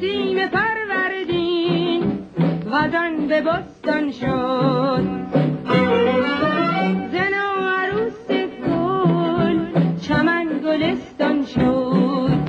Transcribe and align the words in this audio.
نسیم 0.00 0.48
پروردین. 0.48 2.28
وزن 2.66 3.26
به 3.28 3.40
بستان 3.40 4.12
شد. 4.12 5.04
زن 7.12 7.34
و 7.34 7.68
عروس 7.68 8.26
گل 8.66 9.58
چمن 10.08 10.60
گلستان 10.64 11.46
شد. 11.54 12.40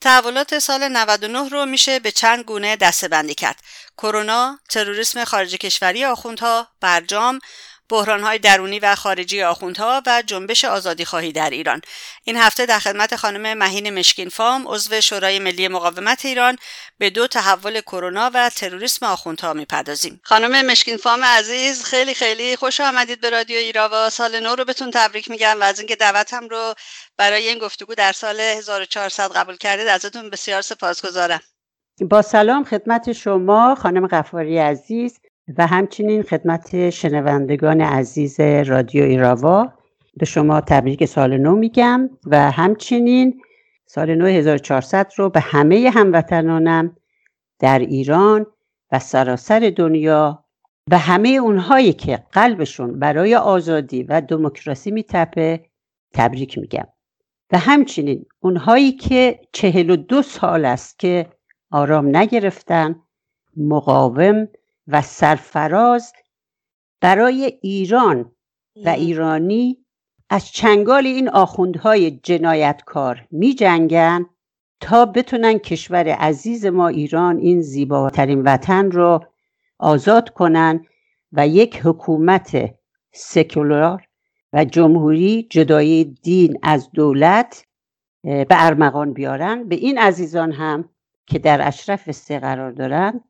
تحولات 0.00 0.58
سال 0.58 0.88
99 0.88 1.48
رو 1.48 1.66
میشه 1.66 1.98
به 1.98 2.10
چند 2.10 2.44
گونه 2.44 2.76
دسته 2.76 3.08
بندی 3.08 3.34
کرد. 3.34 3.60
کرونا، 3.98 4.58
تروریسم 4.70 5.24
خارج 5.24 5.56
کشوری 5.56 6.04
آخوندها، 6.04 6.66
برجام، 6.80 7.38
بحرانهای 7.88 8.38
درونی 8.38 8.78
و 8.78 8.94
خارجی 8.94 9.42
آخوندها 9.42 10.02
و 10.06 10.22
جنبش 10.26 10.64
آزادی 10.64 11.04
خواهی 11.04 11.32
در 11.32 11.50
ایران. 11.50 11.80
این 12.24 12.36
هفته 12.36 12.66
در 12.66 12.78
خدمت 12.78 13.16
خانم 13.16 13.58
مهین 13.58 13.98
مشکین 13.98 14.28
فام 14.28 14.68
عضو 14.68 15.00
شورای 15.00 15.38
ملی 15.38 15.68
مقاومت 15.68 16.24
ایران 16.24 16.56
به 16.98 17.10
دو 17.10 17.26
تحول 17.26 17.80
کرونا 17.80 18.30
و 18.34 18.50
تروریسم 18.50 19.06
آخوندها 19.06 19.52
می‌پردازیم. 19.52 20.20
خانم 20.22 20.66
مشکین 20.66 20.96
فام 20.96 21.24
عزیز 21.24 21.84
خیلی 21.84 22.14
خیلی 22.14 22.56
خوش 22.56 22.80
آمدید 22.80 23.20
به 23.20 23.30
رادیو 23.30 23.56
ایراوا 23.56 24.10
سال 24.10 24.40
نو 24.40 24.54
رو 24.54 24.64
بهتون 24.64 24.90
تبریک 24.90 25.30
میگم 25.30 25.56
و 25.60 25.64
از 25.64 25.78
اینکه 25.78 25.96
دعوتم 25.96 26.48
رو 26.48 26.74
برای 27.16 27.48
این 27.48 27.58
گفتگو 27.58 27.94
در 27.94 28.12
سال 28.12 28.40
1400 28.40 29.32
قبول 29.32 29.56
کردید 29.56 29.88
ازتون 29.88 30.30
بسیار 30.30 30.62
سپاسگزارم. 30.62 31.40
با 32.00 32.22
سلام 32.22 32.64
خدمت 32.64 33.12
شما 33.12 33.74
خانم 33.74 34.06
غفاری 34.06 34.58
عزیز. 34.58 35.18
و 35.58 35.66
همچنین 35.66 36.22
خدمت 36.22 36.90
شنوندگان 36.90 37.80
عزیز 37.80 38.40
رادیو 38.40 39.04
ایراوا. 39.04 39.72
به 40.16 40.26
شما 40.26 40.60
تبریک 40.60 41.04
سال 41.04 41.36
نو 41.36 41.56
میگم 41.56 42.10
و 42.26 42.50
همچنین 42.50 43.40
سال 43.86 44.14
نو 44.14 44.26
1400 44.26 45.12
رو 45.16 45.30
به 45.30 45.40
همه 45.40 45.90
هموطنانم 45.94 46.96
در 47.58 47.78
ایران 47.78 48.46
و 48.92 48.98
سراسر 48.98 49.72
دنیا 49.76 50.44
و 50.90 50.98
همه 50.98 51.28
اونهایی 51.28 51.92
که 51.92 52.24
قلبشون 52.32 52.98
برای 52.98 53.34
آزادی 53.34 54.02
و 54.02 54.20
دموکراسی 54.20 54.90
میتپه 54.90 55.64
تبریک 56.14 56.58
میگم. 56.58 56.86
و 57.52 57.58
همچنین 57.58 58.26
اونهایی 58.40 58.92
که 58.92 59.40
چهل 59.52 59.90
و 59.90 59.96
دو 59.96 60.22
سال 60.22 60.64
است 60.64 60.98
که 60.98 61.26
آرام 61.70 62.16
نگرفتن 62.16 62.96
مقاوم 63.56 64.48
و 64.88 65.02
سرفراز 65.02 66.12
برای 67.00 67.58
ایران 67.62 68.32
و 68.84 68.88
ایرانی 68.88 69.86
از 70.30 70.48
چنگال 70.48 71.06
این 71.06 71.28
آخوندهای 71.28 72.10
جنایتکار 72.10 73.26
می 73.30 73.54
جنگن 73.54 74.26
تا 74.80 75.06
بتونن 75.06 75.58
کشور 75.58 76.08
عزیز 76.08 76.66
ما 76.66 76.88
ایران 76.88 77.38
این 77.38 77.60
زیباترین 77.60 78.42
وطن 78.42 78.90
رو 78.90 79.24
آزاد 79.78 80.30
کنن 80.30 80.84
و 81.32 81.48
یک 81.48 81.80
حکومت 81.84 82.74
سکولار 83.12 84.08
و 84.52 84.64
جمهوری 84.64 85.46
جدای 85.50 86.04
دین 86.04 86.58
از 86.62 86.90
دولت 86.90 87.64
به 88.22 88.46
ارمغان 88.50 89.12
بیارن. 89.12 89.68
به 89.68 89.74
این 89.74 89.98
عزیزان 89.98 90.52
هم 90.52 90.88
که 91.26 91.38
در 91.38 91.68
اشرف 91.68 92.10
سه 92.10 92.38
قرار 92.38 92.72
دارن 92.72 93.20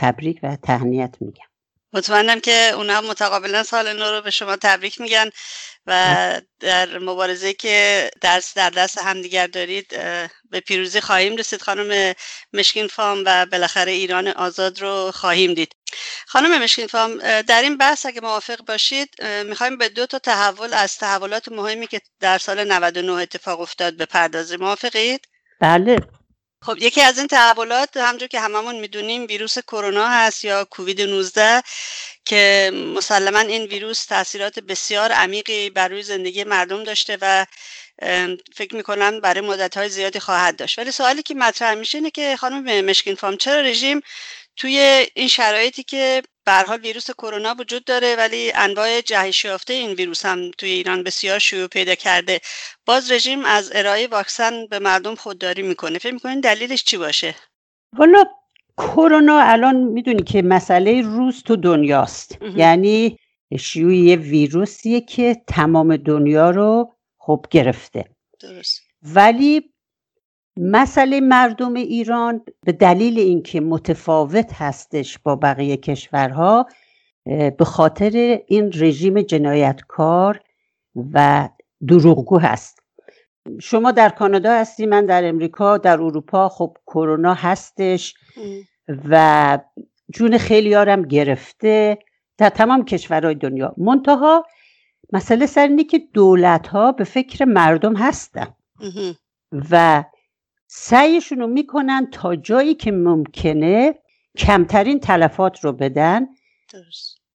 تبریک 0.00 0.40
و 0.42 0.56
تهنیت 0.56 1.14
میگم. 1.20 1.44
مطمئنم 1.92 2.40
که 2.40 2.70
اونا 2.74 3.00
متقابلا 3.00 3.62
سال 3.62 3.92
نو 3.92 4.10
رو 4.10 4.20
به 4.20 4.30
شما 4.30 4.56
تبریک 4.56 5.00
میگن 5.00 5.30
و 5.86 6.40
در 6.60 6.98
مبارزه 6.98 7.52
که 7.52 8.10
دست 8.22 8.56
در 8.56 8.70
دست 8.70 8.98
همدیگر 8.98 9.46
دارید 9.46 9.88
به 10.50 10.60
پیروزی 10.66 11.00
خواهیم 11.00 11.36
رسید. 11.36 11.62
خانم 11.62 12.14
مشکین 12.52 12.86
فام 12.86 13.22
و 13.26 13.46
بالاخره 13.46 13.92
ایران 13.92 14.28
آزاد 14.28 14.80
رو 14.80 15.10
خواهیم 15.10 15.54
دید. 15.54 15.72
خانم 16.26 16.62
مشکین 16.62 16.86
فام 16.86 17.18
در 17.42 17.62
این 17.62 17.76
بحث 17.76 18.06
اگه 18.06 18.20
موافق 18.20 18.64
باشید 18.64 19.22
می‌خوایم 19.46 19.78
به 19.78 19.88
دو 19.88 20.06
تا 20.06 20.18
تحول 20.18 20.74
از 20.74 20.98
تحولات 20.98 21.48
مهمی 21.48 21.86
که 21.86 22.00
در 22.20 22.38
سال 22.38 22.72
99 22.72 23.12
اتفاق 23.12 23.60
افتاد 23.60 23.96
بپردازیم. 23.96 24.60
موافقید؟ 24.60 25.28
بله. 25.60 25.96
خب 26.62 26.76
یکی 26.80 27.00
از 27.02 27.18
این 27.18 27.26
تحولات 27.26 27.96
همونجور 27.96 28.28
که 28.28 28.40
هممون 28.40 28.76
می‌دونیم 28.80 29.26
ویروس 29.26 29.58
کرونا 29.58 30.08
هست 30.08 30.44
یا 30.44 30.64
کووید 30.64 31.02
19 31.02 31.62
که 32.24 32.70
مسلما 32.96 33.38
این 33.38 33.64
ویروس 33.64 34.04
تاثیرات 34.04 34.58
بسیار 34.58 35.12
عمیقی 35.12 35.70
بر 35.70 35.88
روی 35.88 36.02
زندگی 36.02 36.44
مردم 36.44 36.84
داشته 36.84 37.18
و 37.20 37.46
فکر 38.56 38.76
می‌کنم 38.76 39.20
برای 39.20 39.40
مدت 39.40 39.76
های 39.76 39.88
زیادی 39.88 40.20
خواهد 40.20 40.56
داشت. 40.56 40.78
ولی 40.78 40.92
سوالی 40.92 41.22
که 41.22 41.34
مطرح 41.34 41.74
میشه 41.74 41.98
اینه 41.98 42.10
که 42.10 42.36
خانم 42.36 42.84
مشکین 42.84 43.14
فام 43.14 43.36
چرا 43.36 43.60
رژیم 43.60 44.00
توی 44.56 45.06
این 45.14 45.28
شرایطی 45.28 45.82
که 45.82 46.22
حال 46.46 46.80
ویروس 46.80 47.10
کرونا 47.10 47.54
وجود 47.58 47.84
داره 47.84 48.16
ولی 48.16 48.52
انواع 48.54 49.00
جهش 49.00 49.44
یافته 49.44 49.72
این 49.72 49.90
ویروس 49.90 50.26
هم 50.26 50.50
توی 50.58 50.70
ایران 50.70 51.02
بسیار 51.02 51.38
شیوع 51.38 51.66
پیدا 51.66 51.94
کرده. 51.94 52.40
باز 52.86 53.12
رژیم 53.12 53.44
از 53.44 53.72
ارائه 53.74 54.06
واکسن 54.06 54.66
به 54.66 54.78
مردم 54.78 55.14
خودداری 55.14 55.62
می‌کنه. 55.62 55.98
فکر 55.98 56.12
می‌کنین 56.12 56.40
دلیلش 56.40 56.84
چی 56.84 56.96
باشه؟ 56.96 57.34
والا 57.98 58.24
کرونا 58.78 59.40
الان 59.40 59.76
می‌دونی 59.76 60.22
که 60.22 60.42
مسئله 60.42 61.02
روز 61.02 61.42
تو 61.42 61.56
دنیاست. 61.56 62.38
یعنی 62.56 63.16
شیوع 63.58 63.94
یه 63.94 64.16
ویروسیه 64.16 65.00
که 65.00 65.42
تمام 65.46 65.96
دنیا 65.96 66.50
رو 66.50 66.94
خب 67.18 67.46
گرفته. 67.50 68.04
درست. 68.40 68.82
ولی 69.02 69.69
مسئله 70.56 71.20
مردم 71.20 71.74
ایران 71.74 72.44
به 72.64 72.72
دلیل 72.72 73.18
اینکه 73.18 73.60
متفاوت 73.60 74.52
هستش 74.52 75.18
با 75.18 75.36
بقیه 75.36 75.76
کشورها 75.76 76.66
به 77.58 77.64
خاطر 77.64 78.40
این 78.46 78.72
رژیم 78.74 79.22
جنایتکار 79.22 80.40
و 81.14 81.48
دروغگو 81.88 82.38
هست. 82.38 82.78
شما 83.60 83.90
در 83.90 84.08
کانادا 84.08 84.52
هستی 84.52 84.86
من 84.86 85.06
در 85.06 85.28
امریکا 85.28 85.78
در 85.78 86.02
اروپا 86.02 86.48
خب 86.48 86.76
کرونا 86.86 87.34
هستش 87.34 88.14
و 89.08 89.58
جون 90.14 90.38
خیلی 90.38 90.74
هم 90.74 91.02
گرفته 91.02 91.98
در 92.38 92.48
تمام 92.48 92.84
کشورهای 92.84 93.34
دنیا. 93.34 93.74
منتها 93.76 94.46
مسئله 95.12 95.46
سر 95.46 95.66
اینه 95.66 95.84
که 95.84 95.98
دولت 95.98 96.68
ها 96.68 96.92
به 96.92 97.04
فکر 97.04 97.44
مردم 97.44 97.96
هستن. 97.96 98.54
و 99.70 100.04
سعیشون 100.72 101.38
رو 101.38 101.46
می‌کنن 101.46 102.08
تا 102.12 102.36
جایی 102.36 102.74
که 102.74 102.92
ممکنه 102.92 103.94
کمترین 104.38 105.00
تلفات 105.00 105.64
رو 105.64 105.72
بدن 105.72 106.26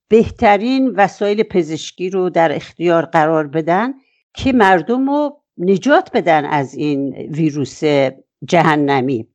بهترین 0.07 0.89
وسایل 0.89 1.43
پزشکی 1.43 2.09
رو 2.09 2.29
در 2.29 2.55
اختیار 2.55 3.05
قرار 3.05 3.47
بدن 3.47 3.93
که 4.33 4.53
مردم 4.53 5.09
رو 5.09 5.41
نجات 5.57 6.09
بدن 6.13 6.45
از 6.45 6.73
این 6.73 7.13
ویروس 7.15 7.81
جهنمی. 8.47 9.27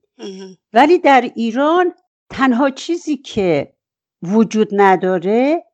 ولی 0.73 0.99
در 0.99 1.31
ایران 1.35 1.95
تنها 2.31 2.71
چیزی 2.71 3.17
که 3.17 3.73
وجود 4.23 4.69
نداره 4.73 5.65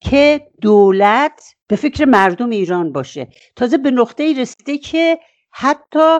که 0.00 0.50
دولت 0.60 1.54
به 1.66 1.76
فکر 1.76 2.04
مردم 2.04 2.50
ایران 2.50 2.92
باشه. 2.92 3.28
تازه 3.56 3.78
به 3.78 3.90
نقطه 3.90 4.22
ای 4.22 4.34
رسیده 4.34 4.78
که 4.78 5.18
حتی 5.50 6.18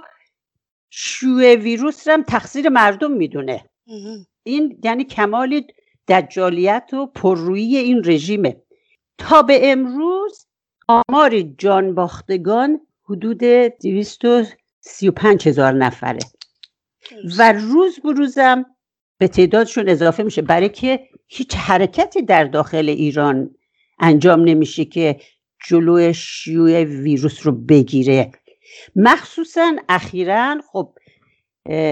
شیوع 0.97 1.55
ویروس 1.55 2.09
هم 2.09 2.23
تقصیر 2.23 2.69
مردم 2.69 3.11
می‌دونه. 3.11 3.65
این 4.43 4.81
یعنی 4.85 5.05
کمال 5.05 5.63
دجالیت 6.09 6.91
و 6.93 7.07
پررویی 7.07 7.77
این 7.77 8.03
رژیمه. 8.05 8.57
تا 9.19 9.43
به 9.43 9.73
امروز 9.73 10.47
آمار 10.89 11.41
جان 11.41 11.95
باختگان 11.95 12.81
حدود 13.05 13.39
235 13.39 15.49
هزار 15.49 15.73
نفره. 15.73 16.19
و 17.39 17.53
روز 17.53 18.01
به 18.01 18.13
روزم 18.13 18.67
به 19.19 19.29
تعدادشون 19.29 19.89
اضافه 19.89 20.23
میشه. 20.23 20.43
برای 20.43 20.69
که 20.69 21.09
هیچ 21.27 21.55
حرکتی 21.55 22.23
در 22.23 22.45
داخل 22.45 22.89
ایران 22.89 23.55
انجام 23.99 24.41
نمیشه 24.41 24.85
که 24.85 25.21
جلو 25.67 26.13
شیوع 26.13 26.85
ویروس 26.85 27.47
رو 27.47 27.53
بگیره. 27.53 28.33
مخصوصا 28.97 29.77
اخیرا 29.89 30.61
خب 30.73 30.99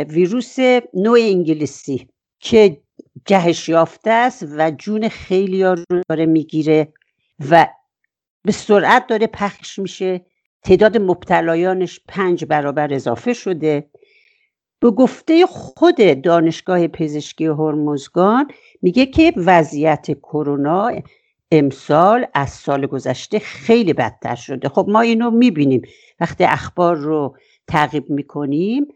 ویروس 0.08 0.56
نوع 0.94 1.18
انگلیسی 1.20 2.08
که 2.40 2.80
جهش 3.26 3.68
یافته 3.68 4.10
است 4.10 4.46
و 4.56 4.70
جون 4.70 5.08
خیلی 5.08 5.62
ها 5.62 5.72
رو 5.72 6.02
داره 6.08 6.26
می‌گیره 6.26 6.92
و 7.50 7.68
به 8.44 8.52
سرعت 8.52 9.06
داره 9.06 9.26
پخش 9.26 9.78
میشه. 9.78 10.26
تعداد 10.62 10.98
مبتلایانش 10.98 12.00
پنج 12.08 12.44
برابر 12.44 12.94
اضافه 12.94 13.32
شده. 13.32 13.90
به 14.80 14.90
گفته 14.90 15.46
خود 15.46 16.22
دانشگاه 16.22 16.88
پزشکی 16.88 17.46
هرمزگان 17.46 18.50
میگه 18.82 19.06
که 19.06 19.32
وضعیت 19.36 20.10
کرونا 20.10 20.90
امسال 21.52 22.26
از 22.34 22.50
سال 22.50 22.86
گذشته 22.86 23.38
خیلی 23.38 23.92
بدتر 23.92 24.34
شده. 24.34 24.68
خب 24.68 24.86
ما 24.88 25.00
اینو 25.00 25.30
می‌بینیم. 25.30 25.82
وقتی 26.20 26.44
اخبار 26.44 26.96
رو 26.96 27.36
تعقیب 27.66 28.10
می‌کنیم 28.10 28.86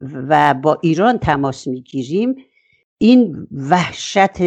و 0.00 0.54
با 0.54 0.78
ایران 0.82 1.18
تماس 1.18 1.66
می‌گیریم 1.66 2.34
این 2.98 3.46
وحشت 3.70 4.38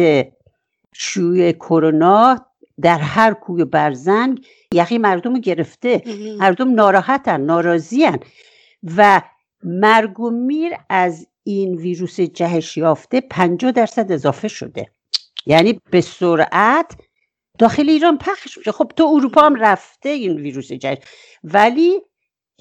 شیوع 0.94 1.52
کرونا 1.52 2.46
در 2.80 2.98
هر 2.98 3.34
کوی 3.34 3.64
برزنگ 3.64 4.46
یقی 4.74 4.98
مردم 4.98 5.34
رو 5.34 5.40
گرفته. 5.40 6.02
مردم 6.38 6.74
ناراحتن 6.74 7.40
ناراضیان 7.40 8.18
و 8.96 9.22
مرگ 9.62 10.20
و 10.20 10.30
میر 10.30 10.72
از 10.88 11.26
این 11.44 11.74
ویروس 11.74 12.20
جهش 12.20 12.76
یافته 12.76 13.20
50 13.20 13.72
درصد 13.72 14.12
اضافه 14.12 14.48
شده. 14.48 14.90
یعنی 15.46 15.80
به 15.90 16.00
سرعت 16.00 16.96
داخل 17.58 17.88
ایران 17.88 18.18
پخش 18.18 18.58
میشه. 18.58 18.72
خب 18.72 18.92
تو 18.96 19.04
اروپا 19.04 19.42
هم 19.42 19.54
رفته 19.54 20.08
این 20.08 20.36
ویروس 20.36 20.72
جهش 20.72 20.98
ولی 21.44 22.00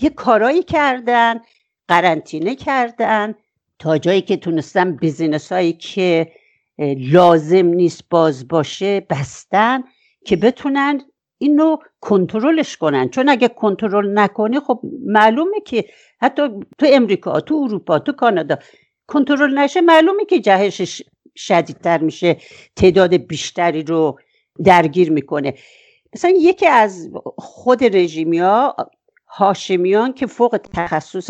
یه 0.01 0.09
کارایی 0.09 0.63
کردن 0.63 1.39
قرنطینه 1.87 2.55
کردن 2.55 3.35
تا 3.79 3.97
جایی 3.97 4.21
که 4.21 4.37
تونستن 4.37 4.95
بیزینس 4.95 5.51
هایی 5.51 5.73
که 5.73 6.31
لازم 6.97 7.65
نیست 7.65 8.03
باز 8.09 8.47
باشه 8.47 8.99
بستن 9.09 9.83
که 10.25 10.35
بتونن 10.35 11.01
اینو 11.37 11.77
کنترلش 12.01 12.77
کنن. 12.77 13.09
چون 13.09 13.29
اگه 13.29 13.47
کنترل 13.47 14.19
نکنی 14.19 14.59
خب 14.59 14.81
معلومه 15.05 15.59
که 15.65 15.85
حتی 16.21 16.41
تو 16.77 16.85
امریکا 16.89 17.39
تو 17.39 17.55
اروپا 17.55 17.99
تو 17.99 18.11
کانادا 18.11 18.57
کنترل 19.07 19.59
نشه 19.59 19.81
معلومه 19.81 20.25
که 20.25 20.39
جهشش 20.39 21.01
شدیدتر 21.35 21.97
میشه 21.97 22.37
تعداد 22.75 23.13
بیشتری 23.13 23.83
رو 23.83 24.19
درگیر 24.63 25.11
می‌کنه. 25.11 25.53
مثلا 26.15 26.33
یکی 26.37 26.67
از 26.67 27.09
خود 27.37 27.83
رژیمیا 27.83 28.75
هاشمیان 29.27 30.13
که 30.13 30.27
فوق 30.27 30.59
تخصص 30.73 31.29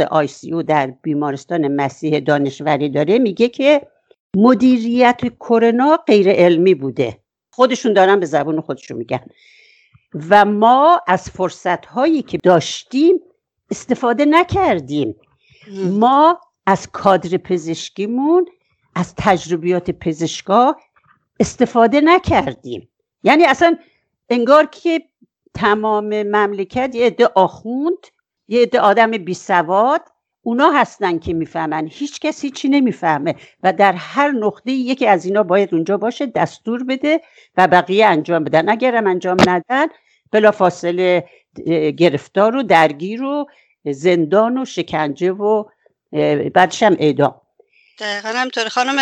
او 0.52 0.64
در 0.64 0.88
بیمارستان 0.88 1.68
مسیح 1.68 2.20
دانشوری 2.20 2.90
داره 2.90 3.20
میگه 3.20 3.50
که 3.50 3.88
مدیریت 4.36 5.22
کرونا 5.40 5.98
غیر 6.08 6.30
علمی 6.30 6.76
بوده. 6.76 7.18
خودشون 7.52 7.94
دارن 7.94 8.20
به 8.20 8.26
زبون 8.26 8.62
خودشون 8.62 8.98
میگن. 8.98 9.20
و 10.30 10.46
ما 10.46 11.02
از 11.08 11.30
فرصت 11.30 11.86
هایی 11.86 12.22
که 12.22 12.38
داشتیم 12.44 13.20
استفاده 13.72 14.26
نکردیم. 14.26 15.16
ما 15.90 16.40
از 16.66 16.88
کادر 16.92 17.38
پزشکیمون 17.38 18.46
از 18.96 19.14
تجربیات 19.18 19.92
پزشکا 19.92 20.76
استفاده 21.40 22.02
نکردیم. 22.02 22.90
یعنی 23.24 23.46
اصلا 23.46 23.78
انگار 24.30 24.66
که 24.66 25.02
تمام 25.54 26.24
مملکت 26.24 26.96
یه 26.96 27.06
عده 27.06 27.28
آخوند 27.36 27.98
یه 28.48 28.62
عده 28.62 28.80
آدم 28.80 29.12
بی 29.12 29.34
سواد 29.34 30.02
اونا 30.42 30.72
هستن 30.72 31.20
که 31.20 31.34
می‌فهمن. 31.34 31.88
هیچ 31.92 32.20
کسی 32.20 32.52
چی 32.52 32.70
نمی‌فهمه 32.70 33.36
و 33.64 33.74
در 33.74 33.94
هر 33.94 34.32
نقطه 34.32 34.72
یکی 34.72 35.08
از 35.08 35.26
اینا 35.26 35.44
باید 35.44 35.74
اونجا 35.74 35.98
باشه 35.98 36.26
دستور 36.26 36.84
بده 36.84 37.22
و 37.58 37.68
بقیه 37.68 38.06
انجام 38.06 38.44
بدن. 38.44 38.70
اگرم 38.70 39.08
انجام 39.08 39.38
ندن 39.48 39.88
بلا 40.32 40.52
فاصله 40.52 41.26
گرفتار 41.98 42.56
و 42.56 42.64
درگیر 42.64 43.24
و 43.24 43.46
زندان 43.86 44.58
و 44.58 44.66
شکنجه 44.66 45.32
و 45.32 45.64
بعدش 46.54 46.84
هم 46.84 46.96
اعدام. 47.00 47.42
دقیقا 48.00 48.30
همطور 48.30 48.70
خانم 48.70 48.96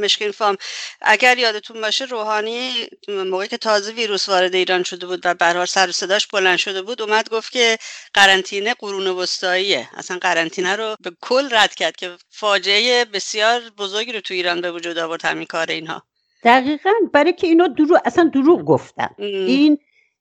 مشکین 0.00 0.30
فام 0.30 0.56
اگر 1.00 1.38
یادتون 1.38 1.80
باشه 1.80 2.04
روحانی 2.04 2.70
موقعی 3.08 3.48
که 3.48 3.56
تازه 3.56 3.92
ویروس 3.92 4.28
وارد 4.28 4.54
ایران 4.54 4.82
شده 4.82 5.06
بود 5.06 5.20
و 5.24 5.34
برحال 5.34 5.66
سر 5.66 5.88
و 5.88 5.92
صداش 5.92 6.26
بلند 6.26 6.58
شده 6.58 6.82
بود 6.82 7.02
اومد 7.02 7.28
گفت 7.28 7.52
که 7.52 7.78
قرنطینه 8.14 8.74
قرون 8.74 9.06
وسطاییه. 9.06 9.88
اصلا 9.96 10.18
قرنطینه 10.18 10.76
رو 10.76 10.96
به 11.00 11.12
کل 11.20 11.48
رد 11.52 11.74
کرد 11.74 11.96
که 11.96 12.10
فاجعه 12.30 13.04
بسیار 13.04 13.60
بزرگی 13.78 14.12
رو 14.12 14.20
تو 14.20 14.34
ایران 14.34 14.60
به 14.60 14.72
وجود 14.72 14.98
آورد 14.98 15.24
همین 15.24 15.46
کار 15.46 15.70
اینها. 15.70 16.02
دقیقا. 16.44 16.90
برای 17.12 17.32
که 17.32 17.46
اینا 17.46 17.68
دروغ 17.68 18.00
اصلا 18.04 18.30
دروغ 18.34 18.64
گفتن. 18.64 19.08
این 19.18 19.78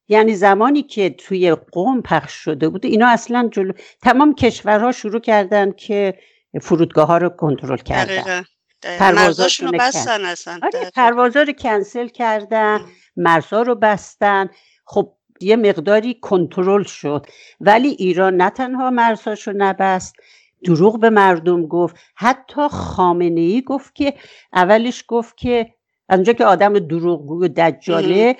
یعنی 0.07 0.35
زمانی 0.35 0.83
که 0.83 1.09
توی 1.09 1.55
قوم 1.71 2.01
پخش 2.01 2.33
شده 2.33 2.69
بود 2.69 2.85
اینا 2.85 3.07
اصلا 3.07 3.49
جلو 3.51 3.73
تمام 4.03 4.35
کشورها 4.35 4.91
شروع 4.91 5.21
کردن 5.21 5.71
که 5.71 6.13
فرودگاه 6.61 7.07
ها 7.07 7.17
رو 7.17 7.29
کنترل 7.29 7.77
کردن. 7.77 8.45
پروازاشون 8.81 9.67
رو 9.67 9.79
بستن 9.79 10.25
اصلا. 10.25 10.59
آره 10.63 10.91
پروازا 10.95 11.41
رو 11.41 11.53
کنسل 11.53 12.07
کردن 12.07 12.79
مرزا 13.15 13.61
رو 13.61 13.75
بستن. 13.75 14.49
خب 14.85 15.13
یه 15.41 15.55
مقداری 15.55 16.13
کنترل 16.13 16.83
شد. 16.83 17.25
ولی 17.59 17.87
ایران 17.87 18.35
نه 18.35 18.49
تنها 18.49 18.89
مرزاش 18.89 19.47
رو 19.47 19.53
نبست 19.57 20.15
دروغ 20.63 20.99
به 20.99 21.09
مردم 21.09 21.67
گفت. 21.67 21.95
حتی 22.15 22.67
خامنه 22.67 23.41
ای 23.41 23.61
گفت 23.61 23.95
که 23.95 24.13
اولش 24.53 25.03
گفت 25.07 25.37
که 25.37 25.73
از 26.09 26.17
اونجا 26.17 26.33
که 26.33 26.45
آدم 26.45 26.79
دروغگو 26.79 27.43
و 27.43 27.47
دجاله 27.47 28.35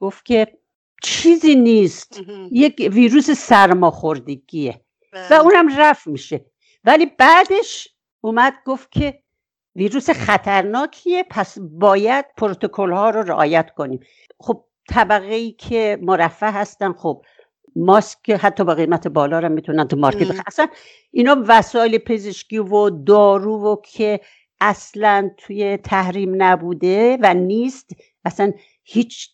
گفت 0.00 0.24
که 0.24 0.58
چیزی 1.02 1.54
نیست. 1.54 2.20
یک 2.52 2.90
ویروس 2.92 3.30
سرماخوردگیه. 3.30 4.80
و 5.12 5.28
بله. 5.30 5.40
اونم 5.40 5.78
رفت 5.78 6.06
میشه. 6.06 6.51
ولی 6.84 7.06
بعدش 7.18 7.88
اومد 8.20 8.54
گفت 8.64 8.92
که 8.92 9.22
ویروس 9.76 10.10
خطرناکیه 10.10 11.24
پس 11.30 11.58
باید 11.58 12.24
پروتکل 12.36 12.92
ها 12.92 13.10
رو 13.10 13.22
رعایت 13.22 13.70
کنیم. 13.70 14.00
خب 14.40 14.64
طبقه 14.88 15.34
ای 15.34 15.52
که 15.52 15.98
مرفه 16.02 16.50
هستن 16.50 16.92
خب 16.92 17.24
ماسک 17.76 18.30
حتی 18.30 18.64
با 18.64 18.74
قیمت 18.74 19.08
بالا 19.08 19.38
رو 19.38 19.48
می‌تونن 19.48 19.88
تو 19.88 19.96
مارکت 19.96 20.28
بخرن. 20.28 20.42
اصلا 20.46 20.66
اینا 21.10 21.44
وسایل 21.48 21.98
پزشکی 21.98 22.58
و 22.58 22.90
دارو 22.90 23.72
و 23.72 23.76
که 23.84 24.20
اصلا 24.60 25.30
توی 25.36 25.76
تحریم 25.76 26.42
نبوده 26.42 27.18
و 27.20 27.34
نیست. 27.34 27.90
اصلا 28.24 28.52
هیچ 28.84 29.30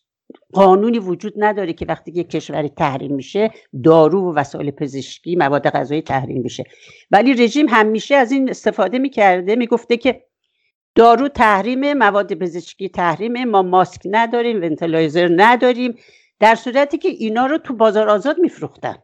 قانونی 0.53 0.99
وجود 0.99 1.33
نداره 1.37 1.73
که 1.73 1.85
وقتی 1.85 2.11
یک 2.11 2.29
کشوری 2.29 2.69
تحریم 2.69 3.15
میشه 3.15 3.51
دارو 3.83 4.21
و 4.21 4.35
وسایل 4.35 4.71
پزشکی 4.71 5.35
مواد 5.35 5.69
غذایی 5.69 6.01
تحریم 6.01 6.41
میشه 6.41 6.63
ولی 7.11 7.33
رژیم 7.33 7.69
همیشه 7.69 8.15
از 8.15 8.31
این 8.31 8.49
استفاده 8.49 8.99
می‌کرده 8.99 9.55
می‌گفته 9.55 9.97
که 9.97 10.25
دارو 10.95 11.27
تحریم 11.27 11.93
مواد 11.93 12.33
پزشکی 12.33 12.89
تحریم 12.89 13.43
ما 13.43 13.61
ماسک 13.61 14.01
نداریم 14.05 14.57
ونتلایزر 14.57 15.29
نداریم 15.35 15.95
در 16.39 16.55
صورتی 16.55 16.97
که 16.97 17.09
اینا 17.09 17.45
رو 17.45 17.57
تو 17.57 17.73
بازار 17.75 18.09
آزاد 18.09 18.39
میفروختن. 18.39 18.95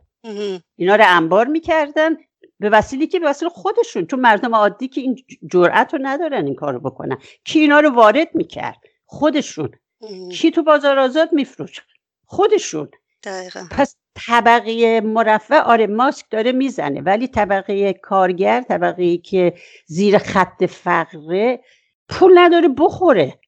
اینا 0.75 0.95
رو 0.95 1.03
انبار 1.07 1.47
می‌کردن 1.47 2.15
به 2.59 2.69
وسیله 2.69 3.07
که 3.07 3.19
به 3.19 3.29
وسیله 3.29 3.49
خودشون 3.49 4.05
چون 4.05 4.19
مردم 4.19 4.55
عادی 4.55 4.87
که 4.87 5.01
این 5.01 5.15
جرأت 5.51 5.93
رو 5.93 5.99
ندارن 6.03 6.45
این 6.45 6.55
کارو 6.55 6.79
بکنن. 6.79 7.17
کی 7.43 7.59
اینا 7.59 7.79
رو 7.79 7.89
وارد 7.89 8.27
می‌کرد؟ 8.33 8.77
خودشون. 9.05 9.69
کی 10.31 10.51
تو 10.51 10.63
بازار 10.63 10.99
آزاد 10.99 11.33
میفروش 11.33 11.81
خودشون. 12.25 12.89
دقیقا. 13.23 13.67
پس 13.71 13.95
طبقه 14.27 15.01
مرفع 15.01 15.59
آره 15.59 15.87
ماسک 15.87 16.25
داره 16.29 16.51
می‌زنه 16.51 17.01
ولی 17.01 17.27
طبقه 17.27 17.93
کارگر 17.93 18.61
طبقه 18.61 19.17
که 19.17 19.53
زیر 19.85 20.17
خط 20.17 20.63
فقره 20.63 21.59
پول 22.09 22.37
نداره 22.37 22.67
بخوره. 22.77 23.39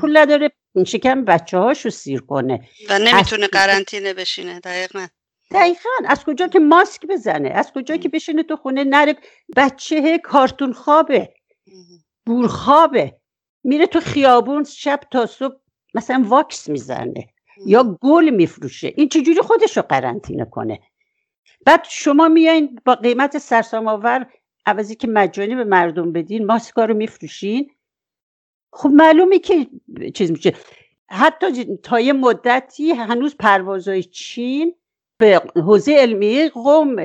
پول 0.00 0.16
نداره 0.16 0.52
شکم 0.86 1.24
بچه 1.24 1.58
هاشو 1.58 1.90
سیر 1.90 2.20
کنه. 2.20 2.68
و 2.88 2.98
نمی‌تونه 2.98 3.46
قرنطینه 3.46 4.14
بشینه 4.14 4.60
دقیقا. 4.60 5.06
دقیقا. 5.50 5.90
از 6.08 6.24
کجا 6.24 6.48
که 6.48 6.58
ماسک 6.58 7.06
بزنه؟ 7.06 7.48
از 7.48 7.72
کجا 7.72 7.96
که 7.96 8.08
بشینه 8.08 8.42
تو 8.42 8.56
خونه 8.56 8.84
نره؟ 8.84 9.16
بچه 9.56 10.18
کارتون 10.18 10.72
خوابه. 10.72 11.34
بورخوابه. 12.26 13.16
میره 13.64 13.86
تو 13.86 14.00
خیابون 14.00 14.64
شب 14.64 15.00
تا 15.10 15.26
صبح 15.26 15.56
مثلا 15.96 16.24
واکس 16.28 16.68
می‌زنه 16.68 17.28
یا 17.66 17.98
گل 18.00 18.30
میفروشه. 18.30 18.92
این 18.96 19.08
چجوری 19.08 19.40
خودش 19.40 19.76
رو 19.76 19.82
قرنطینه 19.82 20.44
کنه؟ 20.44 20.80
بعد 21.66 21.84
شما 21.90 22.28
میایین 22.28 22.80
با 22.84 22.94
قیمت 22.94 23.38
سرسام 23.38 23.88
آور 23.88 24.26
عوضی 24.66 24.94
که 24.94 25.08
مجانی 25.08 25.54
به 25.54 25.64
مردم 25.64 26.12
بدین 26.12 26.46
ماسکا 26.46 26.84
رو 26.84 26.94
میفروشین؟ 26.94 27.70
خب 28.72 28.88
معلومه 28.88 29.38
که 29.38 29.66
چیز 30.14 30.30
میشه. 30.30 30.54
حتی 31.08 31.76
تا 31.76 32.00
یه 32.00 32.12
مدتی 32.12 32.92
هنوز 32.92 33.36
پروازهای 33.36 34.02
چین 34.02 34.74
به 35.18 35.42
حوزه 35.56 35.92
علمی 35.92 36.48
قوم 36.48 36.96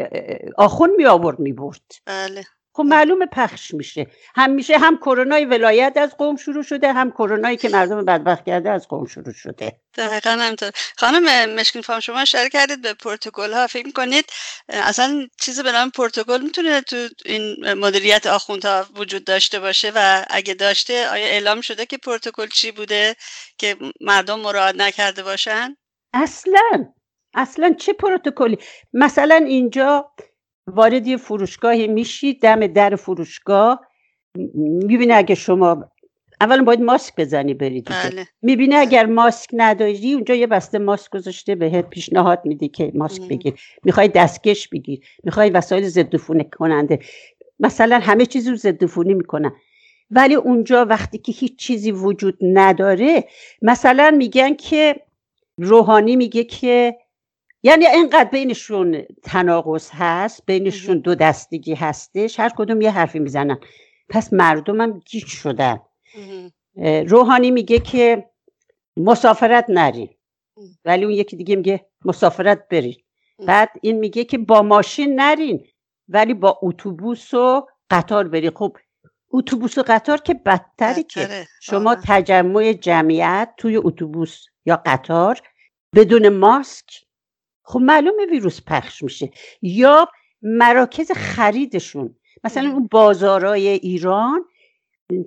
آخون 0.58 0.90
می 0.98 1.06
آورد 1.06 1.40
می 1.40 1.54
برد 1.54 1.92
بله. 2.06 2.44
خب 2.74 2.84
معلومه 2.84 3.25
پخش 3.25 3.74
میشه. 3.74 4.08
هم 4.36 4.51
میشه 4.51 4.78
هم 4.78 4.98
کرونای 4.98 5.46
ولایت 5.46 5.94
از 5.96 6.18
قوم 6.18 6.36
شروع 6.36 6.63
شده 6.63 6.94
هم 6.94 7.12
کرونایی 7.12 7.58
که 7.58 7.70
مردم 7.70 8.06
بدبخت 8.06 8.46
کرده 8.46 8.70
از 8.70 8.88
قوم 8.88 9.06
شروع 9.06 9.34
شده. 9.34 9.80
دقیقا 9.98 10.30
همینطور. 10.30 10.72
خانم 10.98 11.56
مشکین 11.56 11.82
فام 11.82 12.00
شما 12.00 12.20
اشاره 12.20 12.50
کردید 12.50 12.82
به 12.82 12.94
پروتکل 12.94 13.54
ها 13.54 13.68
فکر 13.68 13.92
کنید 13.92 14.25
اصلا 14.70 15.28
چیزی 15.42 15.63
به 15.63 15.72
نام 15.72 15.90
پروتکل 15.90 16.42
می‌تونه 16.42 16.82
تو 16.82 17.08
این 17.25 17.74
مدیریت 17.74 18.28
آخوندها 18.28 18.86
وجود 18.96 19.24
داشته 19.24 19.60
باشه؟ 19.60 19.92
و 19.96 20.25
اگه 20.30 20.54
داشته 20.54 21.10
آیا 21.10 21.25
اعلام 21.25 21.62
شده 21.62 21.86
که 21.86 21.98
پروتکل 21.98 22.48
چی 22.48 22.72
بوده 22.72 23.16
که 23.58 23.75
مردم 24.01 24.40
مراعات 24.40 24.75
نکرده 24.75 25.24
باشن؟ 25.24 25.75
اصلا. 26.13 26.94
اصلا 27.34 27.75
چه 27.80 27.94
پروتکلی؟ 27.94 28.58
مثلا 28.94 29.36
اینجا 29.36 30.12
وارد 30.68 31.08
یه 31.08 31.18
فروشگاهی 31.18 31.88
میشی 31.88 32.34
دم 32.34 32.68
در 32.68 32.96
فروشگاه. 32.96 33.82
می‌بینه 34.56 35.13
اگه 35.13 35.36
شما 35.36 35.86
اولا 36.41 36.63
باید 36.63 36.82
ماسک 36.82 37.13
بزنی 37.18 37.53
برید 37.53 37.89
بله. 37.89 38.27
می‌بینه 38.41 38.75
اگر 38.75 39.06
ماسک 39.06 39.50
نداری 39.53 40.13
اونجا 40.13 40.36
یه 40.36 40.48
بسته 40.48 40.80
ماسک 40.80 41.12
گذاشته 41.12 41.56
بهت 41.56 41.89
پیشنهاد 41.89 42.41
میده 42.46 42.68
که 42.68 42.91
ماسک. 42.96 43.22
بگیر. 43.27 43.53
می‌خوای 43.84 44.08
دستکش 44.08 44.68
بگیر. 44.68 45.00
می‌خوای 45.24 45.50
وسایل 45.50 45.88
ضد 45.88 46.15
عفونی 46.15 46.44
کننده. 46.44 47.00
مثلا 47.60 48.00
همه 48.03 48.25
چیز 48.25 48.48
رو 48.48 48.56
ضد 48.56 48.84
عفونی 48.84 49.13
می‌کنن. 49.13 49.51
ولی 50.12 50.36
اونجا 50.36 50.86
وقتی 50.86 51.18
که 51.18 51.32
هیچ 51.32 51.56
چیزی 51.56 51.91
وجود 51.91 52.38
نداره 52.41 53.24
مثلا 53.62 54.15
میگن 54.18 54.53
که 54.53 54.96
روحانی 55.58 56.15
میگه 56.15 56.44
که 56.44 56.98
یعنی 57.63 57.86
اینقدر 57.86 58.30
بینشون 58.30 59.06
تناقض 59.24 59.89
هست 59.94 60.46
بینشون 60.46 61.00
دو 61.00 61.15
دستگی 61.15 61.74
هستش 61.74 62.39
هر 62.39 62.50
کدوم 62.58 62.82
یه 62.82 62.91
حرفی 62.91 63.20
می‌زنن. 63.20 63.58
پس 64.10 64.34
مردم 64.34 64.82
هم 64.82 65.00
گیج 65.00 65.25
شدن. 65.25 65.80
روحانی 67.08 67.51
میگه 67.51 67.80
که 67.80 68.30
مسافرت 68.98 69.65
نرین 69.70 70.10
ولی 70.86 71.06
اون 71.06 71.13
یکی 71.13 71.36
دیگه 71.36 71.56
میگه 71.56 71.86
مسافرت 72.06 72.68
برین 72.68 72.96
بعد 73.48 73.70
این 73.82 74.00
میگه 74.00 74.24
که 74.24 74.38
با 74.38 74.62
ماشین 74.62 75.15
نرین 75.15 75.65
ولی 76.10 76.34
با 76.34 76.60
اتوبوس 76.62 77.34
و 77.34 77.68
قطار 77.89 78.27
برین 78.27 78.51
خب 78.56 78.77
اتوبوس 79.32 79.77
و 79.77 79.84
قطار 79.88 80.18
که 80.18 80.34
بدتری 80.34 81.03
که. 81.03 81.48
شما 81.62 81.80
واقعا. 81.80 82.01
تجمع 82.08 82.74
جمعیت 82.74 83.53
توی 83.58 83.77
اتوبوس 83.77 84.46
یا 84.65 84.82
قطار 84.86 85.41
بدون 85.96 86.30
ماسک 86.30 86.86
خب 87.72 87.80
معلومه 87.80 88.25
ویروس 88.25 88.62
پخش 88.68 89.04
میشه 89.04 89.30
یا 89.62 90.08
مراکز 90.42 91.12
خریدشون 91.12 92.16
مثلا. 92.44 92.70
اون 92.70 92.88
بازارای 92.92 93.68
ایران 93.68 94.46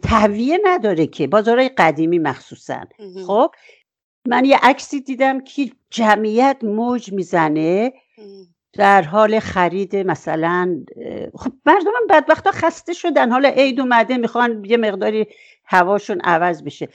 تهویه 0.03 0.59
نداره 0.65 1.07
که 1.07 1.27
بازارای 1.27 1.69
قدیمی 1.69 2.19
مخصوصا. 2.19 2.81
خب 3.27 3.51
من 4.29 4.45
یه 4.45 4.59
عکسی 4.63 5.01
دیدم 5.01 5.41
که 5.41 5.71
جمعیت 5.91 6.57
موج 6.63 7.13
می‌زنه. 7.13 7.93
در 8.73 9.03
حال 9.03 9.41
خرید 9.41 9.97
مثلا 9.97 10.85
خب 11.35 11.53
مردم 11.67 11.93
هم 12.01 12.07
بدبختا 12.11 12.51
خسته 12.51 12.93
شدن 12.93 13.31
حالا 13.31 13.49
عید 13.49 13.81
اومده 13.81 14.17
می‌خوان 14.17 14.65
یه 14.65 14.77
مقداری 14.77 15.27
هواشون 15.65 16.21
عوض 16.21 16.63
بشه 16.63 16.89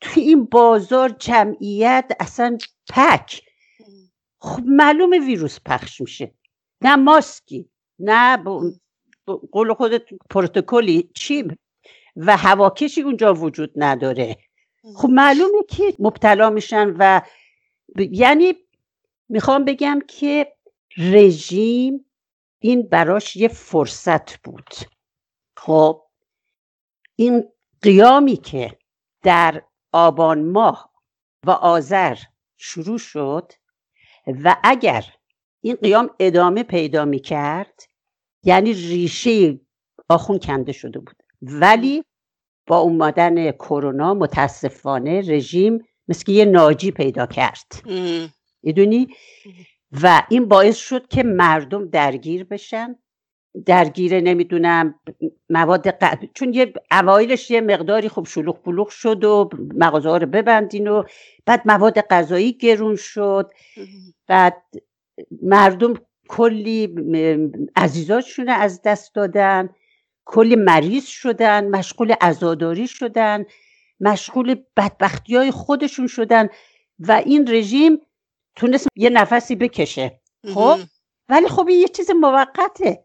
توی 0.00 0.22
این 0.22 0.44
بازار 0.44 1.08
جمعیت 1.08 2.12
اصلا 2.20 2.58
پک 2.88 3.42
خب 4.42 4.62
معلومه 4.66 5.18
ویروس 5.18 5.58
پخش 5.66 6.00
میشه. 6.00 6.34
نه 6.80 6.96
ماسکی 6.96 7.70
نه 7.98 8.36
ب- 8.36 8.48
ب- 9.26 9.40
قول 9.52 9.74
خودت 9.74 10.02
پروتکلی 10.30 11.10
چی؟ 11.14 11.44
و 12.16 12.36
هواکشی 12.36 13.02
اونجا 13.02 13.34
وجود 13.34 13.72
نداره. 13.76 14.36
خب 14.94 15.08
معلومه 15.08 15.62
که 15.68 15.94
مبتلا 15.98 16.50
میشن 16.50 16.94
و 16.98 17.20
ب- 17.96 18.00
یعنی 18.00 18.54
می‌خوام 19.28 19.64
بگم 19.64 19.98
که 20.08 20.52
رژیم 20.96 22.04
این 22.58 22.82
براش 22.82 23.36
یه 23.36 23.48
فرصت 23.48 24.36
بود. 24.36 24.68
خب 25.56 26.02
این 27.16 27.52
قیامی 27.82 28.36
که 28.36 28.78
در 29.22 29.62
آبان 29.92 30.44
ماه 30.50 30.92
و 31.46 31.50
آذر 31.50 32.16
شروع 32.56 32.98
شد 32.98 33.52
و 34.26 34.56
اگر 34.64 35.04
این 35.60 35.74
قیام 35.74 36.10
ادامه 36.20 36.62
پیدا 36.62 37.04
می 37.04 37.18
کرد 37.18 37.82
یعنی 38.44 38.72
ریشه 38.72 39.60
آخون 40.08 40.38
کنده 40.38 40.72
شده 40.72 40.98
بود. 40.98 41.16
ولی 41.42 42.04
با 42.66 42.78
اومدن 42.78 43.50
کرونا 43.50 44.14
متاسفانه 44.14 45.20
رژیم 45.20 45.78
مثل 46.08 46.32
یه 46.32 46.44
ناجی 46.44 46.90
پیدا 46.90 47.26
کرد. 47.26 47.82
می‌دونی؟ 48.62 49.08
و 50.02 50.22
این 50.28 50.48
باعث 50.48 50.76
شد 50.76 51.08
که 51.08 51.22
مردم 51.22 51.88
درگیر 51.88 52.44
بشن. 52.44 52.94
درگیر 53.66 54.20
نمی‌دونم 54.20 54.94
مواد 55.50 55.88
ق... 55.88 56.24
چون 56.34 56.54
یه 56.54 56.72
اوایلش 56.90 57.50
یه 57.50 57.60
مقداری 57.60 58.08
خب 58.08 58.26
شلوغ 58.26 58.62
پلوغ 58.62 58.88
شد 58.88 59.24
و 59.24 59.50
مغازه 59.74 60.08
ها 60.08 60.16
رو 60.16 60.26
ببندین 60.26 60.88
و 60.88 61.02
بعد 61.46 61.62
مواد 61.64 62.00
غذایی 62.00 62.52
گرون 62.52 62.96
شد. 62.96 63.50
بعد 64.26 64.62
مردم 65.42 65.94
کلی 66.28 66.94
عزیزاشون 67.76 68.48
از 68.48 68.82
دست 68.82 69.14
دادن 69.14 69.68
کلی 70.24 70.56
مریض 70.56 71.06
شدن 71.06 71.68
مشغول 71.68 72.14
عزاداری 72.20 72.86
شدن 72.86 73.44
مشغول 74.00 74.56
بدبختی 74.76 75.36
های 75.36 75.50
خودشون 75.50 76.06
شدن 76.06 76.48
و 76.98 77.12
این 77.12 77.48
رژیم 77.48 77.98
تونست 78.56 78.88
یه 78.96 79.10
نفسی 79.10 79.56
بکشه 79.56 80.20
خب. 80.54 80.78
ولی 81.28 81.48
خب 81.48 81.68
این 81.68 81.80
یه 81.80 81.88
چیز 81.88 82.10
موقته. 82.10 83.04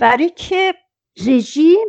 برای 0.00 0.30
که 0.30 0.74
رژیم 1.26 1.88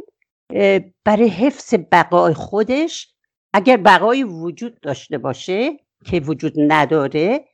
برای 1.04 1.28
حفظ 1.28 1.74
بقای 1.92 2.34
خودش 2.34 3.14
اگر 3.54 3.78
بقای 3.78 4.24
وجود 4.24 4.80
داشته 4.82 5.18
باشه 5.18 5.78
که 6.06 6.20
وجود 6.20 6.54
نداره 6.58 7.46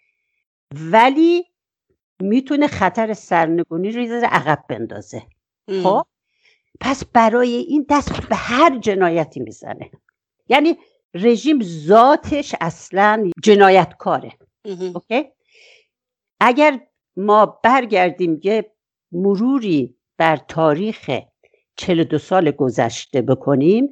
ولی 0.76 1.46
می‌تونه 2.22 2.68
خطر 2.68 3.14
سرنگونی 3.14 3.92
رو 3.92 4.02
یه 4.02 4.26
عقب 4.26 4.66
بندازه. 4.70 5.24
خب؟ 5.84 6.06
پس 6.80 7.06
برای 7.06 7.56
این 7.56 7.86
دست 7.90 8.28
به 8.28 8.36
هر 8.36 8.78
جنایتی 8.78 9.40
می‌زنه. 9.40 9.92
یعنی 10.48 10.78
رژیم 11.14 11.64
ذاتش 11.64 12.56
اصلا 12.62 13.32
جنایتکاره. 13.44 14.32
اوکی؟ 14.66 15.32
اگر 16.40 16.80
ما 17.18 17.46
برگردیم 17.46 18.40
یه 18.44 18.72
مروری 19.12 19.99
بر 20.20 20.38
تاریخ 20.38 21.10
42 21.76 22.18
سال 22.18 22.52
گذشته 22.52 23.22
بکنیم 23.22 23.90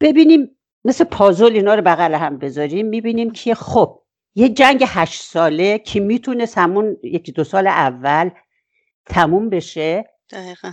ببینیم 0.00 0.56
مثل 0.84 1.04
پازل 1.04 1.52
اینا 1.52 1.74
رو 1.74 1.82
بغل 1.82 2.14
هم 2.14 2.38
بذاریم 2.38 2.86
می‌بینیم 2.86 3.30
که 3.30 3.54
خب 3.54 4.02
یه 4.34 4.48
جنگ 4.48 4.84
هشت 4.86 5.22
ساله 5.22 5.78
که 5.78 6.00
می‌تونست 6.00 6.58
همون 6.58 6.96
یکی 7.02 7.32
دو 7.32 7.44
سال 7.44 7.66
اول 7.66 8.30
تموم 9.06 9.50
بشه 9.50 10.04
دقیقا. 10.30 10.72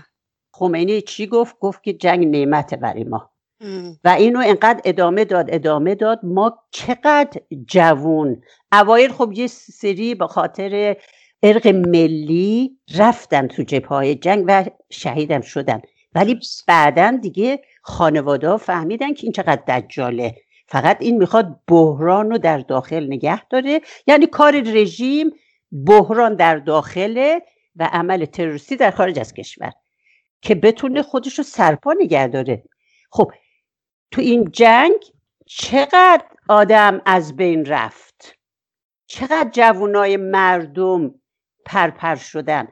خمینی 0.53 1.01
چی 1.01 1.27
گفت 1.27 1.55
گفت 1.59 1.83
که 1.83 1.93
جنگ 1.93 2.27
نعمته 2.27 2.75
برای 2.75 3.03
ما 3.03 3.31
مهم. 3.61 3.99
و 4.03 4.09
اینو 4.09 4.39
انقدر 4.45 4.81
ادامه 4.85 5.25
داد 5.25 5.45
ادامه 5.49 5.95
داد 5.95 6.19
ما 6.23 6.59
چقدر 6.71 7.41
جوون 7.65 8.41
اوایل 8.71 9.11
خب 9.11 9.31
یه 9.33 9.47
سری 9.47 10.15
به 10.15 10.27
خاطر 10.27 10.97
ارق 11.43 11.67
ملی 11.67 12.77
رفتن 12.95 13.47
تو 13.47 13.63
جبهه 13.63 14.15
جنگ 14.15 14.45
و 14.47 14.65
شهیدم 14.89 15.41
شدن. 15.41 15.81
ولی 16.15 16.39
بعدا 16.67 17.19
دیگه 17.21 17.61
خانواده 17.81 18.49
ها 18.49 18.57
فهمیدن 18.57 19.13
که 19.13 19.23
این 19.23 19.31
چقدر 19.31 19.79
دجاله. 19.79 20.35
فقط 20.67 20.97
این 20.99 21.17
می‌خواد 21.17 21.59
بحران 21.67 22.29
رو 22.29 22.37
در 22.37 22.57
داخل 22.57 23.07
نگه 23.07 23.47
داره. 23.47 23.81
یعنی 24.07 24.27
کار 24.27 24.61
رژیم 24.61 25.31
بحران 25.87 26.35
در 26.35 26.55
داخله 26.55 27.41
و 27.75 27.89
عمل 27.93 28.25
تروریستی 28.25 28.75
در 28.75 28.91
خارج 28.91 29.19
از 29.19 29.33
کشور. 29.33 29.71
که 30.41 30.55
بتونه 30.55 31.01
خودش 31.01 31.37
رو 31.37 31.43
سرپا 31.43 31.93
نگه 31.99 32.27
داره. 32.27 32.63
خب 33.11 33.31
تو 34.11 34.21
این 34.21 34.51
جنگ 34.51 34.99
چقدر 35.45 36.23
آدم 36.49 37.01
از 37.05 37.35
بین 37.35 37.65
رفت؟ 37.65 38.37
چقدر 39.07 39.49
جوانای 39.49 40.17
مردم 40.17 41.15
پرپر 41.65 42.15
شدن. 42.15 42.67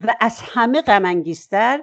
و 0.00 0.14
از 0.20 0.40
همه 0.42 0.82
غمانگیزتر 0.82 1.82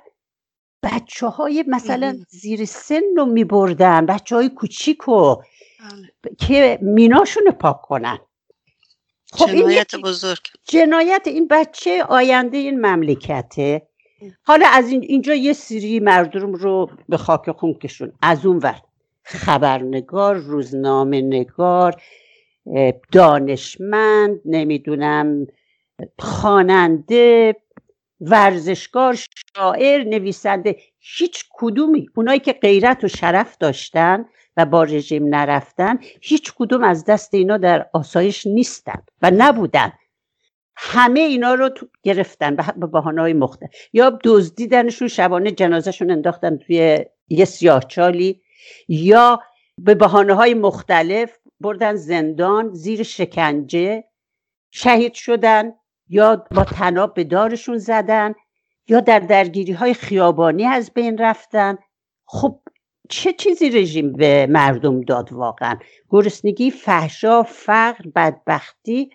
بچه 0.83 1.27
های 1.27 1.63
مثلا. 1.67 2.17
زیر 2.29 2.65
سن 2.65 3.01
رو 3.17 3.25
می 3.25 3.43
بردن 3.43 4.05
بچه 4.05 4.35
های 4.35 4.49
کوچیکو 4.49 5.35
بله. 5.35 6.35
که 6.37 6.79
میناشون 6.81 7.43
رو 7.45 7.51
پاک 7.51 7.81
کنن. 7.81 8.19
خب 9.33 9.47
این 9.47 9.57
جنایت 9.57 9.93
یک 9.93 10.01
بزرگ. 10.01 10.39
جنایت 10.63 11.21
این 11.25 11.47
بچه 11.47 12.03
آینده 12.03 12.57
این 12.57 12.85
مملکته. 12.85 13.87
حالا 14.43 14.67
از 14.67 14.89
این 14.89 15.03
اینجا 15.03 15.33
یه 15.33 15.53
سری 15.53 15.99
مردم 15.99 16.53
رو 16.53 16.89
به 17.09 17.17
خاک 17.17 17.51
خون 17.51 17.73
کشون. 17.73 18.13
از 18.21 18.45
اون 18.45 18.57
ور. 18.57 18.81
خبرنگار 19.23 20.35
روزنامه 20.35 21.21
نگار 21.21 22.01
دانشمند 23.11 24.39
نمی‌دونم 24.45 25.47
خواننده 26.19 27.55
ورزشکار 28.21 29.17
شاعر 29.55 30.03
نویسنده 30.03 30.75
هیچ 30.99 31.45
کدومی. 31.51 32.07
اونایی 32.15 32.39
که 32.39 32.53
غیرت 32.53 33.03
و 33.03 33.07
شرف 33.07 33.57
داشتن 33.57 34.25
و 34.57 34.65
با 34.65 34.83
رژیم 34.83 35.35
نرفتن 35.35 35.99
هیچ 36.21 36.53
کدوم 36.55 36.83
از 36.83 37.05
دست 37.05 37.33
اینا 37.33 37.57
در 37.57 37.89
آسایش 37.93 38.47
نیستن 38.47 39.01
و 39.21 39.31
نبودن. 39.37 39.93
همه 40.75 41.19
اینا 41.19 41.53
رو 41.53 41.69
تو 41.69 41.87
گرفتن 42.03 42.55
به 42.55 42.87
بحانه 42.87 43.21
های 43.21 43.33
مختلف. 43.33 43.69
یا 43.93 44.19
دزدیدنشون 44.23 45.07
شبانه 45.07 45.51
جنازهشون 45.51 46.11
انداختن 46.11 46.57
توی 46.57 47.05
یه 47.29 47.45
سیاهچالی 47.45 48.41
یا 48.87 49.39
به 49.77 49.95
بحانه 49.95 50.33
های 50.33 50.53
مختلف 50.53 51.37
بردن 51.59 51.95
زندان 51.95 52.73
زیر 52.73 53.03
شکنجه 53.03 54.03
شهید 54.71 55.13
شدن. 55.13 55.73
یا 56.13 56.45
با 56.51 56.63
تناب 56.63 57.13
به 57.13 57.23
دارشون 57.23 57.77
زدن 57.77 58.33
یا 58.87 58.99
در 58.99 59.19
درگیری 59.19 59.73
های 59.73 59.93
خیابانی 59.93 60.65
از 60.65 60.91
بین 60.93 61.17
رفتن. 61.17 61.77
خب 62.25 62.59
چه 63.09 63.33
چیزی 63.33 63.69
رژیم 63.69 64.13
به 64.13 64.47
مردم 64.49 65.01
داد 65.01 65.33
واقعا؟ 65.33 65.79
گرسنگی 66.09 66.71
فحشا 66.71 67.43
فقر 67.43 68.03
بدبختی. 68.15 69.09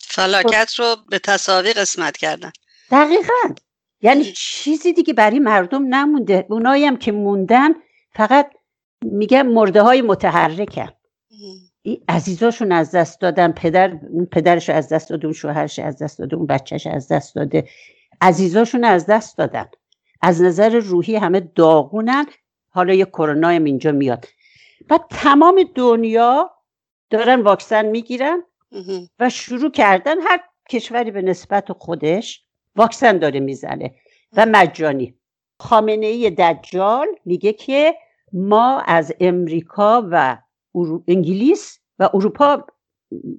فلاکت 0.00 0.74
رو 0.78 0.96
به 1.10 1.18
تصاوی 1.18 1.72
قسمت 1.72 2.16
کردن. 2.16 2.52
دقیقا. 2.90 3.54
یعنی 4.02 4.32
چیزی 4.36 4.92
دیگه 4.92 5.12
برای 5.12 5.38
مردم 5.38 5.94
نمونده. 5.94 6.46
اونایی 6.50 6.84
هم 6.84 6.96
که 6.96 7.12
موندن 7.12 7.70
فقط 8.14 8.50
میگن 9.02 9.42
مرده 9.42 9.82
های 9.82 10.02
متحرکن 10.02 10.88
عزیزاشون 12.08 12.72
از 12.72 12.90
دست 12.90 13.20
دادن 13.20 13.52
پدر 13.52 13.98
پدرش 14.32 14.70
از 14.70 14.88
دست 14.88 15.10
داده 15.10 15.26
اون 15.26 15.34
شوهرش 15.34 15.78
از 15.78 16.02
دست 16.02 16.18
داده 16.18 16.36
اون 16.36 16.46
بچهش 16.46 16.86
از 16.86 17.08
دست 17.08 17.34
داده. 17.34 17.68
عزیزاشون 18.20 18.84
از 18.84 19.06
دست 19.06 19.38
دادن. 19.38 19.66
از 20.22 20.42
نظر 20.42 20.78
روحی 20.78 21.16
همه 21.16 21.40
داغونن. 21.40 22.26
حالا 22.70 22.94
یه 22.94 23.04
کرونا 23.04 23.48
هم 23.48 23.64
اینجا 23.64 23.92
میاد. 23.92 24.26
بعد 24.88 25.00
تمام 25.10 25.64
دنیا 25.74 26.50
دارن 27.10 27.40
واکسن 27.40 27.86
می‌گیرن 27.86 28.42
و 29.20 29.30
شروع 29.30 29.70
کردن 29.70 30.20
هر 30.20 30.40
کشوری 30.70 31.10
به 31.10 31.22
نسبت 31.22 31.72
خودش 31.72 32.44
واکسن 32.76 33.18
داره 33.18 33.40
می‌زنه. 33.40 33.94
و 34.32 34.46
مجانی. 34.46 35.14
خامنه 35.60 36.06
ای 36.06 36.30
دجال 36.30 37.06
میگه 37.24 37.52
که 37.52 37.94
ما 38.32 38.80
از 38.80 39.14
امریکا 39.20 40.08
و 40.10 40.38
انگلیس 41.08 41.78
و 41.98 42.10
اروپا 42.14 42.66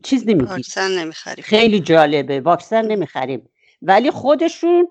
چیز 0.03 0.21
نمی‌گیریم 0.21 0.49
واکسن 0.49 0.91
نمی‌خریم 0.91 1.43
خیلی 1.43 1.79
جالبه 1.79 2.41
واکسن 2.41 2.85
نمی‌خریم 2.85 3.49
ولی 3.81 4.11
خودشون 4.11 4.87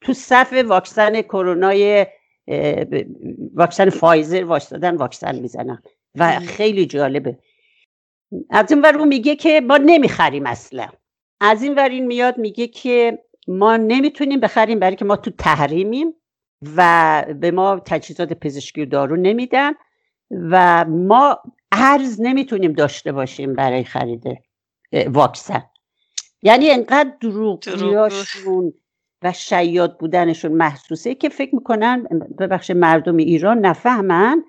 تو 0.00 0.12
صف 0.12 0.52
واکسن 0.66 1.22
کرونای 1.22 2.06
واکسن 3.54 3.90
فایزر 3.90 4.44
واسدادن 4.44 4.96
واکسن 4.96 5.38
می‌زنن 5.38 5.82
و 6.14 6.40
خیلی 6.40 6.86
جالبه 6.86 7.38
از 8.50 8.72
این 8.72 8.82
ور 8.82 9.04
میگه 9.04 9.36
که 9.36 9.60
ما 9.60 9.76
نمی‌خریم 9.76 10.46
اصلا 10.46 10.88
از 11.40 11.62
این 11.62 11.74
ور 11.74 11.88
این 11.88 12.06
میاد 12.06 12.38
میگه 12.38 12.66
که 12.66 13.18
ما 13.48 13.76
نمی‌تونیم 13.76 14.40
بخریم 14.40 14.78
برای 14.78 14.96
که 14.96 15.04
ما 15.04 15.16
تو 15.16 15.30
تحریمیم 15.30 16.14
و 16.76 17.24
به 17.40 17.50
ما 17.50 17.80
تجهیزات 17.86 18.32
پزشکی 18.32 18.82
و 18.82 18.86
دارو 18.86 19.16
نمیدن 19.16 19.72
و 20.30 20.84
ما 20.84 21.42
ارز 21.76 22.20
نمی‌تونیم 22.20 22.72
داشته 22.72 23.12
باشیم 23.12 23.54
برای 23.54 23.84
خرید 23.84 24.24
واکسن. 25.06 25.62
یعنی 26.42 26.70
انقدر 26.70 27.12
دروغگویاشون 27.20 28.72
و 29.22 29.32
شیاد 29.32 29.98
بودنشون 29.98 30.52
محسوسه 30.52 31.14
که 31.14 31.28
فکر 31.28 31.54
می‌کنن 31.54 32.06
ببخش 32.38 32.70
مردم 32.70 33.16
ایران 33.16 33.58
نفهمن. 33.58 34.44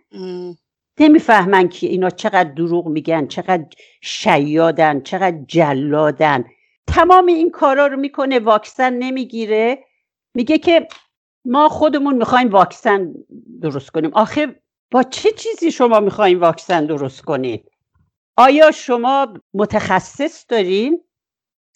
نمی‌فهمن 0.99 1.69
که 1.69 1.87
اینا 1.87 2.09
چقدر 2.09 2.49
دروغ 2.51 2.87
میگن 2.87 3.27
چقدر 3.27 3.65
شیادن 4.01 5.01
چقدر 5.01 5.37
جلادن. 5.47 6.45
تمام 6.87 7.25
این 7.25 7.51
کارا 7.51 7.87
رو 7.87 7.97
می‌کنه 7.97 8.39
واکسن 8.39 8.93
نمی‌گیره. 8.93 9.83
میگه 10.35 10.57
که 10.57 10.87
ما 11.45 11.69
خودمون 11.69 12.15
می‌خوایم 12.15 12.49
واکسن 12.49 13.13
درست 13.61 13.91
کنیم. 13.91 14.11
آخه 14.13 14.61
با 14.91 15.03
چه 15.03 15.31
چیزی 15.31 15.71
شما 15.71 15.99
می‌خوایم 15.99 16.41
واکسن 16.41 16.85
درست 16.85 17.21
کنید 17.21 17.71
آیا 18.37 18.71
شما 18.71 19.33
متخصص 19.53 20.45
دارین؟ 20.49 21.03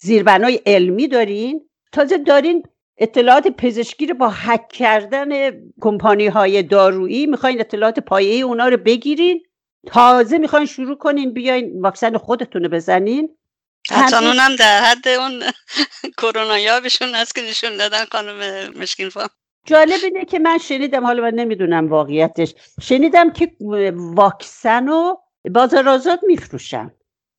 زیربنای 0.02 0.60
علمی 0.66 1.08
دارین؟ 1.08 1.68
تازه 1.92 2.18
دارین 2.18 2.62
اطلاعات 2.98 3.48
پزشکی 3.48 4.06
رو 4.06 4.14
با 4.14 4.30
حک 4.30 4.68
کردن 4.68 5.50
کمپانی 5.80 6.26
های 6.26 6.62
دارویی 6.62 7.26
می‌خواین 7.26 7.60
اطلاعات 7.60 8.00
پایه 8.00 8.44
اونا 8.44 8.68
رو 8.68 8.76
بگیرین؟ 8.76 9.42
تازه 9.86 10.38
می‌خواین 10.38 10.66
شروع 10.66 10.98
کنین 10.98 11.32
بیاین 11.32 11.80
واکسن 11.80 12.18
خودتون 12.18 12.62
رو 12.62 12.68
بزنین؟ 12.68 13.36
حتی 13.90 14.16
اونم 14.16 14.56
در 14.56 14.80
حد 14.82 15.08
اون 15.08 15.42
کرونا 16.18 16.80
بهشون 16.80 17.14
هست 17.14 17.34
که 17.34 17.42
نشون 17.42 17.76
دادن 17.76 18.04
خانم 18.04 18.68
مشکین 18.78 19.08
فام 19.08 19.28
جالب 19.66 20.00
اینه 20.04 20.24
که 20.24 20.38
من 20.38 20.58
شنیدم 20.58 21.06
حالا 21.06 21.22
من 21.22 21.34
نمی‌دونم 21.34 21.88
واقعیتش. 21.88 22.54
شنیدم 22.80 23.32
که 23.32 23.52
واکسن 23.94 24.86
رو 24.86 25.20
بازار 25.50 25.88
آزاد 25.88 26.20
میفروشن. 26.26 26.90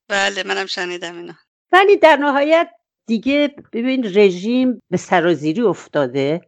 بله 0.07 0.43
منم 0.43 0.65
شنیدم 0.65 1.17
اینا 1.17 1.33
ولی 1.71 1.97
در 1.97 2.15
نهایت 2.15 2.69
دیگه 3.05 3.55
ببین 3.73 4.05
رژیم 4.15 4.81
به 4.89 4.97
سرازیری 4.97 5.61
افتاده 5.61 6.41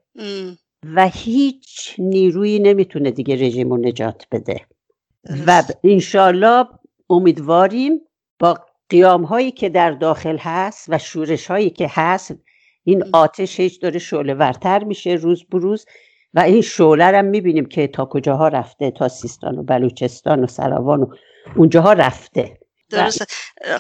و 0.96 1.08
هیچ 1.08 1.96
نیرویی 1.98 2.60
نمی‌تونه 2.60 3.12
دیگه 3.12 3.36
رژیم 3.36 3.70
رو 3.70 3.78
نجات 3.78 4.28
بده. 4.32 4.62
و 5.48 5.64
انشالله 5.84 6.66
امیدواریم 7.10 8.02
با 8.40 8.60
قیام 8.90 9.24
هایی 9.24 9.52
که 9.52 9.70
در 9.70 9.92
داخل 9.92 10.38
هست 10.38 10.86
و 10.90 10.98
شورش 10.98 11.48
هایی 11.48 11.70
که 11.70 11.88
هست 11.92 12.36
این 12.88 13.04
آتش 13.14 13.60
هیچ 13.60 13.82
داره 13.82 14.00
شعله 14.00 14.34
ورتر 14.34 14.84
میشه 14.84 15.10
روز 15.10 15.46
بروز 15.52 15.86
و 16.34 16.40
این 16.40 16.62
شعله 16.62 17.06
هم 17.06 17.26
می‌بینیم 17.26 17.66
که 17.66 17.88
تا 17.88 18.06
کجاها 18.06 18.48
رفته 18.48 18.92
تا 18.92 19.08
سیستان 19.08 19.60
و 19.60 19.64
بلوچستان 19.64 20.44
و 20.44 20.48
سراوان 20.48 21.02
و 21.02 21.08
اونجاها 21.56 21.94
رفته. 21.94 22.58
درسته. 22.96 23.26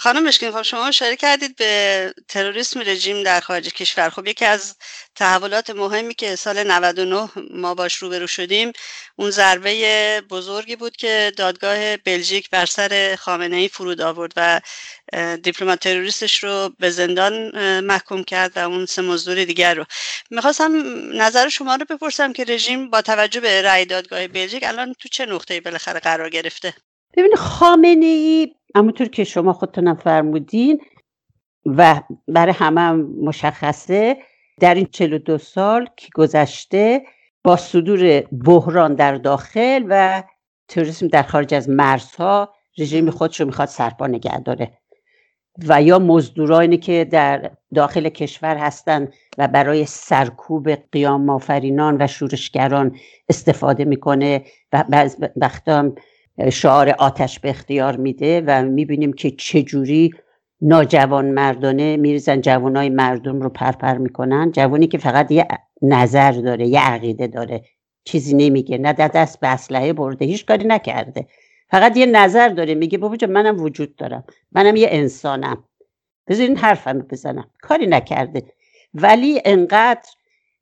خانم 0.02 0.24
مشکین 0.24 0.52
خب 0.52 0.62
شما 0.62 0.88
اشاره 0.88 1.16
کردید 1.16 1.56
به 1.56 2.14
تروریسم 2.28 2.80
رژیم 2.80 3.24
در 3.24 3.40
خارج 3.40 3.70
کشور. 3.70 4.10
خب 4.10 4.28
یکی 4.28 4.46
از 4.46 4.76
تحولات 5.16 5.70
مهمی 5.70 6.14
که 6.14 6.36
سال 6.36 6.64
99 6.64 7.30
ما 7.52 7.76
باش 7.76 7.96
روبرو 7.96 8.28
شدیم 8.28 8.72
اون 9.16 9.32
ضربه 9.32 10.22
بزرگی 10.30 10.76
بود 10.76 10.96
که 10.96 11.32
دادگاه 11.38 11.98
بلژیک 11.98 12.50
بر 12.50 12.66
سر 12.66 13.18
خامنه 13.20 13.56
ای 13.56 13.68
فرود 13.68 14.02
آورد 14.02 14.34
و 14.36 14.62
دیپلمات 15.44 15.80
تروریستش 15.80 16.44
رو 16.44 16.70
به 16.80 16.90
زندان 16.90 17.60
محکوم 17.80 18.24
کرد 18.24 18.58
و 18.58 18.60
اون 18.60 18.86
سه 18.86 19.02
مزدور 19.02 19.44
دیگر 19.44 19.74
رو. 19.74 19.86
می‌خواستم 20.30 20.72
نظر 21.22 21.50
شما 21.50 21.76
رو 21.76 21.86
بپرسم 21.90 22.34
که 22.34 22.44
رژیم 22.44 22.90
با 22.90 23.02
توجه 23.02 23.40
به 23.40 23.62
رأی 23.62 23.86
دادگاه 23.86 24.28
بلژیک 24.28 24.64
الان 24.64 24.94
تو 24.94 25.10
چه 25.10 25.26
نقطه‌ای 25.26 25.60
بالاخره 25.60 26.00
قرار 26.00 26.30
گرفته؟ 26.30 26.74
ببین 27.18 27.36
خامنه 27.36 28.06
ای 28.06 28.56
همونطور 28.76 29.08
که 29.08 29.24
شما 29.24 29.54
خودتونم 29.54 29.96
فرمودین 29.96 30.82
و 31.66 32.02
برای 32.28 32.54
همه 32.54 32.82
هم 32.82 33.02
مشخصه 33.24 34.18
در 34.60 34.76
این 34.76 34.88
42 34.92 35.38
سال 35.38 35.88
که 35.98 36.08
گذشته 36.16 37.02
با 37.44 37.56
صدور 37.56 38.22
بحران 38.22 38.96
در 38.96 39.16
داخل 39.16 39.86
و 39.90 40.24
تروریسم 40.68 41.08
در 41.08 41.24
خارج 41.24 41.54
از 41.54 41.70
مرزها 41.70 42.54
رژیم 42.78 43.10
خودش 43.10 43.40
رو 43.40 43.46
می‌خواد 43.46 43.68
سرپا 43.68 44.08
نگه 44.08 44.40
داره. 44.40 44.78
و 45.68 45.82
یا 45.82 46.00
مزدورانی 46.00 46.78
که 46.78 47.06
در 47.12 47.52
داخل 47.76 48.10
کشور 48.10 48.58
هستند 48.58 49.14
و 49.38 49.48
برای 49.48 49.86
سرکوب 49.86 50.70
قیام 50.70 51.26
مافرینان 51.26 51.98
و 52.02 52.08
شورشگران 52.08 52.96
استفاده 53.30 53.86
می‌کنه 53.86 54.44
و 54.74 54.84
بعض 54.90 55.16
وقتا 55.36 55.92
شعار 56.52 56.90
آتش 56.90 57.40
به 57.40 57.50
اختیار 57.50 57.96
میده 57.96 58.44
و 58.48 58.64
می‌بینیم 58.64 59.14
که 59.14 59.32
چجوری 59.32 60.12
ناجوان 60.62 61.26
مردانه 61.26 61.98
میریزن 61.98 62.42
جوانای 62.42 62.90
مردم 62.90 63.42
رو 63.42 63.50
پرپر 63.50 63.98
می‌کنن. 63.98 64.52
جوانی 64.52 64.88
که 64.88 64.98
فقط 64.98 65.32
یه 65.32 65.48
نظر 65.82 66.32
داره 66.32 66.68
یه 66.68 66.80
عقیده 66.80 67.28
داره. 67.28 67.64
چیزی 68.04 68.34
نمیگه 68.34 68.78
نه 68.78 68.94
دست 68.94 69.40
به 69.40 69.48
اسلحه 69.48 69.94
برده 69.94 70.26
هیچ 70.26 70.46
کاری 70.46 70.68
نکرده. 70.68 71.28
فقط 71.70 71.98
یه 71.98 72.06
نظر 72.06 72.50
داره 72.50 72.76
میگه 72.76 72.98
بابا 72.98 73.18
منم 73.30 73.60
وجود 73.60 73.96
دارم 73.96 74.24
منم 74.52 74.76
یه 74.76 74.88
انسانم. 74.92 75.64
بذارین 76.28 76.58
حرفم 76.58 77.00
بزنم. 77.00 77.50
کاری 77.62 77.88
نکرده. 77.88 78.44
ولی 78.94 79.42
انقدر 79.46 80.10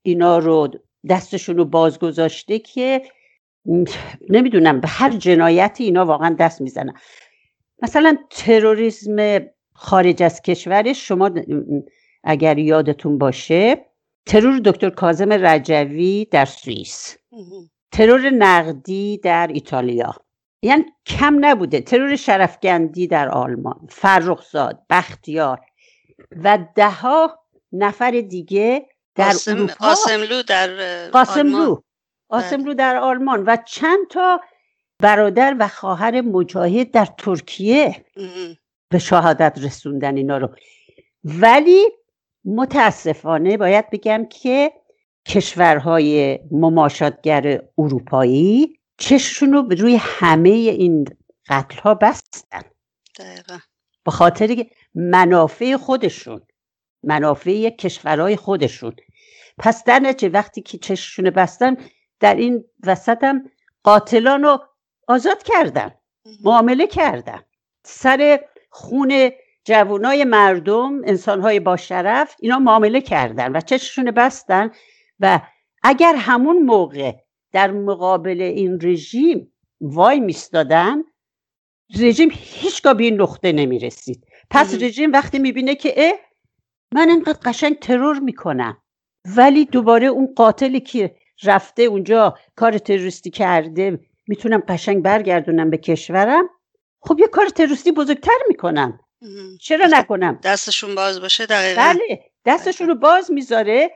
اینا 0.01 0.37
رو 0.37 0.67
دستشون 1.09 1.57
رو 1.57 1.65
باز 1.65 1.99
گذاشته 1.99 2.59
که 2.59 3.01
نمی‌دونم 4.29 4.79
به 4.79 4.87
هر 4.87 5.09
جنایتی 5.09 5.83
اینا 5.83 6.05
واقعا 6.05 6.35
دست 6.39 6.61
می‌زنن. 6.61 6.93
مثلا 7.81 8.17
تروریسم 8.29 9.39
خارج 9.73 10.23
از 10.23 10.41
کشورش 10.41 11.07
شما 11.07 11.31
اگر 12.23 12.57
یادتون 12.57 13.17
باشه 13.17 13.85
ترور 14.25 14.59
دکتر 14.59 14.89
کازم 14.89 15.33
رجوی 15.33 16.27
در 16.31 16.45
سوئیس. 16.45 17.17
ترور 17.91 18.29
نقدی 18.29 19.17
در 19.17 19.47
ایتالیا. 19.53 20.15
یعنی 20.61 20.85
کم 21.05 21.45
نبوده. 21.45 21.81
ترور 21.81 22.15
شرفگندی 22.15 23.07
در 23.07 23.29
آلمان. 23.29 23.87
فرخزاد 23.89 24.79
بختیار. 24.89 25.61
و 26.43 26.59
دهها 26.75 27.39
نفر 27.71 28.11
دیگه 28.11 28.85
در 29.15 29.29
آسم... 29.29 29.51
اروپا. 29.51 29.73
آسملو 29.79 30.43
در 30.43 30.69
قاسملو. 31.09 31.81
آلمان. 32.29 32.49
قاسملو 32.49 32.73
در 32.73 32.95
آلمان 32.95 33.43
و 33.43 33.57
چند 33.65 34.07
تا 34.09 34.41
برادر 34.99 35.55
و 35.59 35.67
خواهر 35.67 36.21
مجاهد 36.21 36.91
در 36.91 37.05
ترکیه. 37.05 38.05
به 38.89 38.99
شهادت 38.99 39.59
رسوندن 39.63 40.17
اینا 40.17 40.37
رو 40.37 40.55
ولی 41.23 41.85
متاسفانه 42.45 43.57
باید 43.57 43.89
بگم 43.89 44.25
که 44.25 44.71
کشورهای 45.27 46.39
مماشاتگر 46.51 47.61
اروپایی 47.77 48.79
چششون 48.97 49.53
رو 49.53 49.61
روی 49.61 49.95
همه 49.99 50.49
این 50.49 51.05
قتل 51.49 51.79
ها 51.79 51.93
بستن 51.93 52.61
دقیقا 53.19 53.57
به 54.05 54.11
خاطر 54.11 54.65
منافع 54.95 55.77
خودشون 55.77 56.41
منافع 57.03 57.69
کشورهای 57.69 58.35
خودشون 58.35 58.95
پس 59.57 59.83
در 59.83 59.99
نتیجه 59.99 60.33
وقتی 60.33 60.61
که 60.61 60.77
چششون 60.77 61.29
بستن 61.29 61.77
در 62.23 62.35
این 62.35 62.63
وسط 62.85 63.23
هم 63.23 63.49
قاتلان 63.83 64.43
رو 64.43 64.59
آزاد 65.07 65.43
کردن 65.43 65.91
معامله 66.43 66.87
کردن. 66.87 67.39
سر 67.85 68.39
خون 68.69 69.31
جوانای 69.65 70.23
مردم 70.23 71.01
انسانهای 71.05 71.59
با 71.59 71.77
شرف 71.77 72.35
اینا 72.39 72.59
معامله 72.59 73.01
کردن 73.01 73.55
و 73.55 73.61
چششون 73.61 74.11
بستن 74.11 74.71
و 75.19 75.39
اگر 75.83 76.15
همون 76.15 76.57
موقع 76.57 77.13
در 77.51 77.71
مقابل 77.71 78.41
این 78.41 78.79
رژیم 78.81 79.53
وای 79.81 80.19
میستادن 80.19 81.03
رژیم 81.99 82.29
هیچگاه 82.33 82.93
به 82.93 83.03
این 83.03 83.21
نقطه 83.21 83.51
نمی‌رسید. 83.51 84.27
پس. 84.49 84.73
رژیم 84.73 85.11
وقتی 85.11 85.39
می‌بینه 85.39 85.75
که 85.75 85.93
اه 85.97 86.13
من 86.93 87.09
اینقدر 87.09 87.39
قشنگ 87.45 87.79
ترور 87.79 88.19
می‌کنم 88.19 88.77
ولی 89.37 89.65
دوباره 89.65 90.07
اون 90.07 90.33
قاتلی 90.35 90.79
که 90.79 91.15
رفته 91.45 91.83
اونجا 91.83 92.37
کار 92.55 92.77
تروریستی 92.77 93.29
کرده. 93.29 93.99
می‌تونم 94.27 94.63
قشنگ 94.67 95.03
برگردونم 95.03 95.69
به 95.69 95.77
کشورم. 95.77 96.49
خب 97.01 97.19
یه 97.19 97.27
کار 97.27 97.49
تروریستی 97.49 97.91
بزرگتر 97.91 98.39
می‌کنم. 98.47 98.99
چرا 99.61 99.87
نکنم؟ 99.91 100.39
دستشون 100.43 100.95
باز 100.95 101.21
باشه 101.21 101.45
دقیقا. 101.45 101.81
بله 101.81 102.31
دستشون 102.45 102.87
رو 102.87 102.95
باز 102.95 103.31
می‌ذاره. 103.31 103.91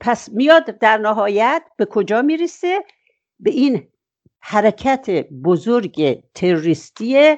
پس 0.00 0.28
میاد 0.32 0.78
در 0.78 0.98
نهایت 0.98 1.62
به 1.76 1.84
کجا 1.84 2.22
می‌رسه؟ 2.22 2.84
به 3.40 3.50
این 3.50 3.88
حرکت 4.40 5.10
بزرگ 5.44 6.22
تروریستی 6.34 7.36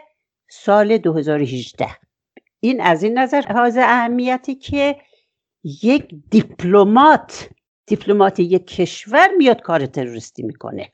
سال 0.51 0.99
2018 0.99 1.89
این 2.61 2.81
از 2.81 3.03
این 3.03 3.19
نظر 3.19 3.41
حاضر 3.41 3.83
اهمیتی 3.83 4.55
که 4.55 4.97
یک 5.83 6.09
دیپلمات 6.31 7.49
دیپلمات 7.87 8.41
یک 8.41 8.67
کشور 8.67 9.29
میاد 9.37 9.61
کار 9.61 9.87
تروریستی 9.87 10.43
می‌کنه. 10.43 10.93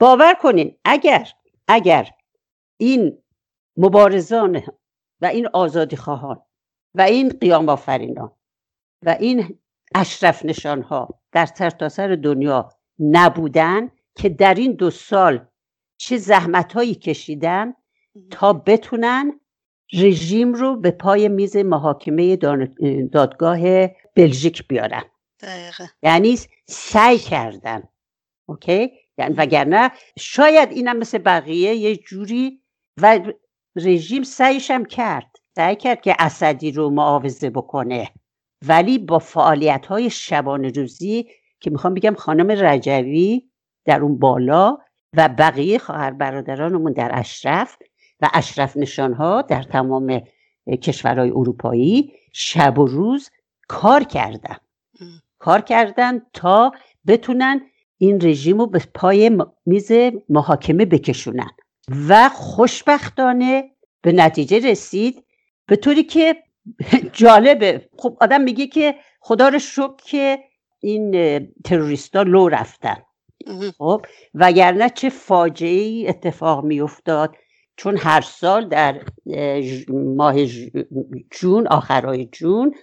باور 0.00 0.34
کنین 0.34 0.76
اگر 0.84 1.28
اگر 1.68 2.10
این 2.80 3.18
مبارزان 3.76 4.62
و 5.20 5.26
این 5.26 5.48
آزادی 5.52 5.96
خواهان 5.96 6.42
و 6.94 7.02
این 7.02 7.28
قیام 7.28 7.68
آفرینان 7.68 8.32
و 9.06 9.16
این 9.20 9.58
اشرف 9.94 10.44
نشان 10.44 10.82
ها 10.82 11.20
در 11.32 11.46
سرتاسر 11.46 12.14
دنیا 12.16 12.68
نبودن 12.98 13.90
که 14.16 14.28
در 14.28 14.54
این 14.54 14.72
دو 14.72 14.90
سال 14.90 15.46
چه 16.00 16.16
زحمت 16.16 16.72
هایی 16.72 16.94
کشیدن 16.94 17.74
تا 18.30 18.52
بتونن 18.52 19.40
رژیم 19.92 20.52
رو 20.52 20.76
به 20.76 20.90
پای 20.90 21.28
میز 21.28 21.56
محاکمه 21.56 22.36
دادگاه 23.12 23.86
بلژیک 24.16 24.68
بیارن. 24.68 25.02
دقیقا 25.42 25.86
یعنی 26.02 26.38
سعی 26.68 27.18
کردن. 27.18 27.82
اوکی؟ 28.48 28.92
یعنی 29.18 29.34
وگرنه 29.34 29.90
شاید 30.18 30.72
اینم 30.72 30.96
مثل 30.96 31.18
بقیه 31.18 31.74
یه 31.74 31.96
جوری 31.96 32.62
و 33.02 33.20
رژیم 33.76 34.22
سعیش 34.22 34.70
هم 34.70 34.84
کرد. 34.84 35.36
سعی 35.56 35.76
کرد 35.76 36.00
که 36.00 36.16
اسدی 36.18 36.72
رو 36.72 36.90
معاوضه 36.90 37.50
بکنه. 37.50 38.10
ولی 38.66 38.98
با 38.98 39.18
فعالیت 39.18 39.86
های 39.86 40.10
شبانه 40.10 40.68
روزی 40.68 41.28
که 41.60 41.70
می‌خوام 41.70 41.94
بگم 41.94 42.14
خانم 42.14 42.50
رجوی 42.50 43.50
در 43.84 44.00
اون 44.00 44.18
بالا 44.18 44.78
و 45.16 45.28
بقیه 45.28 45.78
خواهر 45.78 46.10
برادرانمون 46.10 46.92
در 46.92 47.10
اشرف 47.14 47.76
و 48.20 48.30
اشرف 48.34 48.76
نشان 48.76 49.12
ها 49.12 49.42
در 49.42 49.62
تمام 49.62 50.20
کشورهای 50.82 51.30
اروپایی 51.30 52.12
شب 52.32 52.78
و 52.78 52.86
روز 52.86 53.30
کار 53.68 54.04
کردن. 54.04 54.56
کار 55.40 55.60
کردن 55.60 56.22
تا 56.32 56.72
بتونن 57.06 57.60
این 57.98 58.20
رژیم 58.20 58.58
رو 58.58 58.66
به 58.66 58.82
پای 58.94 59.38
میز 59.66 59.92
محاکمه 60.28 60.84
بکشونن. 60.84 61.50
و 62.08 62.28
خوشبختانه 62.28 63.70
به 64.02 64.12
نتیجه 64.12 64.70
رسید 64.70 65.24
به 65.66 65.76
طوری 65.76 66.02
که 66.02 66.36
جالبه. 67.12 67.88
خب 67.98 68.16
آدم 68.20 68.40
میگه 68.40 68.66
که 68.66 68.94
خدا 69.20 69.48
رو 69.48 69.58
شکر 69.58 69.94
که 70.04 70.38
این 70.80 71.12
تروریستا 71.64 72.22
لو 72.22 72.48
رفتن. 72.48 72.96
خب 73.78 74.06
وگرنه 74.34 74.90
چه 74.90 75.08
فاجعه 75.08 75.80
ای 75.80 76.08
اتفاق 76.08 76.64
میافتاد. 76.64 77.36
چون 77.76 77.96
هر 77.96 78.20
سال 78.20 78.68
در 78.68 79.00
ماه 79.88 80.34
جون 81.30 81.66
آخرای 81.66 82.28
جون 82.32 82.74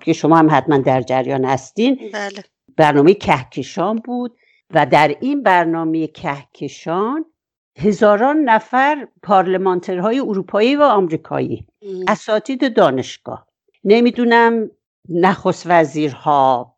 که 0.00 0.12
شما 0.12 0.36
هم 0.36 0.48
حتما 0.50 0.78
در 0.78 1.00
جریان 1.00 1.44
هستین. 1.44 1.98
بله. 2.12 2.44
برنامه 2.76 3.14
کهکشان 3.14 3.96
بود 3.96 4.36
و 4.74 4.86
در 4.86 5.16
این 5.20 5.42
برنامه 5.42 6.06
کهکشان 6.06 7.24
هزاران 7.78 8.36
نفر 8.36 9.08
پارلمانترهای 9.22 10.20
اروپایی 10.20 10.76
و 10.76 10.82
آمریکایی. 10.82 11.66
اساتید 12.08 12.74
دانشگاه 12.74 13.46
نمی‌دونم 13.84 14.70
نخست 15.08 15.66
وزیرها 15.66 16.74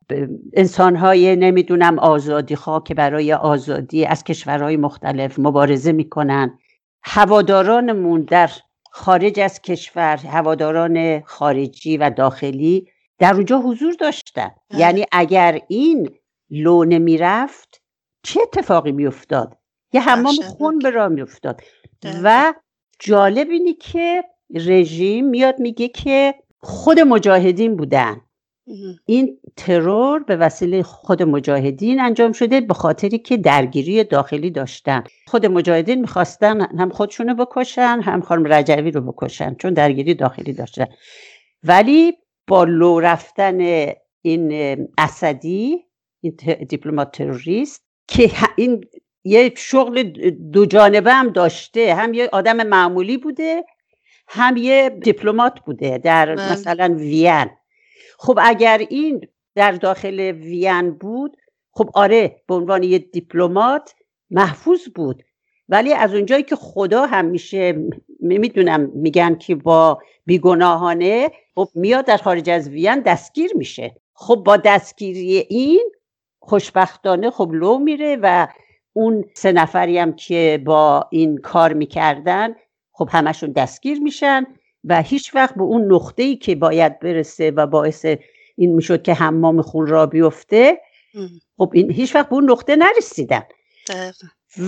انسانهای 0.53 1.37
نمی‌دونم 1.37 1.99
آزادی 1.99 2.57
خواه 2.57 2.85
که 2.85 2.95
برای 2.95 3.33
آزادی 3.33 4.05
از 4.05 4.25
کشورهای 4.25 4.77
مختلف 4.77 5.39
مبارزه 5.39 5.93
می‌کنن. 5.93 6.59
هوادارانمون 7.03 8.21
در 8.21 8.51
خارج 8.91 9.41
از 9.41 9.63
کشور 9.63 10.17
هواداران 10.17 11.21
خارجی 11.21 11.97
و 11.97 12.11
داخلی 12.11 12.89
در 13.19 13.35
اونجا 13.35 13.59
حضور 13.59 13.93
داشتن 13.93 14.51
بله. 14.71 14.81
یعنی 14.81 15.05
اگر 15.13 15.61
این 15.69 16.11
لو 16.51 16.85
نمی‌رفت 16.85 17.83
چه 18.23 18.41
اتفاقی 18.43 18.93
میافتاد 18.93 19.57
یه 19.93 20.01
حمام. 20.01 20.35
خون 20.35 20.79
به 20.79 20.91
راه 20.91 21.09
میافتاد. 21.09 21.61
و 22.23 22.55
جالب 22.99 23.51
اینه 23.51 23.75
که 23.75 24.25
رژیم 24.55 25.27
میاد 25.27 25.59
میگه 25.59 25.89
که 25.89 26.35
خود 26.59 27.01
مجاهدین 27.01 27.77
بودن. 27.77 28.21
این 29.07 29.39
ترور 29.57 30.23
به 30.23 30.37
وسیله 30.37 30.83
خود 30.83 31.23
مجاهدین 31.23 32.01
انجام 32.01 32.33
شده 32.33 32.61
به 32.61 32.75
خاطری 32.75 33.19
که 33.19 33.37
درگیری 33.37 34.05
داخلی 34.05 34.51
داشتن. 34.51 35.05
خود 35.27 35.47
مجاهدین 35.47 36.01
می‌خواستن 36.01 36.61
هم 36.61 36.91
خودشونو 36.91 37.35
بکشن 37.35 38.01
هم 38.05 38.21
خانم 38.21 38.53
رجوی 38.53 38.91
رو 38.91 39.01
بکشن 39.01 39.55
چون 39.55 39.75
درگیری 39.75 40.15
داخلی 40.15 40.53
داشتن. 40.53 40.87
ولی 41.65 42.13
با 42.47 42.65
لو 42.65 43.01
رفتن 43.01 43.87
این 44.23 44.53
اسدی 44.99 45.85
این 46.21 46.37
دیپلمات 46.69 47.13
تروریست 47.13 47.85
که 48.09 48.31
این 48.57 48.85
یه 49.25 49.53
شغل 49.57 50.03
دو 50.53 50.67
جانبه 50.67 51.13
هم 51.13 51.31
داشته 51.31 51.95
هم 51.95 52.15
یه 52.15 52.29
آدم 52.33 52.67
معمولی 52.67 53.17
بوده 53.17 53.65
هم 54.29 54.57
یه 54.57 54.91
دیپلمات 55.03 55.61
بوده 55.61 55.99
در 55.99 56.35
بله. 56.35 56.53
مثلا 56.53 56.95
وین. 56.99 57.47
خب 58.23 58.39
اگر 58.43 58.87
این 58.91 59.29
در 59.55 59.73
داخل 59.73 60.21
وین 60.21 60.91
بود 60.91 61.37
خب 61.73 61.91
آره 61.95 62.43
به 62.47 62.55
عنوان 62.55 62.83
یه 62.83 62.99
دیپلمات 62.99 63.95
محفوظ 64.31 64.89
بود. 64.95 65.23
ولی 65.69 65.93
از 65.93 66.15
اونجایی 66.15 66.43
که 66.43 66.57
خدا 66.57 67.07
همیشه 67.07 67.89
می‌دونم 68.21 68.91
میگن 68.95 69.35
که 69.35 69.55
با 69.55 69.99
بیگناهانه 70.27 71.31
خب 71.55 71.69
میاد 71.75 72.05
در 72.05 72.17
خارج 72.17 72.51
از 72.51 72.69
وین 72.69 73.01
دستگیر 73.01 73.51
میشه. 73.55 73.97
خب 74.15 74.43
با 74.47 74.57
دستگیری 74.57 75.47
این 75.49 75.91
خوشبختانه 76.41 77.31
خب 77.31 77.51
لو 77.53 77.79
میره 77.79 78.19
و 78.23 78.49
اون 78.93 79.25
سه 79.35 79.53
نفری 79.53 79.99
هم 79.99 80.13
که 80.13 80.63
با 80.65 81.09
این 81.11 81.39
کار 81.39 81.73
می‌کردن 81.73 82.55
خب 82.93 83.09
همشون 83.13 83.53
دستگیر 83.53 84.01
میشن. 84.01 84.47
و 84.85 85.03
هیچ 85.03 85.35
وقت 85.35 85.55
به 85.55 85.63
اون 85.63 85.93
نقطه 85.93 86.23
ای 86.23 86.37
که 86.37 86.55
باید 86.55 87.01
برسه 87.01 87.51
و 87.51 87.67
باعث 87.67 88.07
این 88.57 88.75
می‌شد 88.75 89.03
که 89.03 89.15
حمام 89.15 89.63
خون 89.63 89.87
را 89.87 90.07
بیفته. 90.07 90.81
خب 91.59 91.71
این 91.75 91.91
هیچ 91.93 92.15
وقت 92.15 92.29
به 92.29 92.35
اون 92.35 92.51
نقطه 92.51 92.77
نرسیدن. 92.77 93.43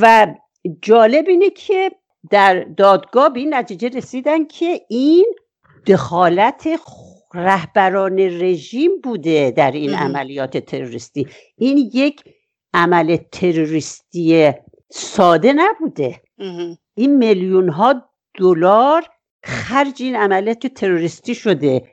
و 0.00 0.34
جالب 0.82 1.28
اینه 1.28 1.50
که 1.50 1.90
در 2.30 2.64
دادگاه 2.64 3.28
به 3.32 3.40
این 3.40 3.54
نتیجه 3.54 3.88
رسیدن 3.88 4.44
که 4.44 4.80
این 4.88 5.34
دخالت 5.86 6.68
رهبران 7.34 8.18
رژیم 8.18 8.90
بوده 9.00 9.50
در 9.50 9.70
این 9.70 9.94
عملیات 9.94 10.56
تروریستی. 10.58 11.28
این 11.56 11.90
یک 11.94 12.24
عمل 12.74 13.16
تروریستی 13.16 14.52
ساده 14.90 15.52
نبوده. 15.52 16.20
این 16.94 17.16
میلیون 17.16 17.68
ها 17.68 18.10
دلار 18.38 19.04
خرج 19.44 20.02
این 20.02 20.16
عملیات 20.16 20.66
تروریستی 20.66 21.34
شده 21.34 21.88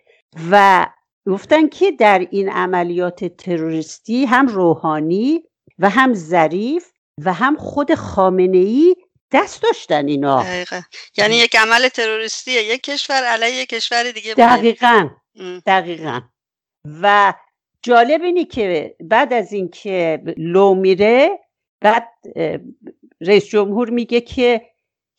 و 0.51 0.85
گفتن 1.27 1.67
که 1.67 1.91
در 1.91 2.27
این 2.31 2.49
عملیات 2.49 3.25
تروریستی 3.25 4.25
هم 4.25 4.47
روحانی 4.47 5.43
و 5.79 5.89
هم 5.89 6.13
ظریف 6.13 6.91
و 7.25 7.33
هم 7.33 7.55
خود 7.57 7.95
خامنه 7.95 8.57
ای 8.57 8.95
دست 9.31 9.63
داشتن 9.63 10.07
اینا. 10.07 10.43
دقیقا. 10.43 10.81
یعنی 11.17 11.35
یک 11.35 11.55
عمل 11.55 11.87
تروریستی 11.87 12.51
یک 12.51 12.81
کشور 12.81 13.23
علیه 13.23 13.55
یک 13.55 13.69
کشور 13.69 14.11
دیگه 14.11 14.33
دقیقا. 14.33 15.09
دقیقا. 15.65 16.21
و 17.01 17.33
جالب 17.83 18.21
اینی 18.21 18.45
که 18.45 18.95
بعد 18.99 19.33
از 19.33 19.53
اینکه 19.53 20.21
لو 20.37 20.73
میره 20.75 21.29
بعد 21.81 22.07
رئیس 23.21 23.45
جمهور 23.45 23.89
میگه 23.89 24.21
که 24.21 24.68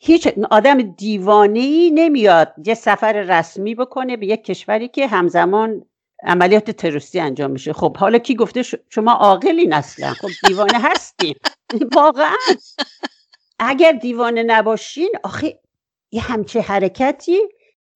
هیچ 0.03 0.29
آدم 0.51 0.83
دیوانه 0.83 1.61
ای 1.61 1.91
نمیاد 1.91 2.55
یه 2.67 2.75
سفر 2.75 3.13
رسمی 3.13 3.75
بکنه 3.75 4.17
به 4.17 4.27
یک 4.27 4.45
کشوری 4.45 4.89
که 4.89 5.07
همزمان 5.07 5.85
عملیات 6.23 6.71
تروریستی 6.71 7.21
انجام 7.21 7.51
میشه. 7.51 7.73
خب 7.73 7.97
حالا 7.97 8.19
کی 8.19 8.35
گفته 8.35 8.63
شما 8.89 9.13
عاقلین 9.13 9.73
اصلا. 9.73 10.15
خب 10.15 10.29
دیوانه 10.49 10.79
هستیم 10.79 11.35
واقعا. 11.97 12.37
اگر 13.59 13.93
دیوانه 13.93 14.43
نباشین 14.43 15.13
آخه 15.23 15.59
یه 16.11 16.23
همچه 16.23 16.61
حرکتی. 16.61 17.39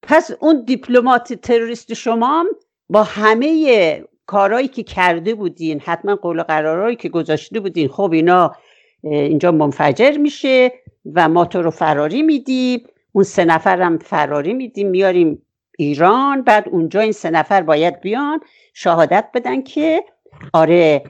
پس 0.03 0.31
اون 0.41 0.65
دیپلمات 0.65 1.33
تروریست 1.33 1.95
شما 1.95 2.45
با 2.89 3.03
همه 3.03 4.05
کارهایی 4.27 4.69
که 4.69 4.83
کرده 4.83 5.35
بودین 5.35 5.81
حتما 5.81 6.17
قول 6.17 6.41
و 6.41 6.43
قرارهایی 6.43 6.97
که 6.97 7.09
گذاشته 7.09 7.61
بودین 7.61 7.89
خب 7.89 8.13
اینا 8.13 8.57
اینجا 9.03 9.53
منفجر 9.53 10.17
میشه. 10.17 10.73
و 11.15 11.29
ما 11.29 11.45
تو 11.45 11.63
رو 11.63 11.71
فراری 11.71 12.23
میدیم. 12.23 12.87
اون 13.13 13.25
سه 13.25 13.45
نفرم 13.45 13.99
فراری 13.99 14.55
میدیم. 14.55 14.89
میاریم 14.89 15.43
ایران. 15.79 16.43
بعد 16.43 16.69
اونجا 16.69 17.01
این 17.01 17.13
سه 17.13 17.31
نفر 17.31 17.63
باید 17.63 18.01
بیان 18.01 18.41
شهادت 18.75 19.29
بدن 19.35 19.63
که 19.63 20.05
آره 20.53 21.03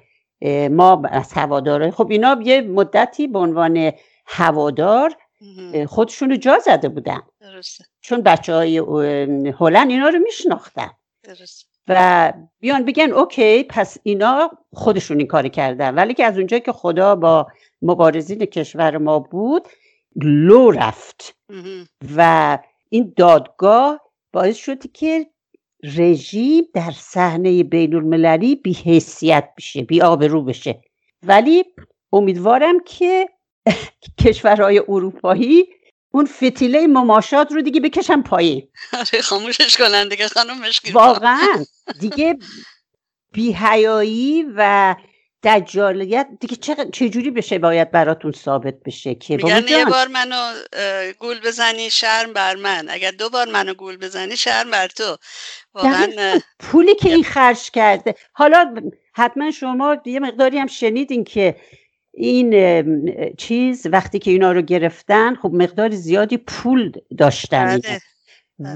ما 0.70 1.02
از 1.10 1.32
هواداره 1.32 1.90
خب 1.90 2.10
اینا 2.10 2.38
یه 2.42 2.60
مدتی 2.60 3.26
به 3.26 3.38
عنوان 3.38 3.92
هوادار 4.26 5.16
خودشون 5.86 6.30
رو 6.30 6.36
جا 6.36 6.58
زده 6.58 6.88
بودن. 6.88 7.20
چون 8.00 8.22
بچه 8.22 8.54
های 8.54 8.78
هلند 9.60 9.90
اینا 9.90 10.08
رو 10.08 10.18
میشناختن. 10.18 10.90
و 11.88 12.32
بیان 12.60 12.84
بگن 12.84 13.12
اوکی 13.12 13.62
پس 13.62 13.96
اینا 14.02 14.50
خودشون 14.72 15.18
این 15.18 15.26
کار 15.26 15.48
کردن. 15.48 15.94
ولی 15.94 16.14
که 16.14 16.24
از 16.24 16.36
اونجایی 16.36 16.62
که 16.62 16.72
خدا 16.72 17.16
با 17.16 17.46
مبارزین 17.82 18.38
کشور 18.38 18.98
ما 18.98 19.18
بود 19.18 19.68
لو 20.22 20.70
رفت. 20.70 21.36
و 22.16 22.58
این 22.88 23.14
دادگاه 23.16 24.00
باعث 24.32 24.56
شد 24.56 24.92
که 24.92 25.26
رژیم 25.96 26.64
در 26.74 26.90
صحنه 26.90 27.62
بین 27.62 27.94
المللی 27.94 28.54
بی 28.56 28.72
حیثیت 28.72 29.48
بشه 29.56 29.82
بی 29.82 30.02
آبرو 30.02 30.42
بشه. 30.42 30.82
ولی 31.22 31.64
امیدوارم 32.12 32.80
که 32.86 33.28
کشورهای 34.24 34.82
اروپایی 34.88 35.64
اون 36.10 36.26
فتیله 36.26 36.86
مماشات 36.86 37.52
رو 37.52 37.62
دیگه 37.62 37.80
بکشن 37.80 38.22
پایین. 38.22 38.68
آره 38.92 39.22
خاموشش 39.22 39.76
کنن 39.76 40.08
دیگه 40.08 40.28
خانم 40.28 40.56
واقعا. 40.92 41.64
دیگه 42.00 42.38
بیهیایی 43.32 44.46
و 44.56 44.94
دجالیت 45.44 46.28
دیگه 46.40 46.56
چجوری 46.92 47.30
بشه 47.30 47.58
باید 47.58 47.90
براتون 47.90 48.32
ثابت 48.32 48.74
بشه 48.86 49.14
که؟ 49.14 49.36
میگن 49.36 49.64
یه 49.68 49.84
بار 49.84 50.08
منو 50.08 50.52
گول 51.18 51.40
بزنی 51.40 51.90
شرم 51.90 52.32
بر 52.32 52.56
من. 52.56 52.86
اگر 52.90 53.10
دو 53.10 53.30
بار 53.30 53.48
منو 53.48 53.74
گول 53.74 53.96
بزنی 53.96 54.36
شرم 54.36 54.70
بر 54.70 54.88
تو. 54.88 55.16
واقعا 55.74 56.40
پولی 56.58 56.94
که 56.94 57.08
این 57.08 57.24
خرج 57.24 57.70
کرده. 57.70 58.14
حالا 58.32 58.74
حتما 59.12 59.50
شما 59.50 59.96
یه 60.04 60.20
مقداری 60.20 60.58
هم 60.58 60.66
شنیدین 60.66 61.24
که 61.24 61.56
این 62.14 63.34
چیز 63.36 63.86
وقتی 63.86 64.18
که 64.18 64.30
اینا 64.30 64.52
رو 64.52 64.62
گرفتن 64.62 65.34
خب 65.34 65.50
مقدار 65.52 65.90
زیادی 65.90 66.36
پول 66.36 66.92
داشتن 67.18 67.78
بله. 67.78 68.00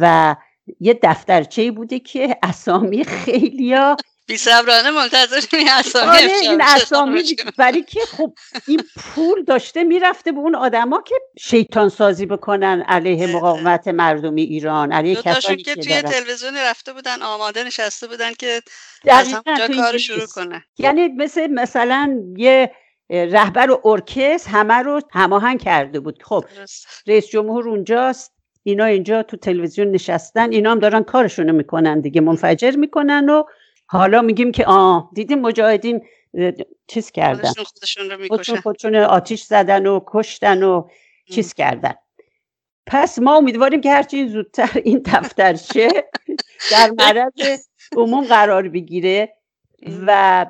و 0.01 0.37
یه 0.81 0.99
دفترچه 1.03 1.71
بوده 1.71 1.99
که 1.99 2.37
اسامی 2.43 3.05
خیلیا 3.05 3.97
بی 4.29 4.37
صبرانه 4.37 4.91
منتظر 4.91 5.41
این 5.53 5.69
اسامی 5.71 6.11
آره 6.11 6.33
این 6.43 6.61
اسامی 6.63 7.23
برای 7.57 7.83
که 7.83 8.01
خب 8.01 8.35
این 8.67 8.83
پول 8.97 9.45
داشته 9.45 9.85
می‌رفته 9.85 10.33
به 10.33 10.39
اون 10.39 10.55
آدما 10.55 11.03
که 11.03 11.15
شیطان 11.39 11.89
سازی 11.89 12.27
بکنن 12.27 12.85
علیه 12.89 13.37
مقاومت 13.37 13.89
مردمی 13.89 14.43
ایران 14.43 14.93
علیه 14.93 15.17
کسانی 15.17 15.63
که, 15.63 15.75
که 15.75 15.83
توی 15.83 16.03
تلویزیون 16.03 16.57
رفته 16.57 16.93
بودن 16.93 17.23
آماده 17.23 17.65
نشسته 17.65 18.07
بودن 18.07 18.33
که 18.33 18.63
از 19.09 19.33
همونجا 19.33 19.83
کار 19.83 19.99
شروع 19.99 20.27
کنن 20.27 20.63
یعنی 20.79 21.09
مثل 21.09 21.47
مثلا 21.47 22.21
یه 22.37 22.73
رهبر 23.11 23.69
ارکست 23.85 24.49
همه 24.49 24.75
رو 24.75 25.01
هماهنگ 25.13 25.63
کرده 25.63 26.01
بود. 26.01 26.23
خب 26.23 26.45
رئیس 27.07 27.27
جمهور 27.27 27.69
اونجاست 27.69 28.33
اینا 28.63 28.85
اینجا 28.85 29.23
تو 29.23 29.37
تلویزیون 29.37 29.91
نشستن 29.91 30.53
اینا 30.53 30.71
هم 30.71 30.79
دارن 30.79 31.03
کارشونو 31.03 31.53
می‌کنن 31.53 32.01
دیگه 32.01 32.21
منفجر 32.21 32.71
می‌کنن 32.71 33.29
و 33.29 33.43
حالا 33.91 34.23
میگیم 34.23 34.53
که 34.53 34.67
آه 34.67 35.11
دیدیم 35.15 35.41
مجاهدین 35.41 36.01
چیز 36.87 37.11
کردن. 37.11 37.53
خودشون 37.53 38.11
رو 38.11 38.21
می‌کشن. 38.21 38.57
خودشون 38.57 38.95
آتیش 38.97 39.43
زدن 39.43 39.87
و 39.87 40.01
کشتن 40.07 40.63
و 40.63 40.89
چیز 41.31 41.55
کردن. 41.55 41.95
پس 42.87 43.19
ما 43.19 43.37
امیدواریم 43.37 43.81
که 43.81 43.91
هرچی 43.91 44.29
زودتر 44.29 44.71
این 44.85 45.03
دفترچه 45.05 45.89
در 46.71 46.91
معرض 46.99 47.67
عموم 47.97 48.25
قرار 48.25 48.69
بگیره. 48.69 49.35
و 50.07 50.47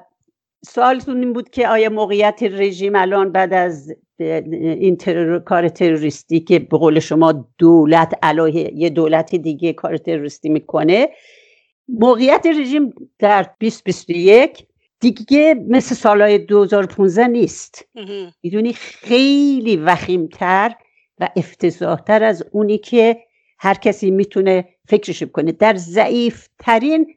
سوالتون 0.64 1.20
این 1.20 1.32
بود 1.32 1.50
که 1.50 1.68
آیا 1.68 1.90
موقعیت 1.90 2.42
رژیم 2.42 2.96
الان 2.96 3.32
بعد 3.32 3.52
از 3.52 3.94
این 4.18 4.96
ترور، 4.96 5.38
کار 5.38 5.68
تروریستی 5.68 6.40
که 6.40 6.58
به 6.58 6.78
قول 6.78 7.00
شما 7.00 7.48
دولت 7.58 8.18
علیه 8.22 8.74
یه 8.74 8.90
دولت 8.90 9.34
دیگه 9.34 9.72
کار 9.72 9.96
تروریستی 9.96 10.48
می‌کنه 10.48 11.08
موقعیت 11.88 12.46
رژیم 12.46 12.94
در 13.18 13.42
2021 13.60 14.66
دیگه 15.00 15.54
مثل 15.68 15.94
سالهای 15.94 16.38
2015 16.38 17.26
نیست. 17.26 17.84
می‌دونی 18.42 18.72
خیلی 18.72 19.76
وخیمتر 19.76 20.74
و 21.18 21.28
افتضاحتر 21.36 22.24
از 22.24 22.44
اونی 22.52 22.78
که 22.78 23.16
هر 23.58 23.74
کسی 23.74 24.10
می‌تونه 24.10 24.68
فکرش 24.88 25.22
کنه 25.22 25.52
در 25.52 25.74
ضعیف 25.74 26.48
ترین 26.58 27.14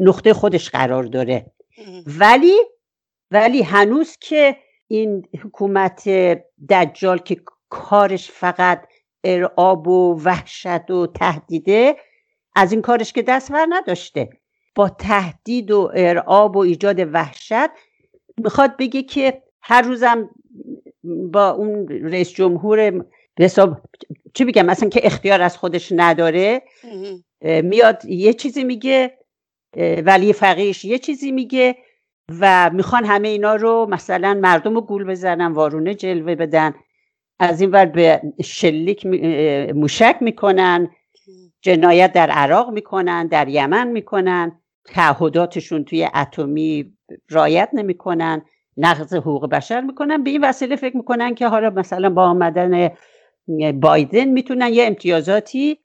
نقطه 0.00 0.32
خودش 0.34 0.70
قرار 0.70 1.04
داره. 1.04 1.46
ولی 2.06 2.54
ولی 3.30 3.62
هنوز 3.62 4.16
که 4.20 4.56
این 4.88 5.26
حکومت 5.44 6.08
دجال 6.70 7.18
که 7.18 7.36
کارش 7.68 8.30
فقط 8.30 8.86
ارعاب 9.24 9.88
و 9.88 10.20
وحشت 10.24 10.90
و 10.90 11.06
تهدیده 11.06 11.96
از 12.54 12.72
این 12.72 12.82
کارش 12.82 13.12
که 13.12 13.22
دست 13.22 13.52
بر 13.52 13.66
نداشته. 13.68 14.28
با 14.74 14.88
تهدید 14.88 15.70
و 15.70 15.90
ارعاب 15.94 16.56
و 16.56 16.58
ایجاد 16.58 17.14
وحشت 17.14 17.70
می‌خواد 18.38 18.76
بگه 18.76 19.02
که 19.02 19.42
هر 19.62 19.82
روزم 19.82 20.30
با 21.04 21.50
اون 21.50 21.88
رئیس 21.88 22.30
جمهور 22.30 23.04
حساب 23.38 23.80
چی 24.34 24.44
بگم؟ 24.44 24.66
مثلا 24.66 24.88
که 24.88 25.06
اختیار 25.06 25.42
از 25.42 25.56
خودش 25.56 25.92
نداره 25.96 26.62
میاد 27.40 28.04
یه 28.04 28.32
چیزی 28.32 28.64
میگه 28.64 29.18
ولی 30.04 30.32
فقیش 30.32 30.84
یه 30.84 30.98
چیزی 30.98 31.32
میگه 31.32 31.76
و 32.40 32.70
می‌خوان 32.70 33.04
همه 33.04 33.28
اینا 33.28 33.54
رو 33.54 33.86
مثلا 33.90 34.34
مردم 34.42 34.74
رو 34.74 34.80
گول 34.80 35.04
بزنن 35.04 35.52
وارونه 35.52 35.94
جلوه 35.94 36.34
بدن. 36.34 36.74
از 37.38 37.60
این 37.60 37.70
ور 37.70 37.86
به 37.86 38.22
شلیک 38.44 39.06
موشک 39.74 40.16
می‌کنن. 40.20 40.90
جنایت 41.64 42.12
در 42.12 42.30
عراق 42.30 42.70
می‌کنن 42.70 43.26
در 43.26 43.48
یمن 43.48 43.88
می‌کنن. 43.88 44.60
تعهداتشون 44.84 45.84
توی 45.84 46.08
اتمی 46.14 46.92
رایت 47.30 47.68
نمی‌کنن. 47.72 48.42
نقض 48.76 49.14
حقوق 49.14 49.50
بشر 49.50 49.80
می‌کنن. 49.80 50.24
به 50.24 50.30
این 50.30 50.44
وسیله 50.44 50.76
فکر 50.76 50.96
می‌کنن 50.96 51.34
که 51.34 51.48
حالا 51.48 51.70
مثلا 51.70 52.10
با 52.10 52.22
آمدن 52.22 52.90
بایدن 53.74 54.24
می‌تونن 54.24 54.72
یه 54.72 54.86
امتیازاتی 54.86 55.78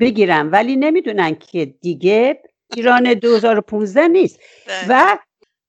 بگیرن. 0.00 0.50
ولی 0.50 0.76
نمی‌دونن 0.76 1.34
که 1.34 1.66
دیگه 1.66 2.42
ایران 2.76 3.14
2015 3.14 4.08
نیست. 4.08 4.40
بله. 4.66 4.86
و 4.88 5.18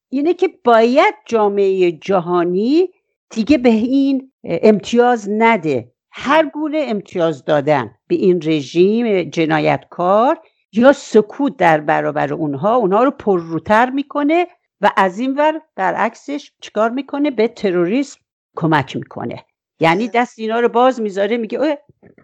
اینه 0.10 0.34
که 0.34 0.50
باید 0.64 1.14
جامعه 1.26 1.92
جهانی 1.92 2.90
دیگه 3.30 3.58
به 3.58 3.70
این 3.70 4.32
امتیاز 4.44 5.30
نده. 5.32 5.93
هر 6.16 6.46
گونه 6.46 6.86
امتیاز 6.88 7.46
دادن 7.46 7.92
به 8.08 8.16
این 8.16 8.42
رژیم 8.44 9.24
جنایتکار 9.24 10.40
یا 10.74 10.94
سکوت 10.94 11.58
در 11.58 11.82
برابر 11.82 12.34
اونها 12.34 12.76
اونها 12.76 13.04
رو 13.04 13.12
پرروتر 13.12 13.90
می‌کنه 13.90 14.48
و 14.82 14.92
از 14.98 15.20
این 15.20 15.36
ور 15.36 15.62
برعکسش 15.76 16.52
چیکار 16.62 16.90
می‌کنه؟ 16.90 17.32
به 17.32 17.48
تروریسم 17.48 18.20
کمک 18.56 18.96
می‌کنه. 18.96 19.46
یعنی 19.80 20.08
دست 20.08 20.40
اینا 20.40 20.60
رو 20.60 20.70
باز 20.70 21.02
می‌ذاره 21.02 21.38
میگه 21.38 21.78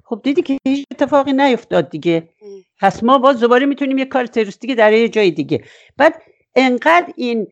خب 0.05 0.21
دیدی 0.23 0.41
که 0.41 0.57
هیچ 0.67 0.85
اتفاقی 0.91 1.33
نیفتاد 1.33 1.89
دیگه. 1.89 2.29
پس 2.81 3.03
ما 3.03 3.17
باز 3.17 3.39
دوباره 3.39 3.65
می‌تونیم 3.65 3.97
یه 3.97 4.05
کار 4.05 4.25
تروریستی 4.25 4.75
در 4.75 4.93
یه 4.93 5.09
جای 5.09 5.31
دیگه. 5.31 5.63
بعد 5.97 6.21
انقدر 6.55 7.13
این 7.15 7.47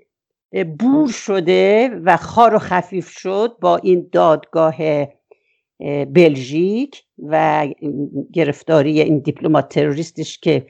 بور 0.80 1.12
شده 1.12 1.89
و 2.04 2.17
خار 2.17 2.56
و 2.56 2.60
خفیف 2.60 3.10
شد 3.10 3.58
با 3.62 3.78
این 3.78 4.10
دادگاه 4.12 4.76
بلژیک 6.13 7.04
و 7.24 7.68
گرفتاری 8.34 9.02
این 9.02 9.20
دیپلمات 9.20 9.70
تروریستش 9.70 10.40
که 10.40 10.68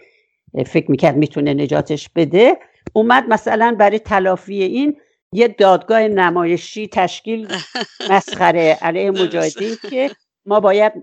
فکر 0.65 0.91
می‌کرد 0.91 1.17
می‌تونه 1.17 1.53
نجاتش 1.53 2.09
بده. 2.15 2.57
اومد 2.93 3.23
مثلا 3.27 3.75
برای 3.79 3.99
تلافی 3.99 4.63
این 4.63 4.97
یه 5.33 5.47
دادگاه 5.47 6.07
نمایشی 6.07 6.87
تشکیل 6.87 7.47
مسخره 8.09 8.77
علیه 8.81 9.11
مجاهدین 9.11 9.75
که 9.89 10.11
ما 10.45 10.59
باید 10.59 10.93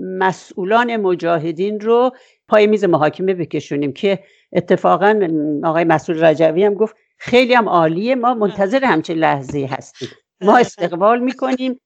مسئولان 0.00 0.96
مجاهدین 0.96 1.80
رو 1.80 2.10
پای 2.48 2.66
میز 2.66 2.84
محاکمه 2.84 3.34
بکشونیم 3.34 3.92
که 3.92 4.18
اتفاقا 4.52 5.20
آقای 5.64 5.84
مسئول 5.84 6.24
رجوی 6.24 6.64
هم 6.64 6.74
گفت 6.74 6.96
خیلی 7.18 7.54
هم 7.54 7.68
عالیه 7.68 8.14
ما 8.14 8.34
منتظر 8.34 8.84
همچین 8.84 9.16
لحظه 9.16 9.68
هستیم. 9.70 10.08
ما 10.40 10.58
استقبال 10.58 11.20
می‌کنیم. 11.20 11.80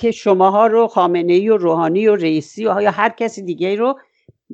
که 0.00 0.10
شماها 0.10 0.66
رو 0.66 0.88
خامنه 0.88 1.32
ای 1.32 1.48
و 1.48 1.56
روحانی 1.56 2.08
و 2.08 2.16
رئیسی 2.16 2.66
و 2.66 2.80
یا 2.82 2.90
هر 2.90 3.08
کسی 3.08 3.42
دیگه 3.42 3.76
رو 3.76 4.00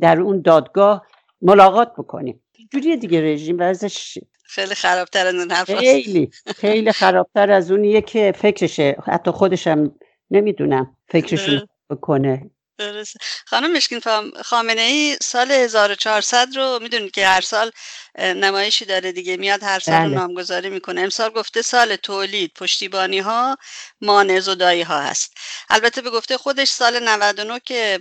در 0.00 0.20
اون 0.20 0.40
دادگاه 0.40 1.06
ملاقات 1.42 1.92
بکنیم. 1.92 2.42
جوری 2.72 2.96
دیگه 2.96 3.20
رژیم 3.20 3.58
ورزش 3.58 4.18
خیلی 4.42 4.74
خرابتر 4.74 5.26
از 5.26 5.34
اون 5.34 5.50
حرف 5.50 5.74
خیلی 5.74 6.30
خیلی 6.56 6.92
خرابتر 6.92 7.50
از 7.50 7.70
اونیه 7.70 8.00
که 8.02 8.32
فکرشه 8.36 8.96
حتی 9.04 9.30
خودشم 9.30 9.94
نمی‌دونم 10.30 10.96
فکرشون 11.08 11.68
بکنه. 11.90 12.50
درسته 12.78 13.18
خانم 13.46 13.72
مشکین 13.72 14.00
خامنه 14.44 14.80
ای 14.80 15.16
سال 15.22 15.52
1400 15.52 16.56
رو 16.56 16.78
می‌دونید 16.82 17.10
که 17.10 17.26
هر 17.26 17.40
سال 17.40 17.70
نمایشی 18.18 18.84
داره 18.84 19.12
دیگه 19.12 19.36
میاد 19.36 19.62
هر 19.62 19.78
سال 19.78 19.94
بله. 19.94 20.14
نامگذاری 20.14 20.70
می‌کنه. 20.70 21.00
امسال 21.00 21.30
گفته 21.30 21.62
سال 21.62 21.96
تولید 21.96 22.52
پشتیبانی 22.54 23.18
ها 23.18 23.56
مانع 24.00 24.40
زدایی 24.40 24.82
ها 24.82 25.00
هست. 25.00 25.34
البته 25.70 26.02
به 26.02 26.10
گفته 26.10 26.36
خودش 26.36 26.68
سال 26.68 27.08
99 27.08 27.60
که 27.64 28.00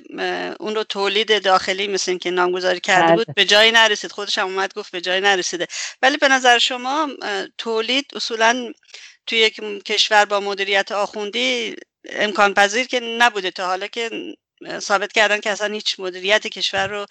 اون 0.59 0.75
رو 0.75 0.83
تولید 0.83 1.43
داخلی 1.43 1.88
مثل 1.88 2.17
که 2.17 2.31
نامگذاری 2.31 2.79
کرده 2.79 3.07
بله. 3.07 3.15
بود 3.15 3.35
به 3.35 3.45
جایی 3.45 3.71
نرسید. 3.71 4.11
خودش 4.11 4.38
هم 4.38 4.45
اومد 4.45 4.73
گفت 4.73 4.91
به 4.91 5.01
جایی 5.01 5.21
نرسیده. 5.21 5.67
ولی 6.01 6.17
به 6.17 6.27
نظر 6.27 6.57
شما 6.57 7.09
تولید 7.57 8.05
اصولا 8.15 8.73
توی 9.27 9.39
یک 9.39 9.55
کشور 9.85 10.25
با 10.25 10.39
مدیریت 10.39 10.91
آخوندی 10.91 11.75
امکان 12.09 12.53
پذیر 12.53 12.88
که 12.88 12.99
نبوده 12.99 13.51
تا 13.51 13.67
حالا 13.67 13.88
که 13.88 14.09
ثابت 14.80 15.12
کردن 15.12 15.39
که 15.39 15.49
اصلا 15.49 15.73
هیچ 15.73 15.99
مدیریت 15.99 16.47
کشور 16.47 16.88
رو 16.88 17.06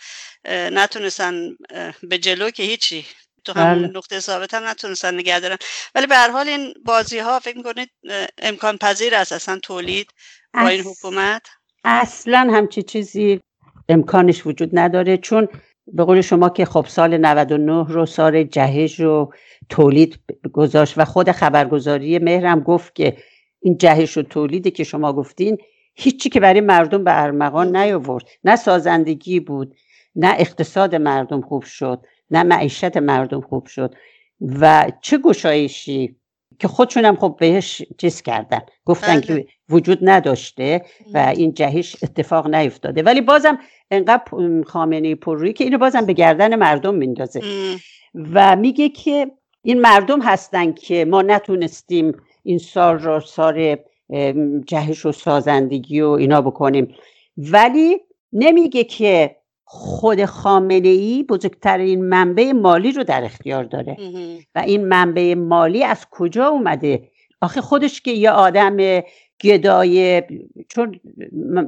نتونستن 0.48 1.56
به 2.02 2.18
جلو 2.18 2.50
که 2.50 2.62
هیچی 2.62 3.06
تو 3.44 3.52
همون 3.52 3.82
بله. 3.82 3.96
نقطه 3.96 4.20
ثابت 4.20 4.54
هم 4.54 4.66
نتونستن 4.66 5.14
نگه 5.14 5.40
دارن. 5.40 5.56
ولی 5.94 6.06
به 6.06 6.14
هر 6.16 6.30
حال 6.30 6.48
این 6.48 6.74
بازی 6.84 7.18
ها 7.18 7.40
فکر 7.40 7.56
می‌کنید 7.56 7.90
امکان 8.38 8.78
پذیر 8.78 9.14
است 9.14 9.32
اصلا 9.32 9.58
تولید 9.58 10.10
با 10.54 10.68
این 10.68 10.80
حکومت؟ 10.80 11.42
اصلا 11.84 12.50
همچی 12.52 12.82
چیزی 12.82 13.40
امکانش 13.88 14.46
وجود 14.46 14.70
نداره. 14.72 15.16
چون 15.16 15.48
به 15.86 16.04
قول 16.04 16.20
شما 16.20 16.48
که 16.48 16.64
خب 16.64 16.86
سال 16.88 17.16
99 17.16 17.86
رو 17.88 18.06
سال 18.06 18.44
جهش 18.44 19.00
رو 19.00 19.34
تولید 19.68 20.18
گذاشت 20.52 20.94
و 20.96 21.04
خود 21.04 21.32
خبرگزاری 21.32 22.18
مهرم 22.18 22.60
گفت 22.60 22.94
که 22.94 23.16
این 23.60 23.78
جهش 23.78 24.16
و 24.16 24.22
تولیدی 24.22 24.70
که 24.70 24.84
شما 24.84 25.12
گفتین 25.12 25.58
هیچی 25.94 26.28
که 26.28 26.40
برای 26.40 26.60
مردم 26.60 27.04
به 27.04 27.22
ارمغان 27.22 27.76
نیاورد. 27.76 28.24
نه 28.44 28.56
سازندگی 28.56 29.40
بود 29.40 29.74
نه 30.16 30.34
اقتصاد 30.38 30.94
مردم 30.94 31.40
خوب 31.40 31.62
شد 31.62 32.06
نه 32.30 32.42
معیشت 32.42 32.96
مردم 32.96 33.40
خوب 33.40 33.66
شد. 33.66 33.94
و 34.40 34.92
چه 35.00 35.18
گشایشی 35.18 36.16
که 36.58 36.68
خودشونم 36.68 37.16
خب 37.16 37.36
بهش 37.40 37.82
چیز 37.98 38.22
کردن. 38.22 38.60
گفتن 38.84 39.20
که 39.20 39.32
بله. 39.34 39.46
وجود 39.68 39.98
نداشته 40.02 40.84
و 41.14 41.18
این 41.36 41.54
جهش 41.54 41.96
اتفاق 42.02 42.54
نیفتاده. 42.54 43.02
ولی 43.02 43.20
بازم 43.20 43.58
انقدر 43.90 44.22
خامنه 44.66 45.14
پررویی 45.14 45.52
که 45.52 45.64
اینو 45.64 45.78
بازم 45.78 46.06
به 46.06 46.12
گردن 46.12 46.54
مردم 46.54 46.94
میندازه. 46.94 47.40
و 48.32 48.56
میگه 48.56 48.88
که 48.88 49.30
این 49.62 49.80
مردم 49.80 50.22
هستن 50.22 50.72
که 50.72 51.04
ما 51.04 51.22
نتونستیم 51.22 52.16
این 52.42 52.58
سال 52.58 52.98
را 52.98 53.20
سال 53.20 53.76
جهش 54.66 55.06
و 55.06 55.12
سازندگی 55.12 56.00
و 56.00 56.08
اینا 56.08 56.40
بکنیم. 56.40 56.94
ولی 57.36 58.00
نمیگه 58.32 58.84
که 58.84 59.36
خود 59.64 60.24
خامنه 60.24 60.88
ای 60.88 61.22
بزرگترین 61.22 62.04
منبع 62.04 62.52
مالی 62.52 62.92
رو 62.92 63.04
در 63.04 63.24
اختیار 63.24 63.64
داره. 63.64 63.96
و 64.54 64.58
این 64.58 64.84
منبع 64.84 65.34
مالی 65.34 65.84
از 65.84 66.06
کجا 66.10 66.46
اومده؟ 66.46 67.10
آخه 67.40 67.60
خودش 67.60 68.00
که 68.00 68.10
یه 68.10 68.30
آدم 68.30 69.02
گدای 69.40 70.22
چون 70.68 71.00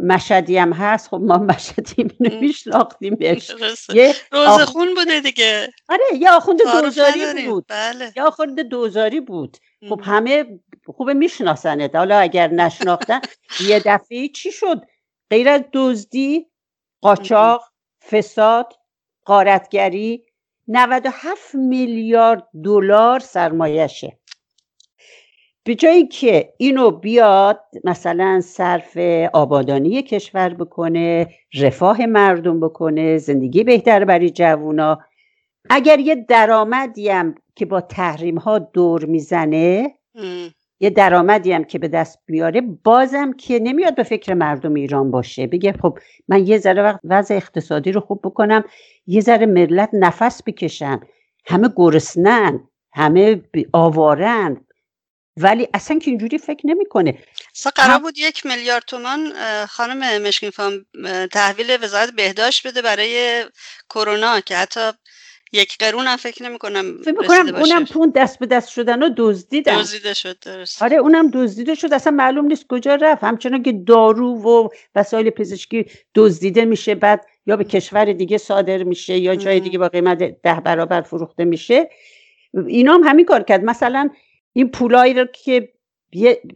مشدی 0.05 0.57
هم 0.57 0.73
هست 0.73 1.09
خب 1.09 1.17
ما 1.17 1.39
مشدی 1.39 1.95
اینو 1.97 2.41
میشناختیم 2.41 3.17
یه 3.95 4.15
روزخون 4.33 4.95
بوده 4.95 5.21
دیگه. 5.21 5.69
آره 5.89 6.03
یه 6.21 6.31
آخوند 6.31 6.59
دوزاری 6.83 7.47
بود. 7.47 7.65
بله. 7.69 8.13
یه 8.17 8.23
آخوند 8.23 8.61
دوزاری 8.61 9.21
بود. 9.21 9.57
خب 9.89 10.01
همه 10.05 10.45
خوبه 10.93 11.15
میشناسنت. 11.15 11.97
حالا 11.97 12.19
اگر 12.19 12.49
نشناختن 12.49 13.21
یه 13.69 13.83
دفعه 13.87 14.29
چی 14.29 14.53
شد؟ 14.53 14.85
غیر 15.31 15.49
از 15.49 15.63
دزدی 15.73 16.47
قاچاق 17.01 17.63
فساد 18.11 18.73
قارتگری 19.25 20.25
97 20.69 21.55
میلیارد 21.55 22.49
دلار 22.65 23.21
سرمایشه 23.21 24.19
به 25.65 25.75
جایی 25.75 26.07
که 26.07 26.55
اینو 26.59 26.91
بیاد 26.91 27.65
مثلا 27.85 28.41
صرف 28.41 28.97
آبادانی 29.33 30.03
کشور 30.03 30.55
بکنه 30.55 31.29
رفاه 31.55 32.07
مردم 32.07 32.61
بکنه 32.61 33.19
زندگی 33.19 33.65
بهتر 33.65 34.05
برای 34.05 34.31
جوونا. 34.31 34.99
اگر 35.71 35.99
یه 35.99 36.15
درآمدی 36.15 37.09
هم 37.09 37.35
که 37.55 37.67
با 37.67 37.81
تحریم 37.81 38.39
ها 38.39 38.59
دور 38.59 39.05
می‌زنه 39.05 39.95
یه 40.81 40.91
درآمدی 40.91 41.53
هم 41.53 41.65
که 41.65 41.79
به 41.79 41.89
دست 41.89 42.19
بیاره 42.27 42.61
بازم 42.61 43.33
که 43.33 43.59
نمیاد 43.59 43.95
به 43.95 44.03
فکر 44.03 44.35
مردم 44.35 44.75
ایران 44.75 45.11
باشه. 45.11 45.47
بگه 45.47 45.73
خب 45.73 45.99
من 46.29 46.47
یه 46.47 46.59
ذره 46.59 47.01
وضع 47.05 47.35
اقتصادی 47.35 47.93
رو 47.93 48.01
خوب 48.01 48.21
بکنم 48.25 48.65
یه 49.07 49.21
ذره 49.21 49.47
ملت 49.47 49.91
نفس 49.93 50.43
بکشن 50.47 51.01
همه 51.47 51.69
گرسنن 51.77 52.69
همه 52.93 53.43
آوارن. 53.73 54.67
ولی 55.37 55.69
اصلا 55.75 55.99
که 55.99 56.11
اینجوری 56.11 56.39
فکر 56.39 56.67
نمی‌کنه. 56.67 57.19
اصلا 57.57 57.73
قرار 57.75 57.99
بود 57.99 58.19
یک 58.19 58.47
میلیارد 58.47 58.83
تومان 58.87 59.33
خانم 59.67 60.23
مشکین 60.23 60.51
فام 60.51 60.73
تحویل 61.33 61.85
وزارت 61.85 62.11
بهداشت 62.11 62.67
بده 62.67 62.83
برای 62.83 63.45
کرونا 63.91 64.41
که 64.41 64.57
حتی 64.57 64.81
یک 65.57 65.79
قرون 65.79 66.07
هم 66.07 66.17
فکر 66.17 66.43
نمی 66.43 66.59
کنم 66.59 66.99
فکر 67.05 67.15
کنم 67.15 67.55
اونم 67.55 67.87
اون 67.95 68.13
دست 68.17 68.39
به 68.39 68.47
دست 68.47 68.69
شدن 68.69 69.03
و 69.03 69.11
دزدیدن. 69.17 69.81
دزدیده 69.81 70.15
شد 70.15 70.39
درست. 70.39 70.83
آره 70.83 70.97
اونم 70.97 71.31
دزدیده 71.31 71.75
شد. 71.75 71.93
اصلا 71.93 72.13
معلوم 72.13 72.47
نیست 72.47 72.67
کجا 72.69 72.95
رفت. 72.95 73.25
همچنان 73.25 73.63
که 73.63 73.73
دارو 73.73 74.43
و 74.43 74.69
وسایل 74.95 75.31
پزشکی 75.31 75.85
دزدیده 76.15 76.65
میشه 76.65 76.95
بعد 76.95 77.27
یا 77.47 77.57
به 77.57 77.65
کشور 77.65 78.13
دیگه 78.13 78.39
صادر 78.39 78.83
میشه 78.83 79.19
یا 79.19 79.37
جای 79.37 79.61
دیگه 79.61 79.79
با 79.79 79.89
قیمت 79.89 80.19
ده 80.19 80.61
برابر 80.61 81.01
فروخته 81.01 81.45
میشه. 81.45 81.91
اینا 82.69 82.95
هم 82.95 83.03
همین 83.05 83.25
کار 83.25 83.43
کرد. 83.43 83.65
مثلا 83.65 84.11
این 84.53 84.71
پولایی 84.71 85.15
رو 85.15 85.25
که 85.25 85.73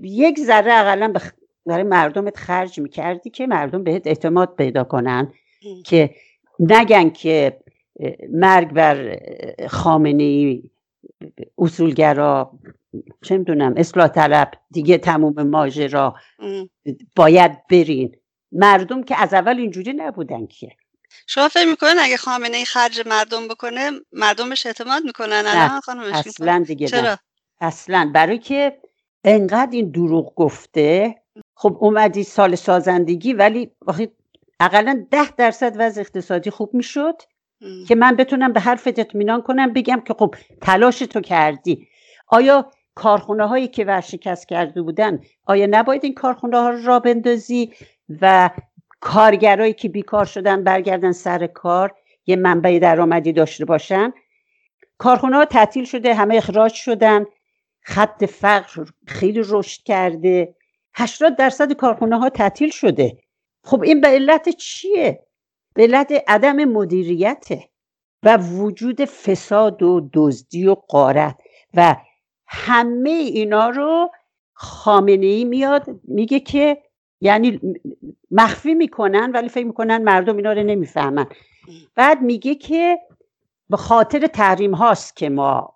یک 0.02 0.38
ذره 0.38 0.74
اقلا 0.74 1.12
برای 1.66 1.82
مردمت 1.82 2.36
خرج 2.36 2.80
می‌کردی 2.80 3.30
که 3.30 3.46
مردم 3.46 3.84
بهت 3.84 4.06
اعتماد 4.06 4.54
پیدا 4.56 4.84
کنن 4.84 5.32
که 5.84 6.10
نگن 6.58 7.10
که 7.10 7.60
مرگ 8.30 8.72
بر 8.72 9.18
خامنه 9.68 10.60
اصولگرا 11.58 12.58
چه 13.22 13.38
می‌دونم 13.38 13.74
اصلاح 13.76 14.08
طلب 14.08 14.50
دیگه 14.70 14.98
تموم 14.98 15.42
ماجرا. 15.42 16.14
باید 17.16 17.66
برین. 17.66 18.16
مردم 18.52 19.02
که 19.02 19.22
از 19.22 19.34
اول 19.34 19.58
اینجوری 19.58 19.92
نبودن 19.92 20.46
که. 20.46 20.68
شما 21.26 21.48
فکر 21.48 21.64
می‌کنن 21.64 21.96
اگه 22.00 22.16
خامنه 22.16 22.56
ای 22.56 22.64
خرج 22.64 23.02
مردم 23.06 23.48
بکنه 23.48 23.90
مردمش 24.12 24.66
اعتماد 24.66 25.02
می‌کنن؟ 25.04 25.42
نه. 25.46 25.80
اصلا 26.14 26.64
دیگه 26.66 26.86
چرا؟ 26.86 27.16
اصلا. 27.60 28.10
برای 28.14 28.38
که 28.38 28.80
انقدر 29.24 29.70
این 29.72 29.90
دروغ 29.90 30.34
گفته. 30.34 31.16
خب 31.54 31.76
اومدی 31.80 32.24
سال 32.24 32.54
سازندگی 32.54 33.32
ولی 33.32 33.70
اقلا 34.60 35.06
ده 35.10 35.30
درصد 35.30 35.76
وضع 35.78 36.00
اقتصادی 36.00 36.50
خوب 36.50 36.74
می‌شد. 36.74 37.22
که 37.88 37.94
من 37.94 38.16
بتونم 38.16 38.52
به 38.52 38.60
حرفت 38.60 38.98
اطمینان 38.98 39.42
کنم 39.42 39.72
بگم 39.72 40.00
که 40.00 40.14
خب 40.14 40.34
تلاش 40.60 40.98
تو 40.98 41.20
کردی. 41.20 41.88
آیا 42.26 42.70
کارخونه 42.94 43.46
هایی 43.46 43.68
که 43.68 43.84
ورشکست 43.84 44.48
کرده 44.48 44.82
بودن 44.82 45.20
آیا 45.46 45.66
نباید 45.70 46.04
این 46.04 46.14
کارخونه 46.14 46.58
ها 46.58 46.70
را 46.70 46.98
بندازی 46.98 47.72
و 48.20 48.50
کارگرایی 49.00 49.72
که 49.72 49.88
بیکار 49.88 50.24
شدن 50.24 50.64
برگردن 50.64 51.12
سر 51.12 51.46
کار 51.46 51.94
یه 52.26 52.36
منبع 52.36 52.78
درآمدی 52.78 53.32
داشته 53.32 53.64
باشن؟ 53.64 54.12
کارخونه 54.98 55.36
ها 55.36 55.44
تعطیل 55.44 55.84
شده 55.84 56.14
همه 56.14 56.36
اخراج 56.36 56.72
شدن 56.72 57.24
خط 57.80 58.24
فقر 58.24 58.84
خیلی 59.06 59.42
رشد 59.48 59.82
کرده. 59.82 60.54
80 60.94 61.36
درصد 61.36 61.72
کارخونه 61.72 62.18
ها 62.18 62.28
تعطیل 62.28 62.70
شده. 62.70 63.18
خب 63.64 63.82
این 63.82 64.00
به 64.00 64.08
علت 64.08 64.48
چیه؟ 64.48 65.26
به 65.74 65.82
علت 65.82 66.12
عدم 66.28 66.64
مدیریته 66.64 67.68
و 68.22 68.36
وجود 68.36 69.04
فساد 69.04 69.82
و 69.82 70.10
دزدی 70.12 70.66
و 70.66 70.74
قارت 70.74 71.40
و 71.74 71.96
همه 72.46 73.10
اینا 73.10 73.68
رو 73.70 74.10
خامنه 74.52 75.26
ای 75.26 75.44
میاد 75.44 75.86
میگه 76.04 76.40
که 76.40 76.82
یعنی 77.20 77.60
مخفی 78.30 78.74
می‌کنن 78.74 79.32
ولی 79.32 79.48
فکر 79.48 79.66
می‌کنن 79.66 80.02
مردم 80.02 80.36
اینا 80.36 80.52
رو 80.52 80.62
نمی‌فهمن. 80.62 81.26
بعد 81.94 82.22
میگه 82.22 82.54
که 82.54 82.98
به 83.70 83.76
خاطر 83.76 84.26
تحریم 84.26 84.74
هاست 84.74 85.16
که 85.16 85.28
ما 85.28 85.74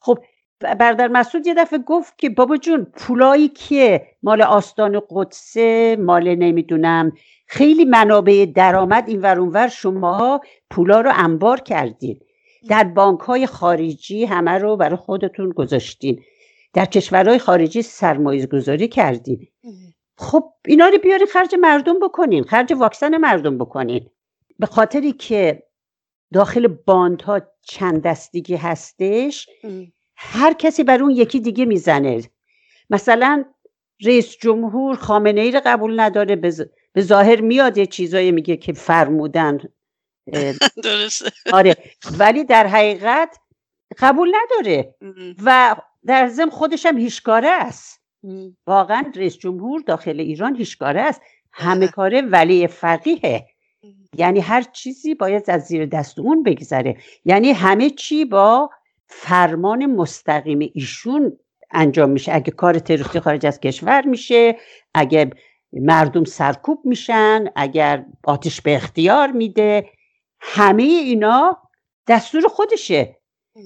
خب 0.00 0.18
بردر 0.60 1.08
مسعود 1.08 1.46
یه 1.46 1.54
دفعه 1.54 1.78
گفت 1.78 2.18
که 2.18 2.30
بابا 2.30 2.56
جون 2.56 2.84
پولایی 2.84 3.48
که 3.48 4.06
مال 4.22 4.42
آستان 4.42 5.02
قدسه 5.10 5.96
مال 6.00 6.34
نمی‌دونم. 6.34 7.12
خیلی 7.46 7.84
منابع 7.84 8.46
درآمد 8.54 9.08
این 9.08 9.20
ور 9.20 9.68
شما 9.68 10.40
پولا 10.70 11.00
رو 11.00 11.12
انبار 11.14 11.60
کردین. 11.60 12.20
در 12.68 12.84
بانک 12.84 13.20
های 13.20 13.46
خارجی 13.46 14.24
همه 14.24 14.50
رو 14.50 14.76
برای 14.76 14.96
خودتون 14.96 15.50
گذاشتین. 15.50 16.22
در 16.74 16.84
کشورهای 16.84 17.38
خارجی 17.38 17.82
سرمایه 17.82 18.46
گذاری 18.46 18.88
کردین. 18.88 19.48
خب 20.16 20.52
اینا 20.66 20.88
رو 20.88 20.98
بیاری 20.98 21.26
خرج 21.26 21.54
مردم 21.60 22.00
بکنین 22.00 22.44
خرج 22.44 22.72
واکسن 22.72 23.16
مردم 23.16 23.58
بکنین. 23.58 24.10
به 24.58 24.66
خاطری 24.66 25.12
که 25.12 25.62
داخل 26.32 26.66
باندها 26.66 27.40
چند 27.62 28.02
دستگی 28.02 28.54
هستش 28.56 29.48
هر 30.20 30.52
کسی 30.52 30.84
بر 30.84 31.02
اون 31.02 31.10
یکی 31.10 31.40
دیگه 31.40 31.64
می‌زنه. 31.64 32.22
مثلا 32.90 33.44
رئیس 34.04 34.36
جمهور 34.36 34.96
خامنه 34.96 35.40
ای 35.40 35.50
رو 35.50 35.60
قبول 35.64 36.00
نداره 36.00 36.36
به 36.92 37.02
ظاهر 37.02 37.40
میاد 37.40 37.78
یه 37.78 37.86
چیزایی 37.86 38.32
میگه 38.32 38.56
که 38.56 38.72
فرمودن. 38.72 39.58
درسته. 40.84 41.30
آره 41.52 41.76
ولی 42.18 42.44
در 42.44 42.66
حقیقت 42.66 43.38
قبول 43.98 44.32
نداره. 44.34 44.94
و 45.44 45.76
در 46.06 46.28
ضمن 46.28 46.50
خودش 46.50 46.86
هم 46.86 46.98
هیشکاره 46.98 47.48
است. 47.48 48.00
واقعا 48.66 49.12
رئیس 49.16 49.38
جمهور 49.38 49.82
داخل 49.86 50.20
ایران 50.20 50.56
هیشکاره 50.56 51.00
است. 51.00 51.20
همه 51.52 51.88
کاره 51.88 52.20
ولی 52.20 52.66
فقیه 52.66 53.46
یعنی 54.16 54.40
هر 54.40 54.62
چیزی 54.62 55.14
باید 55.14 55.50
از 55.50 55.62
زیر 55.62 55.86
دست 55.86 56.18
اون 56.18 56.42
بگذره. 56.42 56.96
یعنی 57.24 57.52
همه 57.52 57.90
چی 57.90 58.24
با 58.24 58.70
فرمان 59.08 59.86
مستقیم 59.86 60.70
ایشون 60.74 61.38
انجام 61.70 62.10
میشه. 62.10 62.34
اگه 62.34 62.50
کار 62.50 62.78
تروریستی 62.78 63.20
خارج 63.20 63.46
از 63.46 63.60
کشور 63.60 64.06
میشه 64.06 64.58
اگه 64.94 65.30
مردم 65.72 66.24
سرکوب 66.24 66.80
میشن 66.84 67.44
اگر 67.56 68.04
آتش 68.24 68.60
به 68.60 68.76
اختیار 68.76 69.32
میده 69.32 69.90
همه 70.40 70.82
اینا 70.82 71.58
دستور 72.06 72.48
خودشه. 72.48 73.16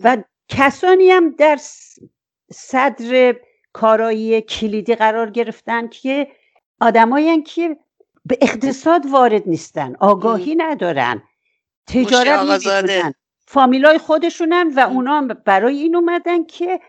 و 0.05 0.17
کسانی 0.49 1.11
هم 1.11 1.31
در 1.31 1.59
صدر 2.53 3.37
کارایی 3.73 4.41
کلیدی 4.41 4.95
قرار 4.95 5.31
گرفتن 5.31 5.89
که 5.89 6.29
آدمایی 6.81 7.43
که 7.43 7.77
به 8.25 8.39
اقتصاد 8.41 9.07
وارد 9.07 9.43
نیستن 9.49 9.97
آگاهی 10.01 10.55
ندارن 10.55 11.23
تجارت 11.87 12.41
نمی‌کنن. 12.41 13.15
فامیلای 13.53 13.99
خودشونن 13.99 14.73
و 14.77 14.81
اونا 14.81 15.23
برای 15.45 15.79
این 15.79 15.97
اومدن 15.97 16.45
که 16.45 16.81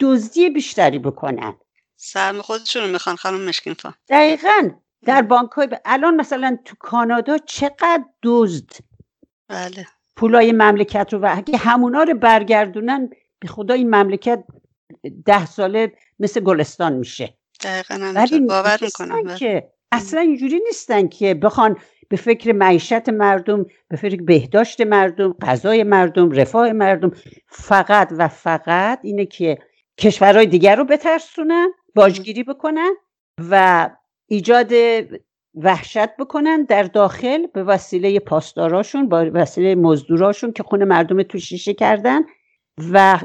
دزدی 0.00 0.50
بیشتری 0.50 0.98
بکنن. 0.98 1.54
سهم 1.96 2.42
خودشون 2.42 2.90
می‌خوان 2.90 3.16
خانم 3.16 3.40
مشکین 3.40 3.76
دقیقا. 4.08 4.70
در 5.04 5.22
بانک 5.22 5.50
های 5.50 5.68
الان 5.84 6.16
مثلا 6.16 6.58
تو 6.64 6.76
کانادا 6.78 7.38
چقدر 7.38 8.04
دزد 8.22 8.70
بله. 9.48 9.86
پولای 10.16 10.52
مملکت 10.52 11.12
رو 11.12 11.18
و 11.18 11.34
اگه 11.36 11.58
همونا 11.58 12.02
رو 12.02 12.14
برگردونن 12.14 13.10
به 13.38 13.48
خدا 13.48 13.74
این 13.74 13.94
مملکت 13.94 14.44
ده 15.26 15.46
ساله 15.46 15.92
مثل 16.18 16.40
گلستان 16.40 16.92
میشه. 16.92 17.34
دقیقا 17.60 18.26
باور 18.48 18.78
می‌کنم 18.80 19.22
بله. 19.22 19.36
که 19.36 19.72
اصلا 19.92 20.20
اینجوری 20.20 20.60
نیستن 20.66 21.08
که 21.08 21.34
بخوان 21.34 21.76
به 22.08 22.16
فکر 22.16 22.52
معیشت 22.52 23.08
مردم 23.08 23.66
به 23.88 23.96
فکر 23.96 24.22
بهداشت 24.22 24.80
مردم 24.80 25.32
غذای 25.32 25.82
مردم 25.82 26.30
رفاه 26.30 26.72
مردم. 26.72 27.10
فقط 27.48 28.12
و 28.18 28.28
فقط 28.28 29.00
اینه 29.02 29.26
که 29.26 29.58
کشورهای 29.98 30.46
دیگر 30.46 30.76
رو 30.76 30.84
بترسونن 30.84 31.68
باجگیری 31.94 32.42
بکنن 32.42 32.94
و 33.50 33.90
ایجاد 34.26 34.72
وحشت 35.54 36.16
بکنن 36.18 36.62
در 36.62 36.82
داخل 36.82 37.46
به 37.46 37.64
وسیله 37.64 38.20
پاسداراشون 38.20 39.08
با 39.08 39.30
وسیله 39.34 39.74
مزدوراشون 39.74 40.52
که 40.52 40.62
خونه 40.62 40.84
مردم 40.84 41.22
تو 41.22 41.38
شیشه 41.38 41.74
کردن. 41.74 42.20
و 42.92 43.20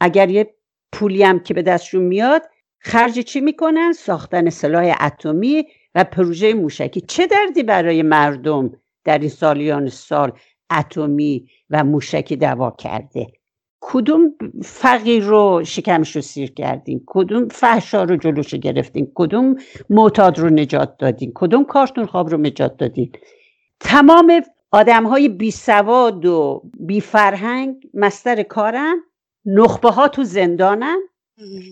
اگر 0.00 0.30
یه 0.30 0.54
پولی 0.92 1.22
هم 1.22 1.40
که 1.40 1.54
به 1.54 1.62
دستشون 1.62 2.02
میاد 2.02 2.42
خرج 2.80 3.18
چی 3.18 3.40
می‌کنن؟ 3.40 3.92
ساختن 3.92 4.50
سلاح 4.50 4.96
اتمی 5.00 5.64
و 5.98 6.04
پروژه 6.04 6.54
موشکی. 6.54 7.00
چه 7.00 7.26
دردی 7.26 7.62
برای 7.62 8.02
مردم 8.02 8.72
در 9.04 9.18
این 9.18 9.28
سالیان 9.28 9.88
سال 9.88 10.32
اتمی 10.70 11.48
و 11.70 11.84
موشکی 11.84 12.36
دوا 12.36 12.70
کرده؟ 12.70 13.26
کدوم 13.80 14.34
فقیر 14.62 15.24
رو 15.24 15.62
شکمش 15.64 16.16
رو 16.16 16.22
سیر 16.22 16.52
کردیم 16.52 17.04
کدوم 17.06 17.48
فحشا 17.48 18.04
رو 18.04 18.16
جلوش 18.16 18.54
گرفتیم 18.54 19.12
کدوم 19.14 19.56
معتاد 19.90 20.38
رو 20.38 20.50
نجات 20.50 20.96
دادیم 20.98 21.32
کدوم 21.34 21.64
کارتون 21.64 22.06
خواب 22.06 22.28
رو 22.28 22.38
نجات 22.38 22.76
دادیم 22.76 23.12
تمام 23.80 24.42
آدم 24.70 25.06
های 25.06 25.28
بی 25.28 25.50
سواد 25.50 26.26
و 26.26 26.62
بی 26.80 27.00
فرهنگ 27.00 27.90
مستر 27.94 28.42
کارن 28.42 28.96
نخبه 29.44 29.90
ها 29.90 30.08
تو 30.08 30.24
زندانن 30.24 30.98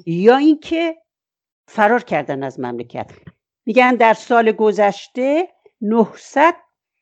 یا 0.07 0.37
اینکه 0.37 0.97
فرار 1.69 2.03
کردن 2.03 2.43
از 2.43 2.61
مملکت. 2.61 3.11
میگن 3.67 3.95
در 3.95 4.15
سال 4.15 4.53
گذشته 4.53 5.49
900 5.81 6.55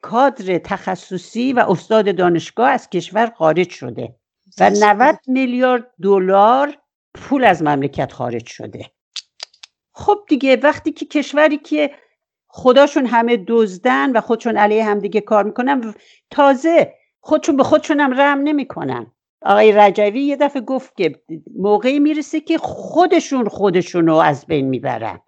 کادر 0.03 0.59
تخصصی 0.59 1.53
و 1.53 1.59
استاد 1.69 2.17
دانشگاه 2.17 2.71
از 2.71 2.91
کشور 2.91 3.33
خارج 3.37 3.71
شده 3.71 4.15
و 4.61 4.71
90 4.71 5.19
میلیارد 5.27 5.87
دلار 6.03 6.77
پول 7.15 7.45
از 7.45 7.63
مملکت 7.63 8.13
خارج 8.13 8.47
شده. 8.47 8.91
خب 9.93 10.19
دیگه 10.29 10.57
وقتی 10.57 10.93
که 10.93 11.07
کشوری 11.07 11.59
که 11.59 11.91
خداشون 12.47 13.07
همه 13.07 13.45
دزدن 13.49 14.13
و 14.13 14.21
خودشون 14.21 14.57
علیه 14.57 14.85
هم 14.85 14.99
دیگه 14.99 15.21
کار 15.21 15.45
می‌کنن 15.45 15.95
تازه 16.31 16.95
خودشون 17.21 17.57
به 17.57 17.63
خودشون 17.63 18.01
هم 18.01 18.21
رحم 18.21 18.41
نمی‌کنن. 18.41 19.13
آقای 19.43 19.73
رجوی 19.73 20.21
یه 20.21 20.37
دفعه 20.37 20.63
گفت 20.63 20.97
که 20.97 21.23
موقعی 21.57 21.99
می‌رسه 21.99 22.41
که 22.41 22.59
خودشون 22.59 23.49
خودشون 23.49 24.07
رو 24.07 24.15
از 24.15 24.47
بین 24.47 24.69
می‌برن. 24.69 25.21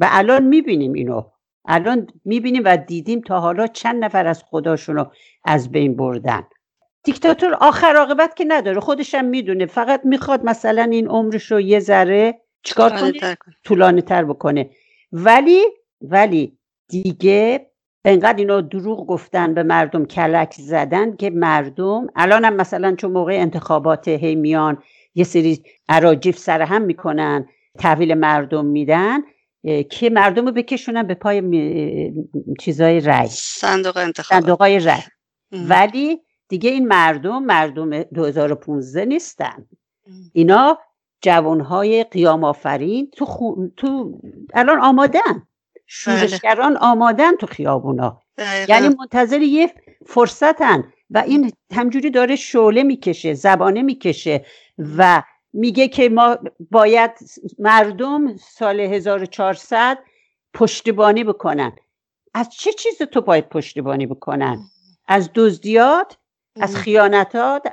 و 0.00 0.08
الان 0.10 0.44
می‌بینیم 0.44 0.92
اینو. 0.92 1.22
الان 1.64 2.06
می‌بینیم 2.24 2.62
و 2.64 2.76
دیدیم 2.76 3.20
تا 3.20 3.40
حالا 3.40 3.66
چند 3.66 4.04
نفر 4.04 4.26
از 4.26 4.44
خداشون 4.50 4.96
رو 4.96 5.12
از 5.44 5.72
بین 5.72 5.96
بردن. 5.96 6.42
دیکتاتور 7.04 7.54
آخر 7.54 7.96
عاقبت 7.96 8.36
که 8.36 8.44
نداره 8.48 8.80
خودشم 8.80 9.24
می‌دونه. 9.24 9.66
فقط 9.66 10.00
می‌خواد 10.04 10.44
مثلا 10.44 10.82
این 10.82 11.08
عمرش 11.08 11.52
رو 11.52 11.60
یه 11.60 11.80
ذره 11.80 12.40
چیکار 12.62 12.90
کنه؟ 12.90 13.36
طولانی 13.64 14.02
تر 14.02 14.24
بکنه. 14.24 14.70
ولی 15.12 15.62
ولی 16.00 16.58
دیگه 16.88 17.70
انقدر 18.04 18.38
اینا 18.38 18.60
دروغ 18.60 19.06
گفتن 19.06 19.54
به 19.54 19.62
مردم 19.62 20.04
کلک 20.04 20.54
زدن 20.58 21.16
که 21.16 21.30
مردم 21.30 22.06
الان 22.16 22.44
هم 22.44 22.54
مثلا 22.54 22.94
چون 22.94 23.12
موقع 23.12 23.32
انتخابات 23.32 24.08
هی 24.08 24.34
میان 24.34 24.82
یه 25.14 25.24
سری 25.24 25.62
عراجیف 25.88 26.38
سر 26.38 26.62
هم 26.62 26.82
می‌کنن 26.82 27.48
تحویل 27.78 28.14
مردم 28.14 28.66
میدن 28.66 29.20
که 29.90 30.10
مردم 30.10 30.46
رو 30.46 30.52
بکشونن 30.52 31.02
به 31.02 31.14
پای 31.14 31.42
چیزای 32.60 33.00
رای 33.00 33.28
صندوق 33.30 33.96
انتخابات. 33.96 34.42
صندوق 34.42 34.62
رای 34.62 35.02
ولی 35.52 36.20
دیگه 36.48 36.70
این 36.70 36.88
مردم 36.88 37.42
مردم 37.42 38.02
2015 38.02 39.04
نیستن. 39.04 39.66
اینا 40.32 40.78
جوانهای 41.22 42.04
قیام 42.04 42.44
آفرین 42.44 43.10
تو, 43.16 43.24
خو... 43.24 43.66
تو 43.76 44.20
الان 44.54 44.80
آمادن. 44.80 45.46
شورشگران 45.86 46.76
آمادن 46.76 47.36
تو 47.36 47.46
خیابونا. 47.46 48.22
یعنی 48.68 48.88
منتظر 48.98 49.40
یه 49.40 49.74
فرصتن. 50.06 50.92
و 51.10 51.18
این 51.18 51.52
همجوری 51.72 52.10
داره 52.10 52.36
شعله 52.36 52.82
می‌کشه 52.82 53.34
زبانه 53.34 53.82
می‌کشه 53.82 54.44
و 54.96 55.22
میگه 55.52 55.88
که 55.88 56.08
ما 56.08 56.38
باید 56.70 57.10
مردم 57.58 58.36
سال 58.36 58.80
1400 58.80 59.98
پشتیبانی 60.54 61.24
بکنن. 61.24 61.72
از 62.34 62.50
چه 62.50 62.72
چیز 62.72 62.98
تو 62.98 63.20
باید 63.20 63.48
پشتیبانی 63.48 64.06
بکنن؟ 64.06 64.58
از 65.08 65.30
دزدیات 65.34 66.16
از 66.60 66.76
خیانتات 66.76 67.66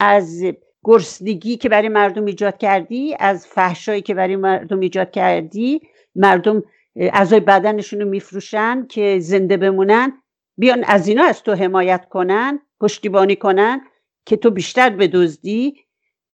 از 0.00 0.42
گرسنگی 0.84 1.56
که 1.56 1.68
برای 1.68 1.88
مردم 1.88 2.24
ایجاد 2.24 2.58
کردی 2.58 3.16
از 3.20 3.46
فحشایی 3.46 4.02
که 4.02 4.14
برای 4.14 4.36
مردم 4.36 4.80
ایجاد 4.80 5.10
کردی. 5.10 5.80
مردم 6.14 6.62
اعضای 6.96 7.40
بدنشون 7.40 8.00
رو 8.00 8.08
میفروشن 8.08 8.86
که 8.86 9.18
زنده 9.20 9.56
بمونن. 9.56 10.22
بیان 10.58 10.84
از 10.84 11.08
اینا 11.08 11.24
از 11.24 11.42
تو 11.42 11.54
حمایت 11.54 12.08
کنن 12.08 12.60
پشتیبانی 12.80 13.36
کنن 13.36 13.80
که 14.26 14.36
تو 14.36 14.50
بیشتر 14.50 14.90
بدزدی. 14.90 15.85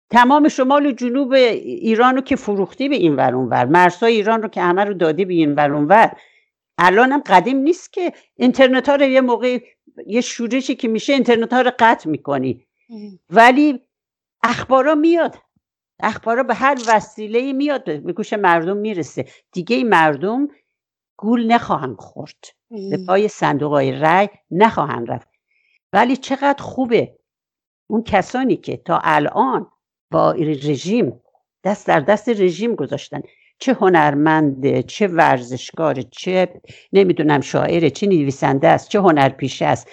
تمام 0.09 0.47
شمال 0.47 0.85
و 0.85 0.91
جنوب 0.91 1.33
ایران 1.33 2.15
رو 2.15 2.21
که 2.21 2.35
فروختی 2.35 2.89
به 2.89 2.95
این 2.95 3.15
ور 3.15 3.35
ور. 3.35 3.65
مرزهای 3.65 4.15
ایران 4.15 4.41
رو 4.41 4.47
که 4.47 4.61
همه 4.61 4.83
رو 4.83 4.93
دادی 4.93 5.25
به 5.25 5.33
این 5.33 5.55
ور 5.55 5.71
ور. 5.71 6.11
الان 6.77 7.11
هم 7.11 7.21
قدیم 7.25 7.57
نیست 7.57 7.93
که 7.93 8.13
اینترنت 8.35 8.89
ها 8.89 8.95
رو 8.95 9.05
یه 9.05 9.21
موقع 9.21 9.59
یه 10.07 10.21
شورشی 10.21 10.75
که 10.75 10.87
میشه 10.87 11.13
اینترنت 11.13 11.53
ها 11.53 11.61
رو 11.61 11.71
قطع 11.79 12.09
می‌کنی. 12.09 12.67
ولی 13.29 13.81
اخبارا 14.43 14.95
میاد. 14.95 15.35
اخبارا 15.99 16.43
به 16.43 16.53
هر 16.53 16.77
وسیله 16.87 17.53
میاد. 17.53 18.03
به 18.03 18.13
گوش 18.13 18.33
مردم 18.33 18.77
می‌رسه. 18.77 19.25
دیگه 19.51 19.75
این 19.75 19.89
مردم 19.89 20.47
گول 21.17 21.51
نخواهند 21.51 21.97
خورد. 21.97 22.45
به 22.69 23.05
پای 23.07 23.27
صندوق 23.27 23.71
های 23.71 23.91
رای 23.91 24.29
نخواهند 24.51 25.11
رفت. 25.11 25.27
ولی 25.93 26.17
چقدر 26.17 26.63
خوبه 26.63 27.15
اون 27.87 28.03
کسانی 28.03 28.55
که 28.55 28.77
تا 28.77 28.99
الان 29.03 29.71
با 30.11 30.31
رژیم 30.31 31.21
دست 31.63 31.87
در 31.87 31.99
دست 31.99 32.29
رژیم 32.29 32.75
گذاشتن. 32.75 33.21
چه 33.59 33.73
هنرمنده 33.73 34.83
چه 34.83 35.07
ورزشکاره 35.07 36.03
چه 36.03 36.61
نمی‌دونم 36.93 37.41
شاعره 37.41 37.89
چه 37.89 38.07
نویسنده 38.07 38.67
است 38.67 38.89
چه 38.89 38.99
هنرپیشه 38.99 39.65
است. 39.65 39.89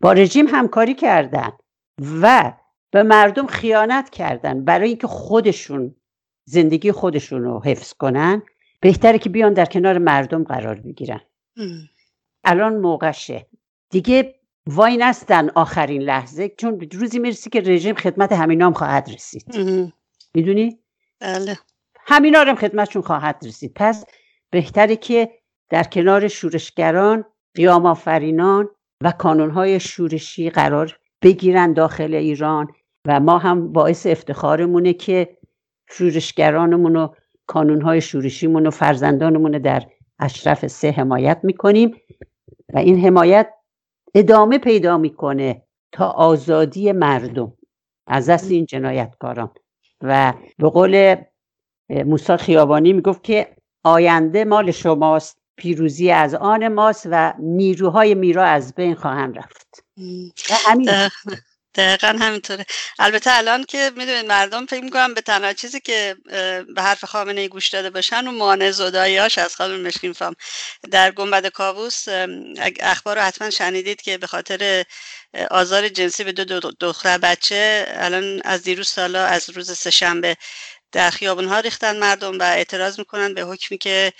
با 0.00 0.12
رژیم 0.12 0.46
همکاری 0.46 0.94
کردن 0.94 1.50
و 2.22 2.52
به 2.90 3.02
مردم 3.02 3.46
خیانت 3.46 4.10
کردن 4.10 4.64
برای 4.64 4.88
اینکه 4.88 5.06
خودشون 5.06 5.94
زندگی 6.44 6.92
خودشون 6.92 7.42
رو 7.42 7.62
حفظ 7.64 7.92
کنن. 7.92 8.42
بهتره 8.80 9.18
که 9.18 9.28
بیان 9.28 9.52
در 9.52 9.64
کنار 9.64 9.98
مردم 9.98 10.44
قرار 10.44 10.74
بگیرن. 10.74 11.20
الان 12.44 12.76
موقعشه. 12.76 13.46
دیگه 13.90 14.37
وای 14.70 14.96
نستن 14.96 15.50
آخرین 15.54 16.02
لحظه 16.02 16.48
چون 16.48 16.80
روزی 16.92 17.18
می‌رسی 17.18 17.50
که 17.50 17.60
رژیم 17.60 17.94
خدمت 17.94 18.32
همینام 18.32 18.72
خواهد 18.72 19.10
رسید. 19.14 19.56
می‌دونی؟ 20.34 20.78
بله. 21.20 21.58
همینا 22.06 22.40
هم 22.40 22.54
خدمتشون 22.54 23.02
خواهد 23.02 23.36
رسید. 23.44 23.72
پس 23.74 24.04
بهتره 24.50 24.96
که 24.96 25.30
در 25.68 25.82
کنار 25.82 26.28
شورشگران 26.28 27.24
قیام 27.54 27.86
آفرینان 27.86 28.68
و 29.02 29.12
کانونهای 29.12 29.80
شورشی 29.80 30.50
قرار 30.50 30.98
بگیرن 31.22 31.72
داخل 31.72 32.14
ایران 32.14 32.68
و 33.06 33.20
ما 33.20 33.38
هم 33.38 33.72
باعث 33.72 34.06
افتخارمونه 34.06 34.92
که 34.92 35.36
شورشگرانمون 35.90 36.96
و 36.96 37.08
کانونهای 37.46 38.00
شورشیمون 38.00 38.66
و 38.66 38.70
فرزندانمون 38.70 39.50
در 39.50 39.86
اشرف 40.18 40.66
سه 40.66 40.90
حمایت 40.90 41.40
می‌کنیم 41.42 41.96
و 42.74 42.78
این 42.78 43.06
حمایت 43.06 43.48
ادامه 44.14 44.58
پیدا 44.58 44.98
می‌کنه 44.98 45.62
تا 45.92 46.06
آزادی 46.06 46.92
مردم. 46.92 47.52
از 48.06 48.28
دست 48.28 48.50
این 48.50 48.66
جنایتکاران. 48.66 49.50
و 50.00 50.34
به 50.58 50.68
قول 50.68 51.16
موسی 51.90 52.36
خیابانی 52.36 52.92
می‌گفت 52.92 53.22
که 53.24 53.56
آینده 53.84 54.44
مال 54.44 54.70
شماست 54.70 55.38
پیروزی 55.56 56.10
از 56.10 56.34
آن 56.34 56.68
ماست 56.68 57.08
و 57.10 57.34
نیروهای 57.38 58.14
میرا 58.14 58.44
از 58.44 58.74
بین 58.74 58.94
خواهند 58.94 59.38
رفت. 59.38 59.84
همین 60.66 60.88
دقیقا 61.74 62.16
همینطوره. 62.20 62.66
البته 62.98 63.36
الان 63.36 63.64
که 63.64 63.92
می‌دونید 63.96 64.26
مردم 64.26 64.66
فکر 64.66 64.84
می‌کنم 64.84 65.14
به 65.14 65.20
تنها 65.20 65.52
چیزی 65.52 65.80
که 65.80 66.16
به 66.74 66.82
حرف 66.82 67.04
خامنه 67.04 67.48
گوش 67.48 67.68
داده 67.68 67.90
باشن 67.90 68.26
و 68.28 68.32
مانع 68.32 68.72
هاش 69.18 69.38
از 69.38 69.56
خانم 69.56 69.80
مشکین 69.80 70.12
فام. 70.12 70.34
در 70.90 71.10
گنبد 71.10 71.46
کاووس 71.46 72.04
اخبار 72.80 73.16
رو 73.16 73.22
حتما 73.22 73.50
شنیدید 73.50 74.02
که 74.02 74.18
به 74.18 74.26
خاطر 74.26 74.84
آزار 75.50 75.88
جنسی 75.88 76.24
به 76.24 76.32
دو 76.32 76.60
دختر 76.80 77.18
بچه 77.18 77.86
الان 77.90 78.42
از 78.44 78.62
دیروز 78.62 78.88
سالا 78.88 79.24
از 79.24 79.50
روز 79.50 79.78
سهشنبه 79.78 80.36
در 80.92 81.10
خیابون 81.10 81.44
ها 81.48 81.60
ریختن 81.60 81.98
مردم 81.98 82.38
و 82.38 82.42
اعتراض 82.42 82.98
می‌کنن 82.98 83.34
به 83.34 83.42
حکمی 83.42 83.78
که 83.78 84.12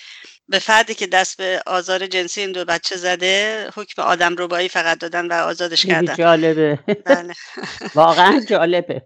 به 0.48 0.58
فردی 0.58 0.94
که 0.94 1.06
دست 1.06 1.36
به 1.36 1.62
آزار 1.66 2.06
جنسی 2.06 2.40
این 2.40 2.52
دو 2.52 2.64
بچه 2.64 2.96
زده 2.96 3.66
حکم 3.76 4.02
آدم 4.02 4.34
روبایی 4.36 4.68
فقط 4.68 4.98
دادن 4.98 5.26
و 5.26 5.32
آزادش 5.32 5.86
کردن. 5.86 6.14
جالبه. 6.14 6.78
بله. 7.04 7.34
واقعا 7.94 8.40
جالبه. 8.48 9.02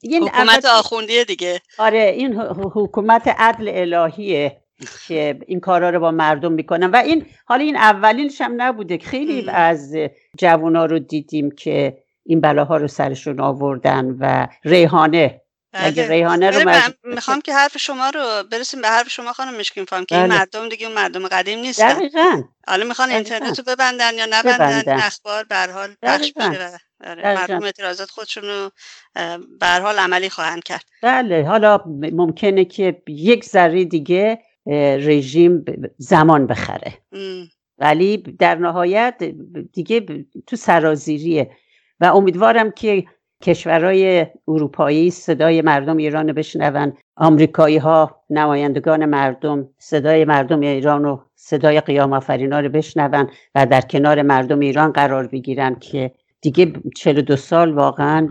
این 0.00 0.28
حکومت 0.28 0.64
آخوندیه 0.64 1.24
دیگه. 1.24 1.60
آره 1.78 2.14
این 2.16 2.36
حکومت 2.74 3.28
عدل 3.38 3.94
الهیه 3.94 4.56
که 5.08 5.38
این 5.46 5.60
کارا 5.60 5.90
رو 5.90 6.00
با 6.00 6.10
مردم 6.10 6.52
می‌کنن. 6.52 6.90
و 6.90 6.96
این 6.96 7.26
حالا 7.44 7.64
این 7.64 7.76
اولینش 7.76 8.40
هم 8.40 8.62
نبوده. 8.62 8.98
خیلی 8.98 9.50
از 9.50 9.96
جوونا 10.38 10.84
رو 10.84 10.98
دیدیم 10.98 11.50
که 11.50 11.98
این 12.24 12.40
بلاها 12.40 12.76
رو 12.76 12.88
سرشون 12.88 13.40
آوردن 13.40 14.16
و 14.20 14.48
ریحانه 14.64 15.39
اگه 15.72 16.02
بله. 16.02 16.12
ریحانه 16.12 16.50
رو 16.50 16.92
می‌خوام 17.04 17.40
که 17.40 17.54
حرف 17.54 17.78
شما 17.78 18.10
رو 18.10 18.42
برسیم 18.52 18.82
به 18.82 18.88
حرف 18.88 19.10
شما 19.10 19.32
خانم 19.32 19.54
مشکین 19.54 19.84
فهم 19.84 20.04
که 20.04 20.16
این 20.16 20.26
بله. 20.26 20.38
مردم 20.38 20.68
دیگه 20.68 20.86
اون 20.86 20.94
مردم 20.94 21.28
قدیم 21.28 21.58
نیستن. 21.58 21.92
دقیقا. 21.92 22.42
حالا 22.68 22.84
می‌خوان 22.84 23.10
اینترنت 23.10 23.58
رو 23.58 23.64
ببندن 23.64 24.14
یا 24.14 24.26
نبندن 24.30 24.82
اخبار 24.88 25.44
به 25.44 25.56
حال 25.72 25.94
پخش 26.02 26.32
بشه 26.32 26.78
آره، 27.04 27.34
مردم 27.34 27.62
اعتراضات 27.62 28.10
خودشون 28.10 28.44
رو 28.44 28.70
به 29.60 29.66
حال 29.66 29.98
عملی 29.98 30.30
خواهند 30.30 30.62
کرد. 30.62 30.84
بله. 31.02 31.48
حالا 31.48 31.80
ممکنه 32.12 32.64
که 32.64 33.02
یک 33.08 33.44
ذره 33.44 33.84
دیگه 33.84 34.38
رژیم 34.96 35.64
زمان 35.98 36.46
بخره. 36.46 36.98
ولی 37.78 38.16
در 38.16 38.54
نهایت 38.54 39.34
دیگه 39.72 40.26
تو 40.46 40.56
سرازیریه. 40.56 41.50
و 42.00 42.04
امیدوارم 42.04 42.70
که 42.70 43.04
کشورهای 43.42 44.26
اروپایی 44.48 45.10
صدای 45.10 45.62
مردم 45.62 45.96
ایران 45.96 46.28
رو 46.28 46.34
بشنون. 46.34 46.92
آمریکایی 47.16 47.76
ها 47.76 48.22
نمایندگان 48.30 49.04
مردم 49.04 49.68
صدای 49.78 50.24
مردم 50.24 50.60
ایران 50.60 51.04
و 51.04 51.18
صدای 51.34 51.80
قیام 51.80 52.12
آفرینا 52.12 52.60
رو 52.60 52.68
بشنون 52.68 53.30
و 53.54 53.66
در 53.66 53.80
کنار 53.80 54.22
مردم 54.22 54.60
ایران 54.60 54.92
قرار 54.92 55.26
بگیرن 55.26 55.74
که 55.74 56.12
دیگه 56.40 56.72
42 56.96 57.36
سال 57.36 57.72
واقعا 57.72 58.28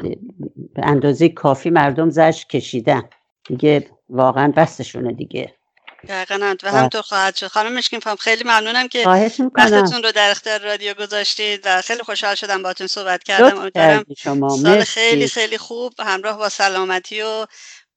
به 0.73 0.81
اندازه 0.83 1.29
کافی 1.29 1.69
مردم 1.69 2.09
زش 2.09 2.45
کشیدن. 2.45 3.01
دیگه 3.47 3.85
واقعا 4.09 4.53
بستشونه 4.55 5.13
دیگه. 5.13 5.58
دقیقا. 6.07 6.55
و 6.63 6.71
همطور 6.71 7.01
خواهد 7.01 7.35
شد. 7.35 7.47
خانم 7.47 7.73
مشکین 7.73 7.99
فهم 7.99 8.15
خیلی 8.15 8.43
ممنونم 8.43 8.87
که 8.87 9.07
وقتتون 9.55 10.03
رو 10.03 10.11
در 10.11 10.31
اختیار 10.31 10.59
رادیو 10.59 10.93
گذاشتید 10.93 11.61
و 11.65 11.81
خیلی 11.81 12.03
خوشحال 12.03 12.35
شدم 12.35 12.63
باتون 12.63 12.87
صحبت 12.87 13.23
کردم. 13.23 13.57
امیدوارم 13.57 14.03
سال 14.49 14.83
خیلی 14.83 15.27
خیلی 15.27 15.57
خوب 15.57 15.93
همراه 15.99 16.37
با 16.37 16.49
سلامتی 16.49 17.21
و 17.21 17.45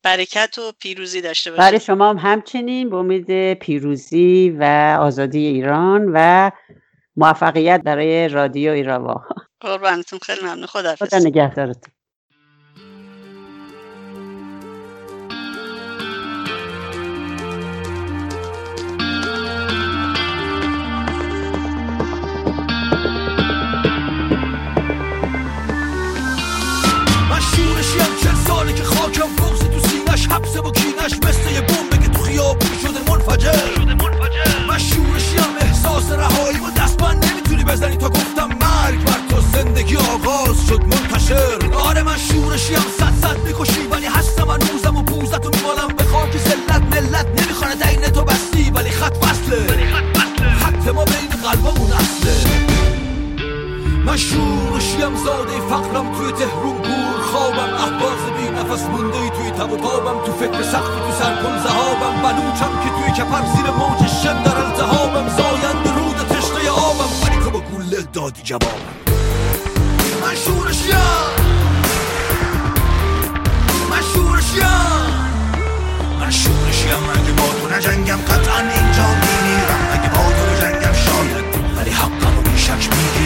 برکت 0.02 0.58
و 0.58 0.72
پیروزی 0.80 1.20
داشته 1.20 1.50
باشید. 1.50 1.64
برای 1.64 1.80
شما 1.80 2.10
هم 2.10 2.18
همچنین 2.18 2.90
به 2.90 2.96
امید 2.96 3.54
پیروزی 3.54 4.56
و 4.58 4.64
آزادی 5.00 5.46
ایران 5.46 6.10
و 6.14 6.50
موفقیت 7.16 7.80
برای 7.84 8.28
رادیو 8.28 8.72
ایراوا. 8.72 9.24
قربانتون. 9.60 10.18
خیلی 10.18 10.40
ممنون. 10.40 10.66
خدا 10.66 10.96
خدا 10.96 11.18
نگهدارتون. 11.18 11.92
خونش 31.02 31.12
مثل 31.12 31.50
یه 31.50 31.60
بمبه 31.60 31.98
که 31.98 32.08
تو 32.08 32.22
خیابون 32.22 32.70
شده 32.82 33.12
منفجر. 33.12 33.84
من 34.68 34.78
شورشیم 34.78 35.56
احساس 35.60 36.12
رهایی 36.12 36.56
و 36.58 36.70
دستبند 36.80 37.24
نمی‌تونی 37.24 37.64
بزنی. 37.64 37.96
تا 37.96 38.08
گفتم 38.08 38.48
مرگ 38.48 39.04
بر 39.04 39.18
تو 39.28 39.40
زندگی 39.52 39.96
آغاز 39.96 40.66
شد 40.68 40.80
منتشر. 40.80 41.74
آره 41.74 42.02
من 42.02 42.18
شورشیم 42.18 42.84
صد 42.98 43.12
صد 43.22 43.38
می‌کشی 43.46 43.80
ولی 43.90 44.06
هستم 44.06 44.50
نوزم 44.50 44.96
و 44.96 45.02
پوزت 45.02 45.46
و 45.46 45.50
میمالم. 45.50 45.88
به 45.96 46.04
خاک 46.04 46.36
زلت 46.36 46.82
ملت 46.82 47.26
نمی‌خوانه 47.26 47.74
دین 47.74 48.00
تو 48.00 48.24
بستی 48.24 48.70
ولی 48.70 48.90
خط 48.90 49.16
وصله 49.22 49.66
خط 50.60 50.88
ما 50.94 51.04
بین 51.04 51.28
قلبمون 51.42 51.92
اصله. 51.92 52.61
من 54.06 54.16
شور 54.16 54.80
شیم 54.80 55.16
زاده 55.24 55.60
فقرم 55.70 56.12
توی 56.14 56.32
تهرون 56.32 56.76
بور 56.76 57.22
خوابم. 57.32 57.74
احباز 57.74 58.22
بی 58.36 58.48
نفس 58.48 58.82
مونده 58.82 59.28
توی 59.28 59.50
تب 59.50 59.72
و 59.72 59.76
تابم. 59.76 60.24
تو 60.26 60.32
فکر 60.32 60.62
سخت 60.62 60.92
تو 60.92 61.12
سرکن 61.18 61.58
زهابم. 61.58 62.22
بلوچم 62.22 62.72
که 62.84 62.90
توی 62.90 63.24
کپر 63.24 63.42
زیر 63.56 63.70
موج 63.70 64.10
شد 64.22 64.42
در 64.42 64.56
التهابم. 64.56 65.28
زایند 65.28 65.88
رود 65.96 66.16
تشته 66.16 66.70
آبم. 66.70 67.10
ولی 67.22 67.44
تو 67.44 67.50
با 67.50 67.60
گله 67.60 68.02
دادی 68.12 68.42
جوابم. 68.42 68.66
من 70.22 70.34
شور 70.34 70.72
شیم. 70.72 70.96
من 73.90 74.02
شور 74.14 74.40
شیم. 74.40 74.66
من 76.20 76.30
شور 76.30 76.52
اگه 77.14 77.32
با 77.32 77.48
تو 77.60 77.76
نجنگم. 77.76 78.16
قطعا 78.16 78.58
اینجا 78.58 79.06
میمیرم. 79.22 79.81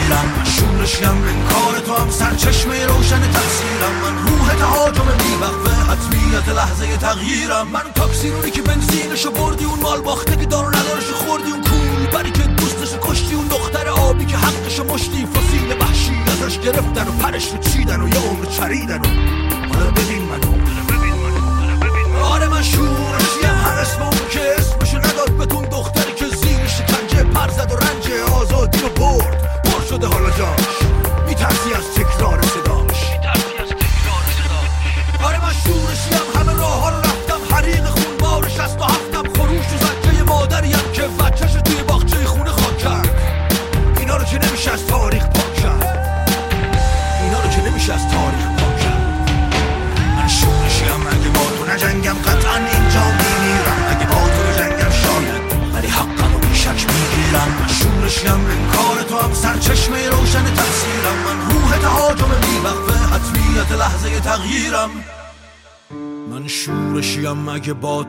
می‌گیرم 0.06 0.26
من 0.36 0.44
شورشیم 0.44 1.46
کار 1.50 1.80
تو 1.86 1.94
هم 1.94 2.10
سرچشمه 2.10 2.86
روشن 2.86 3.20
تقصیرم. 3.30 3.94
من 4.02 4.26
روح 4.26 4.54
تهاجم 4.54 5.04
بیوقفه 5.04 5.90
حتمیت 5.90 6.48
لحظه 6.48 6.96
تغییرم. 6.96 7.68
من 7.68 7.82
تاکسی 7.94 8.50
که 8.54 8.62
بنزینشو 8.62 9.30
بردی 9.30 9.64
اون 9.64 9.80
مال 9.80 10.00
باخته 10.00 10.36
که 10.36 10.46
دارو 10.46 10.68
ندارشو 10.68 11.14
خوردی 11.14 11.50
اون 11.50 11.62
کول 11.62 12.06
بری 12.12 12.30
که 12.30 12.42
دوستشو 12.42 12.98
کشتی 13.02 13.34
اون 13.34 13.46
دختر 13.46 13.88
آبی 13.88 14.24
که 14.24 14.36
حقشو 14.36 14.84
مشتی. 14.84 15.26
فسیل 15.26 15.76
وحشی 15.80 16.12
ازش 16.26 16.58
گرفتن 16.58 17.08
و 17.08 17.12
پرش 17.12 17.48
رو 17.48 17.58
چیدن 17.58 18.00
و 18.00 18.08
یه 18.08 18.20
عمر 18.20 18.44
چریدن 18.44 18.98
و 18.98 19.15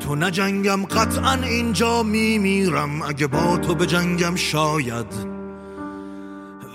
تو 0.08 0.16
نجنگم 0.16 0.86
قطعا 0.86 1.34
اینجا 1.34 2.04
میمیرم. 2.04 3.02
اگه 3.02 3.28
با 3.28 3.58
تو 3.58 3.76
بجنگم 3.76 4.36
شاید. 4.36 5.06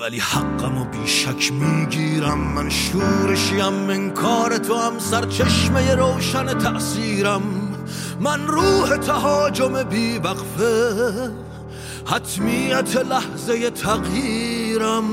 ولی 0.01 0.19
حقم 0.19 0.79
و 0.79 0.85
بیشک 0.85 1.53
می‌گیرم. 1.53 2.39
من 2.39 2.71
شورشیم 2.71 3.91
انکار 3.91 4.59
تو 4.59 4.75
هم 4.75 4.99
سرچشمه 4.99 5.95
روشن 5.95 6.59
تأثیرم. 6.59 7.43
من 8.21 8.47
روح 8.47 8.97
تهاجم 8.97 9.83
بی 9.83 10.19
وقفه 10.19 11.31
حتمیت 12.07 12.97
لحظه 12.97 13.71
تغییرم. 13.71 15.05